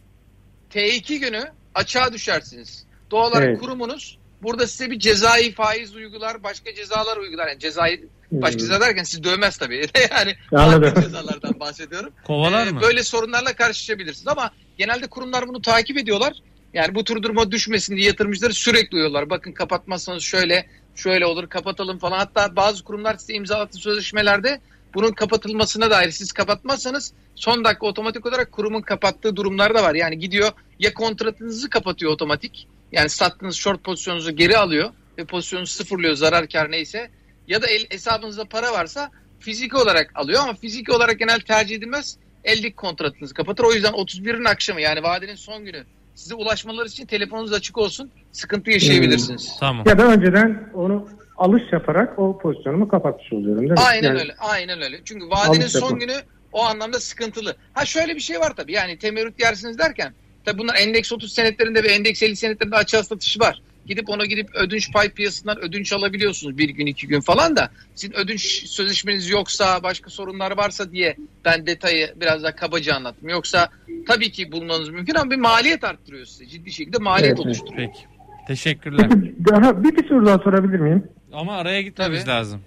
T2 0.74 1.16
günü 1.16 1.52
açığa 1.74 2.12
düşersiniz. 2.12 2.84
Doğal 3.10 3.30
olarak 3.30 3.48
Evet. 3.48 3.60
kurumunuz 3.60 4.17
burada 4.42 4.66
size 4.66 4.90
bir 4.90 4.98
cezai 4.98 5.52
faiz 5.52 5.94
uygular, 5.94 6.42
başka 6.42 6.74
cezalar 6.74 7.16
uygular. 7.16 7.48
Yani 7.48 7.58
cezai 7.58 8.04
başka 8.32 8.58
ceza 8.58 8.80
derken 8.80 9.02
sizi 9.02 9.24
dövmez 9.24 9.56
tabii. 9.56 9.86
yani 10.10 10.34
farklı 10.50 11.02
cezalardan 11.02 11.60
bahsediyorum. 11.60 12.12
Kovalar 12.26 12.66
Ee, 12.66 12.70
mı? 12.70 12.80
Böyle 12.80 13.02
sorunlarla 13.02 13.52
karşılaşabilirsiniz 13.52 14.28
ama 14.28 14.50
genelde 14.78 15.06
kurumlar 15.06 15.48
bunu 15.48 15.62
takip 15.62 15.98
ediyorlar. 15.98 16.32
Yani 16.74 16.94
bu 16.94 17.04
tür 17.04 17.22
duruma 17.22 17.50
düşmesin 17.50 17.96
diye 17.96 18.06
yatırımcıları 18.06 18.54
sürekli 18.54 18.94
uyuyorlar. 18.94 19.30
Bakın 19.30 19.52
kapatmazsanız 19.52 20.22
şöyle 20.22 20.66
şöyle 20.94 21.26
olur 21.26 21.48
kapatalım 21.48 21.98
falan. 21.98 22.18
Hatta 22.18 22.56
bazı 22.56 22.84
kurumlar 22.84 23.16
size 23.16 23.32
imzalattığı 23.34 23.78
sözleşmelerde 23.78 24.60
bunun 24.94 25.12
kapatılmasına 25.12 25.90
dair 25.90 26.10
siz 26.10 26.32
kapatmazsanız 26.32 27.12
son 27.34 27.64
dakika 27.64 27.86
otomatik 27.86 28.26
olarak 28.26 28.52
kurumun 28.52 28.82
kapattığı 28.82 29.36
durumlar 29.36 29.74
da 29.74 29.82
var. 29.82 29.94
Yani 29.94 30.18
gidiyor 30.18 30.50
ya 30.78 30.94
kontratınızı 30.94 31.70
kapatıyor 31.70 32.12
otomatik. 32.12 32.68
Yani 32.92 33.08
sattığınız 33.08 33.56
short 33.56 33.84
pozisyonunuzu 33.84 34.36
geri 34.36 34.56
alıyor 34.58 34.90
ve 35.18 35.24
pozisyonunuzu 35.24 35.72
sıfırlıyor 35.72 36.14
zarar 36.14 36.48
kar 36.48 36.70
neyse. 36.70 37.10
Ya 37.48 37.62
da 37.62 37.66
el, 37.66 37.86
hesabınızda 37.90 38.44
para 38.44 38.72
varsa 38.72 39.10
fiziki 39.40 39.76
olarak 39.76 40.10
alıyor 40.14 40.42
ama 40.42 40.54
fiziki 40.54 40.92
olarak 40.92 41.18
genel 41.18 41.40
tercih 41.40 41.76
edilmez. 41.76 42.16
Eldeki 42.44 42.76
kontratınızı 42.76 43.34
kapatır. 43.34 43.64
O 43.64 43.72
yüzden 43.72 43.92
31'in 43.92 44.44
akşamı 44.44 44.80
yani 44.80 45.02
vadenin 45.02 45.34
son 45.34 45.64
günü 45.64 45.84
size 46.14 46.34
ulaşmaları 46.34 46.86
için 46.86 47.06
telefonunuz 47.06 47.52
açık 47.52 47.78
olsun. 47.78 48.10
Sıkıntı 48.32 48.70
yaşayabilirsiniz. 48.70 49.56
Tamam. 49.60 49.86
Ya 49.88 49.98
da 49.98 50.06
önceden 50.06 50.70
onu 50.74 51.08
alış 51.36 51.62
yaparak 51.72 52.18
o 52.18 52.38
pozisyonumu 52.38 52.88
kapatmış 52.88 53.32
oluyorum 53.32 53.60
değil 53.60 53.72
mi? 53.72 53.78
Aynen 53.88 54.08
Yani- 54.08 54.20
öyle. 54.20 54.34
Aynen 54.38 54.82
öyle. 54.82 55.00
Çünkü 55.04 55.30
vadenin 55.30 55.66
son 55.66 55.80
yapma. 55.80 55.98
günü 55.98 56.14
o 56.52 56.62
anlamda 56.64 57.00
sıkıntılı. 57.00 57.56
Ha 57.72 57.84
şöyle 57.84 58.14
bir 58.14 58.20
şey 58.20 58.40
var 58.40 58.52
tabii. 58.56 58.72
Yani 58.72 58.98
temerrüt 58.98 59.40
yersiniz 59.40 59.78
derken 59.78 60.14
tabii 60.48 60.58
bunlar 60.58 60.74
endeks 60.74 61.12
30 61.12 61.32
senetlerinde 61.32 61.84
ve 61.84 61.88
endeks 61.88 62.22
50 62.22 62.36
senetlerinde 62.36 62.76
açığa 62.76 63.02
satışı 63.02 63.40
var. 63.40 63.62
Gidip 63.86 64.10
ona 64.10 64.24
gidip 64.24 64.54
ödünç 64.54 64.92
pay 64.92 65.10
piyasasından 65.10 65.58
ödünç 65.58 65.92
alabiliyorsunuz 65.92 66.58
bir 66.58 66.68
gün 66.68 66.86
iki 66.86 67.08
gün 67.08 67.20
falan 67.20 67.56
da 67.56 67.70
sizin 67.94 68.16
ödünç 68.16 68.40
sözleşmeniz 68.66 69.30
yoksa 69.30 69.82
başka 69.82 70.10
sorunlar 70.10 70.56
varsa 70.56 70.92
diye 70.92 71.16
ben 71.44 71.66
detayı 71.66 72.08
biraz 72.20 72.42
daha 72.42 72.52
kabaca 72.52 72.94
anlattım. 72.94 73.28
Yoksa 73.28 73.68
tabii 74.08 74.30
ki 74.30 74.52
bulmanız 74.52 74.88
mümkün 74.88 75.14
ama 75.14 75.30
bir 75.30 75.36
maliyet 75.36 75.84
arttırıyor 75.84 76.26
size. 76.26 76.46
Ciddi 76.46 76.72
şekilde 76.72 76.98
maliyet 76.98 77.36
Evet, 77.36 77.46
oluşturuyor. 77.46 77.76
Peki. 77.76 78.00
Teşekkürler. 78.46 79.10
Daha 79.50 79.84
bir, 79.84 79.96
bir 79.96 80.08
soru 80.08 80.26
daha 80.26 80.38
sorabilir 80.38 80.80
miyim? 80.80 81.04
Ama 81.32 81.56
araya 81.56 81.82
gitmemiz 81.82 82.24
Tabii. 82.24 82.30
lazım. 82.30 82.60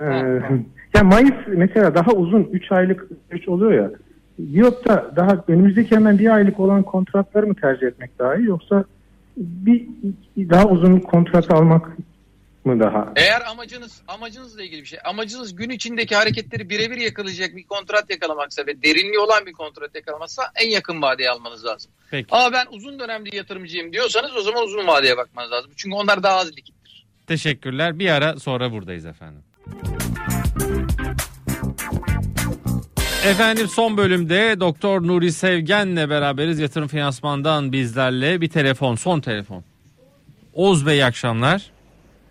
Ee, 0.00 0.04
ya 0.94 1.04
Mayıs 1.04 1.34
mesela 1.48 1.94
daha 1.94 2.12
uzun 2.12 2.48
3 2.52 2.72
aylık 2.72 3.08
süreç 3.30 3.48
oluyor 3.48 3.72
ya. 3.72 3.90
Viyop'ta 4.48 5.12
daha 5.16 5.44
önümüzdeki 5.48 5.96
hemen 5.96 6.18
bir 6.18 6.34
aylık 6.34 6.60
olan 6.60 6.82
kontratları 6.82 7.46
mı 7.46 7.54
tercih 7.54 7.86
etmek 7.86 8.18
daha 8.18 8.36
iyi 8.36 8.46
yoksa 8.46 8.84
bir 9.36 9.86
daha 10.36 10.64
uzun 10.64 11.00
kontrat 11.00 11.50
almak 11.50 11.88
mı 12.64 12.80
daha? 12.80 13.12
Eğer 13.16 13.40
amacınız 13.50 14.02
amacınızla 14.08 14.62
ilgili 14.62 14.80
bir 14.80 14.86
şey. 14.86 14.98
Amacınız 15.04 15.54
gün 15.54 15.70
içindeki 15.70 16.16
hareketleri 16.16 16.70
birebir 16.70 16.96
yakalayacak 16.96 17.56
bir 17.56 17.64
kontrat 17.64 18.10
yakalamaksa 18.10 18.66
ve 18.66 18.82
derinliği 18.82 19.18
olan 19.18 19.46
bir 19.46 19.52
kontrat 19.52 19.94
yakalamazsa 19.94 20.42
en 20.56 20.70
yakın 20.70 21.02
vadeye 21.02 21.30
almanız 21.30 21.64
lazım. 21.64 21.90
Peki. 22.10 22.28
Ama 22.30 22.52
ben 22.52 22.66
uzun 22.70 22.98
dönemli 22.98 23.36
yatırımcıyım 23.36 23.92
diyorsanız 23.92 24.36
o 24.36 24.40
zaman 24.40 24.64
uzun 24.64 24.86
vadeye 24.86 25.16
bakmanız 25.16 25.52
lazım. 25.52 25.70
Çünkü 25.76 25.96
onlar 25.96 26.22
daha 26.22 26.36
az 26.36 26.52
likittir. 26.52 27.06
Teşekkürler. 27.26 27.98
Bir 27.98 28.08
ara 28.08 28.38
sonra 28.38 28.72
buradayız 28.72 29.06
efendim. 29.06 29.42
Efendim 33.26 33.68
son 33.68 33.96
bölümde 33.96 34.60
Doktor 34.60 35.06
Nuri 35.06 35.32
Sevgen'le 35.32 36.10
beraberiz. 36.10 36.58
Yatırım 36.58 36.88
Finansman'dan 36.88 37.72
bizlerle 37.72 38.40
bir 38.40 38.48
telefon, 38.48 38.94
son 38.94 39.20
telefon. 39.20 39.64
Oğuz 40.54 40.86
Bey 40.86 40.98
iyi 40.98 41.04
akşamlar. 41.04 41.70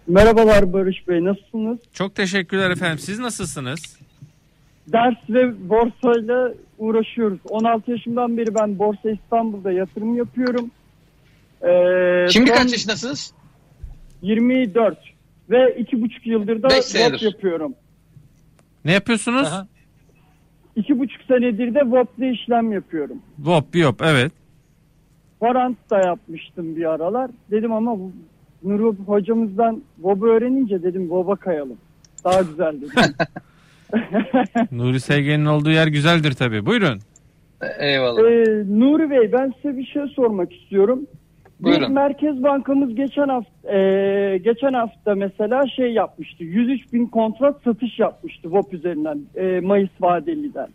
Merhabalar 0.08 0.74
Barış 0.74 1.08
Bey 1.08 1.24
nasılsınız? 1.24 1.78
Çok 1.94 2.16
teşekkürler 2.16 2.70
efendim. 2.70 3.00
Siz 3.00 3.20
nasılsınız? 3.20 4.00
Ders 4.88 5.18
ve 5.30 5.70
borsayla 5.70 6.54
uğraşıyoruz. 6.78 7.40
16 7.50 7.92
yaşımdan 7.92 8.38
beri 8.38 8.56
ben 8.56 8.80
Borsa 8.80 9.12
İstanbul'da 9.12 9.72
yatırım 9.72 10.18
yapıyorum. 10.18 10.72
Ee, 11.62 12.28
Şimdi 12.32 12.50
son 12.50 12.58
kaç 12.58 12.72
yaşındasınız? 12.72 13.34
24 14.22 14.98
ve 15.50 15.58
2,5 15.58 16.30
yıldır 16.30 16.64
da 16.64 16.70
Beş 16.70 17.22
yapıyorum. 17.22 17.74
Ne 18.86 18.92
yapıyorsunuz? 18.92 19.48
Aha. 19.48 19.68
2,5 20.78 21.28
senedir 21.28 21.74
de 21.74 21.80
VOP'da 21.86 22.26
işlem 22.26 22.72
yapıyorum. 22.72 23.18
Vop 23.40 23.74
biyop 23.74 24.02
evet. 24.02 24.32
Warrant 25.40 25.78
da 25.90 26.00
yapmıştım 26.00 26.76
bir 26.76 26.86
aralar. 26.86 27.32
Dedim 27.52 27.74
ama 27.74 27.98
Nuri 28.64 28.98
hocamızdan 29.06 29.82
VOP'u 30.00 30.28
öğrenince 30.28 30.84
dedim 30.84 31.10
VOP'a 31.10 31.36
kayalım. 31.36 31.78
Daha 32.26 32.42
güzel 32.42 32.82
dedim. 32.82 32.90
Nuri 34.72 35.00
Sevgen'in 35.00 35.46
olduğu 35.46 35.72
yer 35.72 35.88
güzeldir 35.88 36.32
tabii. 36.32 36.66
Buyurun. 36.66 37.00
Eyvallah. 37.80 38.22
Ee, 38.22 38.64
Nuri 38.80 39.10
Bey 39.10 39.32
ben 39.32 39.54
size 39.62 39.78
bir 39.78 39.86
şey 39.86 40.08
sormak 40.16 40.54
istiyorum. 40.54 41.08
Buyurun. 41.60 41.90
Bir 41.90 41.94
Merkez 41.94 42.44
Bankamız 42.44 42.96
geçen 42.96 43.28
hafta 43.28 43.72
e, 43.74 44.38
geçen 44.38 44.74
hafta 44.74 45.16
mesela 45.16 45.68
şey 45.68 45.94
yapmıştı. 45.94 46.44
103 46.44 46.94
bin 46.94 47.06
kontrat 47.06 47.62
satış 47.64 48.00
yapmıştı 48.00 48.52
VOP 48.52 48.74
üzerinden 48.74 49.20
e, 49.36 49.60
Mayıs 49.60 49.90
vadeliden. 50.02 50.68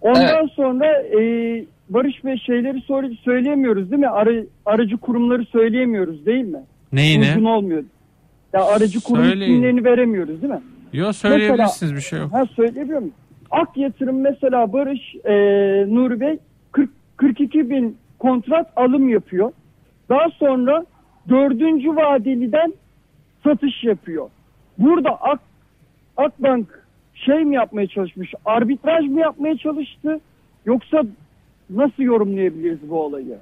Ondan 0.00 0.46
sonra 0.46 0.86
e, 1.02 1.20
Barış 1.88 2.24
Bey 2.24 2.36
şeyleri 2.38 2.80
söyleyemiyoruz 3.24 3.90
değil 3.90 4.00
mi? 4.00 4.08
Arı, 4.08 4.46
aracı 4.66 4.96
kurumları 4.96 5.44
söyleyemiyoruz 5.44 6.26
değil 6.26 6.44
mi? 6.44 6.60
Neyine? 6.92 7.28
Uygun 7.28 7.44
olmuyor. 7.44 7.82
Ya 8.52 8.64
aracı 8.64 9.00
kurum 9.00 9.24
Söyleyin. 9.24 9.52
isimlerini 9.52 9.84
veremiyoruz 9.84 10.42
değil 10.42 10.52
mi? 10.52 10.60
Yo 10.92 11.12
söyleyebilirsiniz 11.12 11.94
bir 11.94 12.00
şey 12.00 12.18
yok. 12.18 12.32
Ha 12.32 12.46
söyleyebiliyor 12.56 12.98
muyum? 12.98 13.14
Ak 13.50 13.76
yatırım 13.76 14.20
mesela 14.20 14.72
Barış 14.72 15.14
e, 15.24 15.32
Nuri 15.94 16.20
Bey 16.20 16.38
40, 16.72 16.90
42 17.16 17.70
bin 17.70 17.96
kontrat 18.18 18.72
alım 18.76 19.08
yapıyor. 19.08 19.52
Daha 20.08 20.30
sonra 20.30 20.86
dördüncü 21.28 21.88
vadeliden 21.88 22.74
satış 23.44 23.84
yapıyor. 23.84 24.30
Burada 24.78 25.10
Ak, 25.10 25.40
Akbank 26.16 26.86
şey 27.14 27.44
mi 27.44 27.54
yapmaya 27.54 27.86
çalışmış? 27.86 28.34
Arbitraj 28.44 29.04
mı 29.04 29.20
yapmaya 29.20 29.58
çalıştı? 29.58 30.20
Yoksa 30.66 31.02
nasıl 31.70 32.02
yorumlayabiliriz 32.02 32.78
bu 32.90 33.00
olayı? 33.02 33.38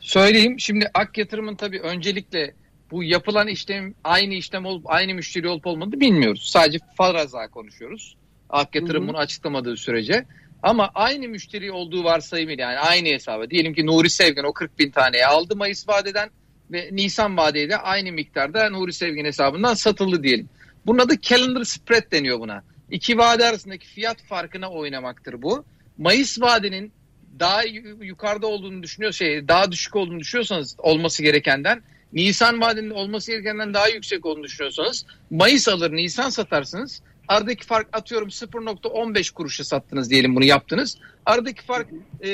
Söyleyeyim. 0.00 0.60
Şimdi 0.60 0.86
Ak 0.94 1.18
Yatırım'ın 1.18 1.54
tabii 1.54 1.80
öncelikle 1.80 2.52
bu 2.90 3.04
yapılan 3.04 3.48
işlem 3.48 3.94
aynı 4.04 4.34
işlem 4.34 4.66
olup 4.66 4.90
aynı 4.90 5.14
müşteri 5.14 5.48
olup 5.48 5.66
olmadığını 5.66 6.00
bilmiyoruz. 6.00 6.48
Sadece 6.48 6.78
faraza 6.96 7.48
konuşuyoruz. 7.48 8.16
Ak 8.50 8.74
Yatırım 8.74 9.08
bunu 9.08 9.16
açıklamadığı 9.18 9.76
sürece. 9.76 10.24
Ama 10.62 10.90
aynı 10.94 11.28
müşteri 11.28 11.72
olduğu 11.72 12.04
varsayımıyla 12.04 12.70
yani 12.70 12.78
aynı 12.78 13.08
hesaba. 13.08 13.50
Diyelim 13.50 13.74
ki 13.74 13.86
Nuri 13.86 14.10
Sevgen 14.10 14.44
o 14.44 14.52
40 14.52 14.78
bin 14.78 14.90
taneye 14.90 15.26
aldı 15.26 15.56
Mayıs 15.56 15.88
vadeden 15.88 16.30
ve 16.72 16.88
Nisan 16.92 17.36
vadede 17.36 17.76
aynı 17.76 18.12
miktarda 18.12 18.70
Nuri 18.70 18.92
Sevgen 18.92 19.24
hesabından 19.24 19.74
satıldı 19.74 20.22
diyelim. 20.22 20.48
Bunun 20.86 20.98
adı 20.98 21.20
calendar 21.20 21.64
spread 21.64 22.12
deniyor 22.12 22.40
buna. 22.40 22.62
İki 22.90 23.18
vade 23.18 23.44
arasındaki 23.44 23.86
fiyat 23.86 24.22
farkına 24.22 24.70
oynamaktır 24.70 25.42
bu. 25.42 25.64
Mayıs 25.98 26.40
vadenin 26.40 26.92
daha 27.40 27.62
yu- 27.64 28.04
yukarıda 28.04 28.46
olduğunu 28.46 28.82
düşünüyor 28.82 29.12
şey 29.12 29.48
daha 29.48 29.72
düşük 29.72 29.96
olduğunu 29.96 30.20
düşünüyorsanız 30.20 30.76
olması 30.78 31.22
gerekenden 31.22 31.82
Nisan 32.12 32.60
vadenin 32.60 32.90
olması 32.90 33.30
gerekenden 33.30 33.74
daha 33.74 33.88
yüksek 33.88 34.26
olduğunu 34.26 34.44
düşünüyorsanız 34.44 35.06
Mayıs 35.30 35.68
alır 35.68 35.92
Nisan 35.92 36.30
satarsınız. 36.30 37.02
Aradaki 37.28 37.66
fark 37.66 37.96
atıyorum 37.96 38.28
0.15 38.28 39.34
kuruşa 39.34 39.64
sattınız 39.64 40.10
diyelim 40.10 40.36
bunu 40.36 40.44
yaptınız. 40.44 40.98
Aradaki 41.26 41.64
fark 41.64 41.88
e, 42.24 42.28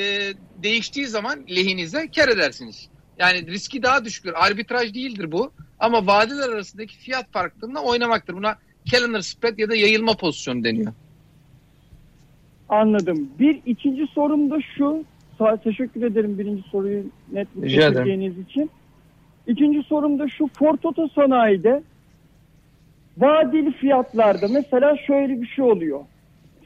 değiştiği 0.63 1.07
zaman 1.07 1.39
lehinize 1.49 2.07
kar 2.15 2.29
edersiniz. 2.29 2.89
Yani 3.19 3.47
riski 3.47 3.83
daha 3.83 4.05
düşüktür. 4.05 4.33
Arbitraj 4.35 4.93
değildir 4.93 5.31
bu. 5.31 5.51
Ama 5.79 6.07
vadeler 6.07 6.49
arasındaki 6.49 6.97
fiyat 6.97 7.31
farklılığına 7.31 7.81
oynamaktır. 7.81 8.33
Buna 8.33 8.55
calendar 8.85 9.21
spread 9.21 9.57
ya 9.57 9.69
da 9.69 9.75
yayılma 9.75 10.17
pozisyonu 10.17 10.63
deniyor. 10.63 10.93
Anladım. 12.69 13.29
Bir 13.39 13.61
ikinci 13.65 14.07
sorum 14.07 14.51
da 14.51 14.57
şu. 14.77 15.03
Teşekkür 15.63 16.03
ederim 16.03 16.39
birinci 16.39 16.69
soruyu 16.69 17.03
net 17.31 17.47
getirdiğiniz 17.55 18.39
için. 18.39 18.71
İkinci 19.47 19.83
sorum 19.83 20.19
da 20.19 20.29
şu. 20.29 20.47
Ford 20.47 20.83
Oto 20.83 21.07
Sanayi'de 21.07 21.83
vadeli 23.17 23.71
fiyatlarda 23.71 24.47
mesela 24.53 24.97
şöyle 25.07 25.41
bir 25.41 25.47
şey 25.47 25.65
oluyor. 25.65 25.99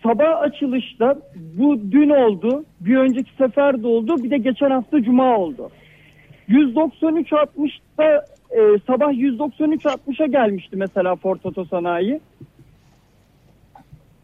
Sabah 0.03 0.41
açılışta 0.41 1.15
bu 1.35 1.91
dün 1.91 2.09
oldu, 2.09 2.65
bir 2.81 2.97
önceki 2.97 3.31
sefer 3.37 3.83
de 3.83 3.87
oldu, 3.87 4.23
bir 4.23 4.29
de 4.29 4.37
geçen 4.37 4.71
hafta 4.71 5.03
cuma 5.03 5.37
oldu. 5.37 5.69
193.60'da 6.49 8.25
e, 8.51 8.79
sabah 8.87 9.11
193.60'a 9.11 10.25
gelmişti 10.25 10.75
mesela 10.75 11.15
Ford 11.15 11.39
Oto 11.43 11.65
Sanayi. 11.65 12.19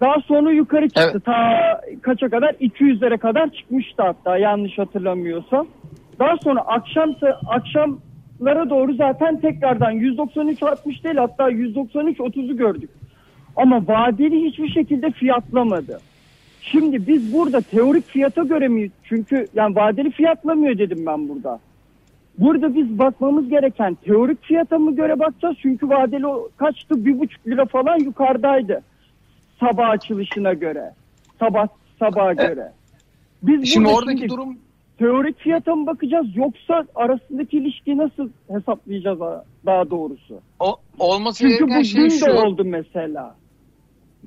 Daha 0.02 0.16
sonra 0.28 0.52
yukarı 0.52 0.90
çıktı. 0.90 1.12
Evet. 1.12 1.26
Ta 1.26 1.82
kaça 2.02 2.30
kadar? 2.30 2.50
200'lere 2.50 3.18
kadar 3.18 3.50
çıkmıştı 3.50 4.04
hatta 4.04 4.38
yanlış 4.38 4.78
hatırlamıyorsam. 4.78 5.68
Daha 6.20 6.38
sonra 6.44 6.62
akşam 7.48 8.00
akşamlara 8.36 8.70
doğru 8.70 8.94
zaten 8.94 9.40
tekrardan 9.40 9.94
193.60 9.94 11.04
değil 11.04 11.16
hatta 11.16 11.52
193.30'u 11.52 12.58
gördük. 12.58 12.90
Ama 13.56 13.88
vadeli 13.88 14.46
hiçbir 14.46 14.70
şekilde 14.70 15.12
fiyatlamadı. 15.12 16.00
Şimdi 16.62 17.08
biz 17.08 17.34
burada 17.34 17.62
teorik 17.62 18.08
fiyata 18.08 18.44
göre 18.44 18.68
mi? 18.68 18.90
Çünkü 19.04 19.48
yani 19.54 19.76
vadeli 19.76 20.12
fiyatlamıyor 20.12 20.78
dedim 20.78 21.06
ben 21.06 21.30
burada. 21.30 21.60
Burada 22.38 22.76
biz 22.76 23.00
bakmamız 23.00 23.50
gereken 23.50 23.96
teorik 23.96 24.44
fiyata 24.44 24.80
mı 24.80 24.96
göre 24.96 25.20
bakacağız? 25.20 25.56
Çünkü 25.62 25.90
vadeli 25.90 26.26
kaçtı? 26.58 27.06
Bir 27.06 27.20
buçuk 27.20 27.48
lira 27.48 27.66
falan 27.66 28.00
yukarıdaydı. 28.00 28.82
Sabah 29.60 29.90
açılışına 29.90 30.54
göre. 30.54 30.92
Sabah 31.40 31.68
sabaha 32.00 32.34
göre. 32.34 32.72
Biz 33.44 33.70
Şimdi 33.70 33.88
oradaki 33.88 34.18
şimdi 34.18 34.30
durum 34.30 34.58
teorik 35.00 35.40
fiyata 35.40 35.76
mı 35.76 35.88
bakacağız 35.88 36.28
yoksa 36.36 36.86
arasındaki 36.96 37.58
ilişkiyi 37.58 37.98
nasıl 37.98 38.30
hesaplayacağız 38.48 39.20
daha 39.66 39.90
doğrusu? 39.90 40.42
o, 40.60 40.76
olması 41.00 41.40
Çünkü 41.40 41.58
gereken 41.58 41.84
şey 41.84 42.10
şu. 42.10 42.26
de 42.26 42.32
oldu 42.32 42.66
mesela. 42.66 43.36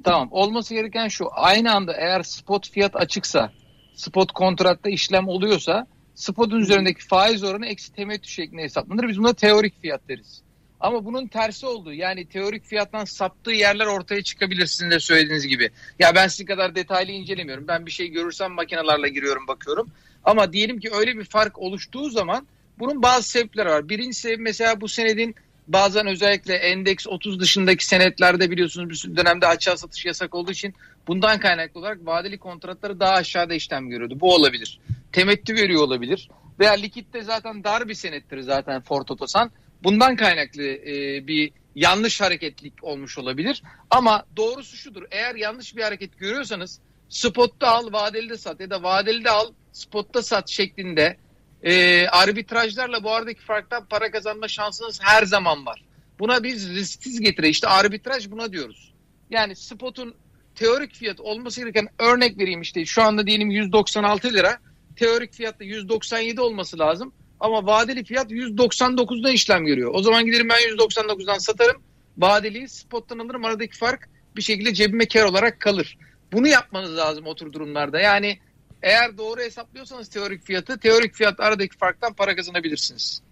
Tamam 0.05 0.29
olması 0.31 0.75
gereken 0.75 1.09
şu 1.09 1.27
aynı 1.33 1.75
anda 1.75 1.93
eğer 1.93 2.23
spot 2.23 2.71
fiyat 2.71 2.97
açıksa 2.97 3.51
spot 3.95 4.33
kontratta 4.33 4.91
işlem 4.91 5.29
oluyorsa 5.29 5.87
spotun 6.15 6.61
üzerindeki 6.61 7.07
faiz 7.07 7.45
oranı 7.45 7.67
eksi 7.67 7.93
temettü 7.93 8.29
şeklinde 8.29 8.63
hesaplanır. 8.63 9.09
Biz 9.09 9.19
buna 9.19 9.33
teorik 9.33 9.81
fiyat 9.81 10.09
deriz. 10.09 10.43
Ama 10.81 11.05
bunun 11.05 11.27
tersi 11.27 11.67
olduğu 11.67 11.93
yani 11.93 12.27
teorik 12.27 12.65
fiyattan 12.65 13.05
saptığı 13.05 13.51
yerler 13.51 13.87
ortaya 13.87 14.23
çıkabilir 14.23 14.67
sizin 14.67 14.91
de 14.91 15.01
söylediğiniz 15.01 15.47
gibi. 15.47 15.71
Ya 15.99 16.15
ben 16.15 16.29
sizin 16.29 16.47
kadar 16.47 16.75
detaylı 16.75 17.13
incelemiyorum. 17.13 17.69
Ben 17.69 17.87
bir 17.87 17.91
şey 17.91 18.09
görürsem 18.09 18.53
makinelerle 18.53 19.09
giriyorum 19.09 19.47
bakıyorum. 19.49 19.91
Ama 20.29 20.53
diyelim 20.53 20.81
ki 20.81 20.91
öyle 20.93 21.17
bir 21.17 21.25
fark 21.25 21.59
oluştuğu 21.59 22.11
zaman 22.11 22.47
bunun 22.79 23.03
bazı 23.03 23.29
sebepleri 23.29 23.69
var. 23.69 23.89
Birinci 23.89 24.17
sebep 24.17 24.39
mesela 24.41 24.81
bu 24.81 24.89
senedin 24.89 25.35
bazen 25.69 26.07
özellikle 26.07 26.55
endeks 26.55 27.07
30 27.07 27.41
dışındaki 27.41 27.87
senetlerde 27.87 28.51
biliyorsunuz 28.51 29.11
bir 29.11 29.17
dönemde 29.17 29.47
açığa 29.47 29.77
satış 29.77 30.05
yasak 30.05 30.35
olduğu 30.35 30.53
için 30.53 30.75
bundan 31.07 31.39
kaynaklı 31.39 31.81
olarak 31.81 32.07
vadeli 32.07 32.39
kontratları 32.39 33.01
daha 33.01 33.13
aşağıda 33.13 33.55
işlem 33.55 33.89
görüyordu. 33.89 34.21
Bu 34.21 34.35
olabilir. 34.35 34.81
Temettü 35.13 35.55
veriyor 35.55 35.83
olabilir. 35.83 36.29
Veya 36.61 36.73
likitte 36.73 37.23
zaten 37.23 37.65
dar 37.65 37.89
bir 37.89 37.95
senettir 37.95 38.41
zaten 38.41 38.81
Ford 38.81 39.09
Otosan. 39.09 39.51
Bundan 39.83 40.17
kaynaklı 40.17 40.63
e, 40.63 41.27
bir 41.27 41.53
yanlış 41.75 42.21
hareketlik 42.21 42.85
olmuş 42.85 43.19
olabilir. 43.19 43.63
Ama 43.91 44.25
doğrusu 44.37 44.77
şudur. 44.77 45.03
Eğer 45.11 45.35
yanlış 45.35 45.77
bir 45.77 45.83
hareket 45.83 46.19
görüyorsanız 46.19 46.81
spotta 47.09 47.69
al, 47.69 47.93
vadeli 47.93 48.29
de 48.29 48.37
sat 48.37 48.61
ya 48.61 48.71
da 48.71 48.83
vadeli 48.83 49.25
de 49.25 49.31
al, 49.31 49.53
spotta 49.79 50.23
sat 50.23 50.49
şeklinde 50.49 51.17
e, 51.63 52.07
arbitrajlarla 52.07 53.05
bu 53.05 53.11
aradaki 53.11 53.41
farktan 53.41 53.87
para 53.87 54.11
kazanma 54.11 54.49
şansınız 54.49 54.99
her 55.03 55.23
zaman 55.23 55.67
var. 55.67 55.85
Buna 56.19 56.43
biz 56.43 56.71
risksiz 56.71 57.21
getire. 57.21 57.49
İşte 57.49 57.69
arbitraj 57.69 58.31
buna 58.31 58.53
diyoruz. 58.53 58.95
Yani 59.31 59.57
spotun 59.57 60.15
teorik 60.55 60.95
fiyat 60.95 61.21
olması 61.21 61.61
gereken 61.61 61.89
örnek 61.99 62.39
vereyim 62.39 62.61
işte 62.61 62.85
şu 62.85 63.03
anda 63.03 63.27
diyelim 63.27 63.51
196 63.51 64.33
lira. 64.33 64.59
Teorik 64.97 65.33
fiyatta 65.33 65.65
197 65.65 66.41
olması 66.41 66.79
lazım. 66.79 67.13
Ama 67.41 67.67
vadeli 67.67 68.05
fiyat 68.05 68.31
199'da 68.31 69.31
işlem 69.31 69.65
görüyor. 69.65 69.91
O 69.95 70.03
zaman 70.03 70.27
giderim 70.27 70.49
ben 70.49 70.77
199'dan 70.77 71.39
satarım. 71.39 71.83
Vadeliyi 72.19 72.69
spottan 72.69 73.19
alırım. 73.19 73.45
Aradaki 73.45 73.79
fark 73.79 74.09
bir 74.37 74.43
şekilde 74.43 74.75
cebime 74.75 75.09
kar 75.09 75.25
olarak 75.25 75.61
kalır. 75.61 75.99
Bunu 76.33 76.49
yapmanız 76.49 76.97
lazım 76.97 77.27
o 77.27 77.35
tür 77.35 77.53
durumlarda. 77.53 78.01
Yani 78.01 78.39
eğer 78.83 79.19
doğru 79.19 79.41
hesaplıyorsanız 79.41 80.09
teorik 80.09 80.43
fiyatı, 80.43 80.79
teorik 80.79 81.15
fiyat 81.15 81.41
aradaki 81.41 81.77
farktan 81.77 82.13
para 82.13 82.37
kazanabilirsiniz. 82.37 83.23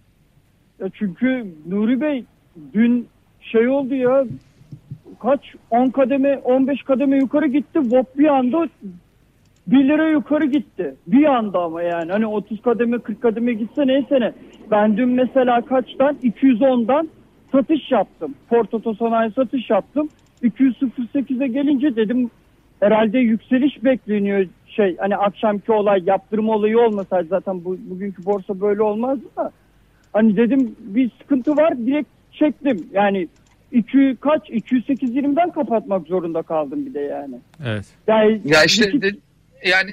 Ya 0.80 0.86
çünkü 0.98 1.46
Nuri 1.66 2.00
Bey 2.00 2.24
dün 2.74 3.08
şey 3.40 3.68
oldu 3.68 3.94
ya 3.94 4.24
kaç 5.22 5.40
10 5.70 5.90
kademe 5.90 6.38
15 6.38 6.82
kademe 6.82 7.16
yukarı 7.16 7.46
gitti. 7.46 7.78
Vop 7.78 8.18
bir 8.18 8.28
anda 8.28 8.68
1 9.66 9.84
lira 9.84 10.08
yukarı 10.08 10.44
gitti. 10.44 10.94
Bir 11.06 11.24
anda 11.24 11.58
ama 11.58 11.82
yani 11.82 12.12
hani 12.12 12.26
30 12.26 12.62
kademe 12.62 12.98
40 12.98 13.22
kademe 13.22 13.52
gitse 13.52 13.86
neyse 13.86 14.20
ne. 14.20 14.32
Ben 14.70 14.96
dün 14.96 15.08
mesela 15.08 15.60
kaçtan 15.60 16.16
210'dan 16.22 17.08
satış 17.52 17.90
yaptım. 17.90 18.34
Ford 18.48 18.72
Otosanayi 18.72 19.30
satış 19.30 19.70
yaptım. 19.70 20.08
208'e 20.42 21.46
gelince 21.46 21.96
dedim 21.96 22.30
herhalde 22.80 23.18
yükseliş 23.18 23.84
bekleniyor 23.84 24.46
şey 24.76 24.96
hani 24.96 25.16
akşamki 25.16 25.72
olay 25.72 26.02
yaptırma 26.06 26.52
olayı 26.54 26.78
olmasaydı 26.78 27.28
zaten 27.28 27.64
bu, 27.64 27.76
bugünkü 27.80 28.24
borsa 28.24 28.60
böyle 28.60 28.82
olmazdı 28.82 29.24
da 29.36 29.52
hani 30.12 30.36
dedim 30.36 30.76
bir 30.80 31.10
sıkıntı 31.22 31.56
var 31.56 31.78
direkt 31.78 32.08
çektim 32.32 32.88
yani 32.92 33.28
2 33.72 34.16
kaç 34.20 34.50
208.20'den 34.50 35.50
kapatmak 35.50 36.06
zorunda 36.06 36.42
kaldım 36.42 36.86
bir 36.86 36.94
de 36.94 37.00
yani. 37.00 37.34
Evet. 37.66 37.84
Yani 38.06 38.40
Ya 38.44 38.64
işte 38.64 38.88
iki- 38.88 39.02
de- 39.02 39.16
yani 39.64 39.90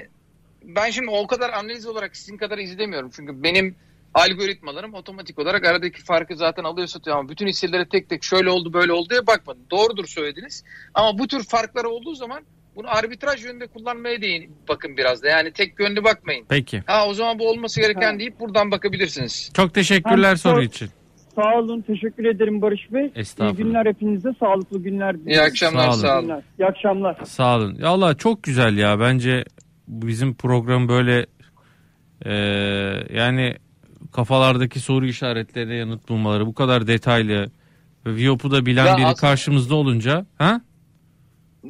ben 0.63 0.89
şimdi 0.89 1.09
o 1.11 1.27
kadar 1.27 1.49
analiz 1.49 1.87
olarak 1.87 2.15
sizin 2.15 2.37
kadar 2.37 2.57
izlemiyorum. 2.57 3.09
Çünkü 3.15 3.43
benim 3.43 3.75
algoritmalarım 4.13 4.93
otomatik 4.93 5.39
olarak 5.39 5.65
aradaki 5.65 6.03
farkı 6.03 6.35
zaten 6.35 6.63
alıyor 6.63 6.87
satıyor 6.87 7.17
ama 7.17 7.29
bütün 7.29 7.47
hisselere 7.47 7.85
tek 7.85 8.09
tek 8.09 8.23
şöyle 8.23 8.49
oldu 8.49 8.73
böyle 8.73 8.93
oldu 8.93 9.09
diye 9.09 9.27
bakmadım. 9.27 9.61
Doğrudur 9.71 10.05
söylediniz. 10.05 10.63
Ama 10.93 11.17
bu 11.19 11.27
tür 11.27 11.43
farklar 11.43 11.83
olduğu 11.85 12.15
zaman 12.15 12.43
bunu 12.75 12.87
arbitraj 12.89 13.45
yönünde 13.45 13.67
kullanmaya 13.67 14.21
değin 14.21 14.51
bakın 14.69 14.97
biraz 14.97 15.23
da. 15.23 15.27
Yani 15.27 15.51
tek 15.51 15.79
yönlü 15.79 16.03
bakmayın. 16.03 16.45
Peki. 16.49 16.83
Ha 16.85 17.07
o 17.07 17.13
zaman 17.13 17.39
bu 17.39 17.49
olması 17.49 17.81
gereken 17.81 18.19
deyip 18.19 18.39
buradan 18.39 18.71
bakabilirsiniz. 18.71 19.51
Çok 19.55 19.73
teşekkürler 19.73 20.35
soru 20.35 20.55
sor- 20.55 20.61
için. 20.61 20.89
Sağ 21.35 21.55
olun 21.59 21.81
teşekkür 21.81 22.25
ederim 22.25 22.61
Barış 22.61 22.91
Bey. 22.93 23.11
İyi 23.39 23.55
günler 23.55 23.85
hepinize 23.85 24.29
sağlıklı 24.39 24.83
günler. 24.83 25.15
İyi 25.27 25.41
akşamlar 25.41 25.83
Sağ 25.83 25.89
olun. 25.91 26.01
sağ 26.01 26.19
İyi 26.21 26.25
olun. 26.31 26.43
İyi 26.59 26.65
akşamlar. 26.65 27.17
Sağ 27.25 27.57
olun. 27.57 27.75
Ya 27.81 27.87
Allah 27.89 28.17
çok 28.17 28.43
güzel 28.43 28.77
ya. 28.77 28.99
Bence 28.99 29.45
bizim 29.87 30.35
program 30.35 30.87
böyle 30.89 31.25
e, 32.25 32.33
yani 33.17 33.55
kafalardaki 34.11 34.79
soru 34.79 35.05
işaretlerine 35.05 35.75
yanıt 35.75 36.09
bulmaları 36.09 36.45
bu 36.45 36.53
kadar 36.53 36.87
detaylı 36.87 37.51
ve 38.05 38.15
Viyop'u 38.15 38.51
da 38.51 38.65
bilen 38.65 38.85
Ya 38.85 38.97
biri 38.97 39.05
aslında- 39.05 39.19
karşımızda 39.29 39.75
olunca 39.75 40.25
ha? 40.37 40.61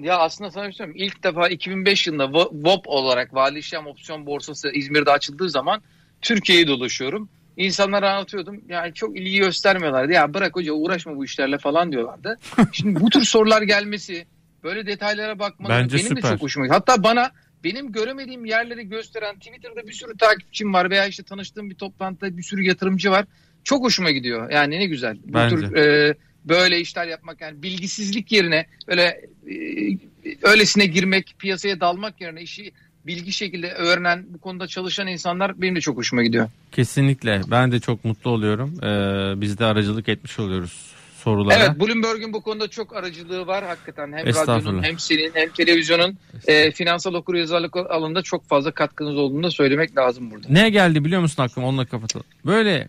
Ya 0.01 0.17
aslında 0.17 0.51
sana 0.51 0.67
bir 0.67 0.73
şey 0.73 0.77
söyleyeyim. 0.77 1.07
İlk 1.07 1.23
defa 1.23 1.47
2005 1.49 2.07
yılında 2.07 2.23
Vo- 2.23 2.65
VOP 2.65 2.87
olarak 2.87 3.33
Vali 3.33 3.59
İşlem 3.59 3.87
Opsiyon 3.87 4.25
Borsası 4.25 4.69
İzmir'de 4.69 5.11
açıldığı 5.11 5.49
zaman 5.49 5.81
Türkiye'yi 6.21 6.67
dolaşıyorum. 6.67 7.29
İnsanlara 7.57 8.13
anlatıyordum. 8.13 8.61
Yani 8.69 8.93
çok 8.93 9.17
ilgi 9.17 9.37
göstermiyorlardı. 9.37 10.11
Ya 10.11 10.33
bırak 10.33 10.55
hoca 10.55 10.73
uğraşma 10.73 11.15
bu 11.15 11.25
işlerle 11.25 11.57
falan 11.57 11.91
diyorlardı. 11.91 12.39
Şimdi 12.71 12.99
bu 12.99 13.09
tür 13.09 13.21
sorular 13.21 13.61
gelmesi, 13.61 14.25
böyle 14.63 14.85
detaylara 14.85 15.39
bakmaları 15.39 15.83
Bence 15.83 15.97
benim 15.97 16.07
süper. 16.07 16.23
de 16.23 16.27
çok 16.29 16.41
hoşuma 16.41 16.65
gitti. 16.65 16.73
Hatta 16.73 17.03
bana 17.03 17.31
benim 17.63 17.91
göremediğim 17.91 18.45
yerleri 18.45 18.89
gösteren 18.89 19.35
Twitter'da 19.39 19.87
bir 19.87 19.93
sürü 19.93 20.17
takipçim 20.17 20.73
var 20.73 20.89
veya 20.89 21.05
işte 21.07 21.23
tanıştığım 21.23 21.69
bir 21.69 21.75
toplantıda 21.75 22.37
bir 22.37 22.43
sürü 22.43 22.63
yatırımcı 22.63 23.11
var. 23.11 23.25
Çok 23.63 23.83
hoşuma 23.83 24.11
gidiyor. 24.11 24.51
Yani 24.51 24.79
ne 24.79 24.85
güzel. 24.85 25.17
Bu 25.25 25.33
Bence. 25.33 25.55
tür 25.55 25.75
e, 25.75 26.15
böyle 26.45 26.79
işler 26.79 27.07
yapmak 27.07 27.41
yani 27.41 27.63
bilgisizlik 27.63 28.31
yerine 28.31 28.65
böyle 28.87 29.03
e, 29.03 29.97
öylesine 30.41 30.85
girmek, 30.85 31.35
piyasaya 31.39 31.79
dalmak 31.79 32.21
yerine 32.21 32.41
işi 32.41 32.71
bilgi 33.07 33.33
şekilde 33.33 33.71
öğrenen, 33.71 34.25
bu 34.29 34.37
konuda 34.37 34.67
çalışan 34.67 35.07
insanlar 35.07 35.61
benim 35.61 35.75
de 35.75 35.81
çok 35.81 35.97
hoşuma 35.97 36.23
gidiyor. 36.23 36.49
Kesinlikle. 36.71 37.41
Ben 37.51 37.71
de 37.71 37.79
çok 37.79 38.05
mutlu 38.05 38.29
oluyorum. 38.31 38.83
Ee, 38.83 39.41
biz 39.41 39.59
de 39.59 39.65
aracılık 39.65 40.09
etmiş 40.09 40.39
oluyoruz 40.39 40.93
sorulara. 41.23 41.59
Evet, 41.59 41.79
Bloomberg'un 41.79 42.33
bu 42.33 42.41
konuda 42.41 42.67
çok 42.67 42.95
aracılığı 42.95 43.47
var 43.47 43.63
hakikaten. 43.65 44.13
Hem 44.13 44.25
radyonun 44.25 44.83
hem 44.83 44.99
senin 44.99 45.31
hem 45.33 45.49
televizyonun 45.49 46.17
e, 46.47 46.71
finansal 46.71 47.13
okuryazarlık 47.13 47.75
alanında 47.75 48.21
çok 48.21 48.47
fazla 48.47 48.71
katkınız 48.71 49.17
olduğunu 49.17 49.43
da 49.43 49.51
söylemek 49.51 49.97
lazım 49.97 50.31
burada. 50.31 50.47
Ne 50.49 50.69
geldi 50.69 51.05
biliyor 51.05 51.21
musun 51.21 51.43
aklıma 51.43 51.67
onunla 51.67 51.85
kapatalım. 51.85 52.25
Böyle 52.45 52.87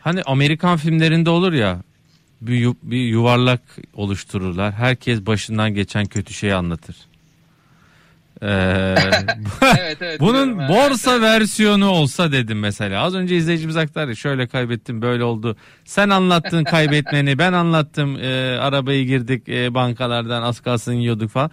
hani 0.00 0.22
Amerikan 0.22 0.76
filmlerinde 0.76 1.30
olur 1.30 1.52
ya 1.52 1.82
bir, 2.40 2.72
bir 2.82 3.04
yuvarlak 3.04 3.60
oluştururlar. 3.94 4.72
Herkes 4.72 5.26
başından 5.26 5.74
geçen 5.74 6.06
kötü 6.06 6.34
şeyi 6.34 6.54
anlatır. 6.54 6.96
Ee, 8.42 8.46
Evet 9.78 10.02
evet. 10.02 10.20
bunun 10.20 10.32
biliyorum, 10.32 10.60
evet. 10.60 10.90
borsa 10.90 11.20
versiyonu 11.20 11.88
olsa 11.88 12.32
dedim 12.32 12.58
mesela. 12.58 13.02
Az 13.02 13.14
önce 13.14 13.36
izleyicimiz 13.36 13.76
aktardı. 13.76 14.16
Şöyle 14.16 14.46
kaybettim 14.46 15.02
böyle 15.02 15.24
oldu. 15.24 15.56
Sen 15.84 16.08
anlattın 16.08 16.64
kaybetmeni 16.64 17.38
ben 17.38 17.52
anlattım. 17.52 18.16
Ee, 18.16 18.58
arabayı 18.60 19.06
girdik 19.06 19.48
e, 19.48 19.74
bankalardan 19.74 20.42
az 20.42 20.60
kalsın 20.60 20.92
yiyorduk 20.92 21.30
falan. 21.30 21.50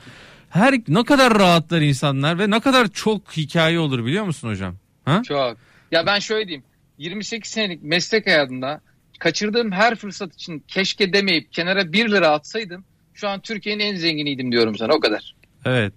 Her 0.49 0.73
ne 0.87 1.03
kadar 1.03 1.39
rahatlar 1.39 1.81
insanlar 1.81 2.39
ve 2.39 2.49
ne 2.49 2.59
kadar 2.59 2.87
çok 2.87 3.37
hikaye 3.37 3.79
olur 3.79 4.05
biliyor 4.05 4.23
musun 4.23 4.49
hocam? 4.49 4.75
Ha? 5.05 5.21
Çok. 5.27 5.57
Ya 5.91 6.05
ben 6.05 6.19
şöyle 6.19 6.47
diyeyim. 6.47 6.63
28 6.97 7.51
senelik 7.51 7.83
meslek 7.83 8.27
hayatında 8.27 8.81
kaçırdığım 9.19 9.71
her 9.71 9.95
fırsat 9.95 10.33
için 10.33 10.63
keşke 10.67 11.13
demeyip 11.13 11.53
kenara 11.53 11.93
1 11.93 12.11
lira 12.11 12.29
atsaydım 12.29 12.85
şu 13.13 13.27
an 13.27 13.39
Türkiye'nin 13.41 13.83
en 13.83 13.95
zenginiydim 13.95 14.51
diyorum 14.51 14.77
sana 14.77 14.93
o 14.93 14.99
kadar. 14.99 15.35
Evet. 15.65 15.93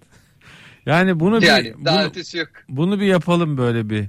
Yani 0.85 1.19
bunu 1.19 1.45
Yani 1.45 1.73
bir 1.79 1.85
daha 1.85 1.99
bunu, 1.99 2.07
ötesi 2.07 2.37
yok. 2.37 2.49
bunu 2.69 2.99
bir 2.99 3.05
yapalım 3.05 3.57
böyle 3.57 3.89
bir. 3.89 4.05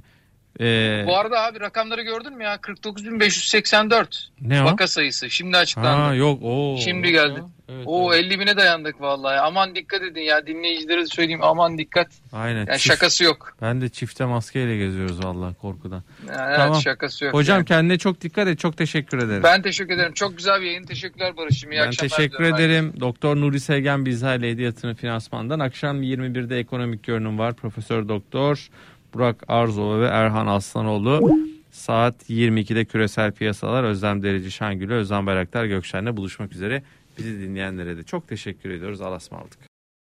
Ee, 0.59 1.03
Bu 1.07 1.17
arada 1.17 1.43
abi 1.43 1.59
rakamları 1.59 2.01
gördün 2.01 2.37
mü 2.37 2.43
ya? 2.43 2.55
49.584 2.55 4.27
ne 4.41 4.61
o? 4.61 4.65
vaka 4.65 4.87
sayısı. 4.87 5.29
Şimdi 5.29 5.57
açıklandı. 5.57 5.87
Ha 6.03 6.13
yok 6.15 6.39
o. 6.43 6.77
Şimdi 6.83 7.11
geldi. 7.11 7.43
Evet, 7.69 7.83
Oo 7.87 8.13
evet. 8.13 8.25
50 8.25 8.39
bine 8.39 8.57
dayandık 8.57 9.01
vallahi. 9.01 9.39
Aman 9.39 9.75
dikkat 9.75 10.01
edin 10.01 10.21
ya 10.21 10.47
dinleyicilere 10.47 11.05
söyleyeyim 11.05 11.43
aman 11.43 11.77
dikkat. 11.77 12.07
Aynen. 12.33 12.57
Yani 12.57 12.69
çift- 12.69 12.79
şakası 12.79 13.23
yok. 13.23 13.57
Ben 13.61 13.81
de 13.81 13.89
çifte 13.89 14.25
maskeyle 14.25 14.77
geziyoruz 14.77 15.23
vallahi 15.25 15.55
korkudan. 15.55 16.03
Yani 16.27 16.55
Tamam. 16.57 16.73
Evet 16.73 16.83
şakası 16.83 17.25
yok. 17.25 17.33
Hocam 17.33 17.57
yani. 17.57 17.65
kendine 17.65 17.97
çok 17.97 18.21
dikkat 18.21 18.47
et. 18.47 18.59
Çok 18.59 18.77
teşekkür 18.77 19.17
ederim. 19.17 19.43
Ben 19.43 19.61
teşekkür 19.61 19.93
ederim. 19.93 20.13
Çok 20.13 20.37
güzel 20.37 20.61
bir 20.61 20.65
yayın. 20.65 20.83
Teşekkürler 20.85 21.37
Barış'ım. 21.37 21.71
İyi 21.71 21.79
Ben 21.79 21.87
akşamlar 21.87 22.09
teşekkür 22.17 22.43
ederim. 22.43 22.93
Doktor 22.99 23.35
Nuri 23.35 23.59
Sevgen 23.59 24.05
bizlerle 24.05 24.51
Hediye 24.51 24.67
Yatırım 24.67 24.95
Finansman'dan. 24.95 25.59
Akşam 25.59 26.03
21'de 26.03 26.59
ekonomik 26.59 27.03
görünüm 27.03 27.39
var. 27.39 27.53
Profesör 27.53 28.07
Doktor 28.07 28.67
Burak 29.13 29.43
Arzova 29.47 29.99
ve 29.99 30.05
Erhan 30.05 30.47
Aslanoğlu. 30.47 31.37
Saat 31.71 32.29
22'de 32.29 32.85
küresel 32.85 33.31
piyasalar 33.31 33.83
Özlem 33.83 34.23
Derici 34.23 34.51
Şangül'ü, 34.51 34.93
Özlem 34.93 35.25
Bayraktar 35.25 35.65
Gökşen'le 35.65 36.17
buluşmak 36.17 36.53
üzere. 36.53 36.83
Bizi 37.17 37.39
dinleyenlere 37.39 37.97
de 37.97 38.03
çok 38.03 38.27
teşekkür 38.27 38.69
ediyoruz. 38.69 39.01
Alasma 39.01 39.37
aldık. 39.37 39.72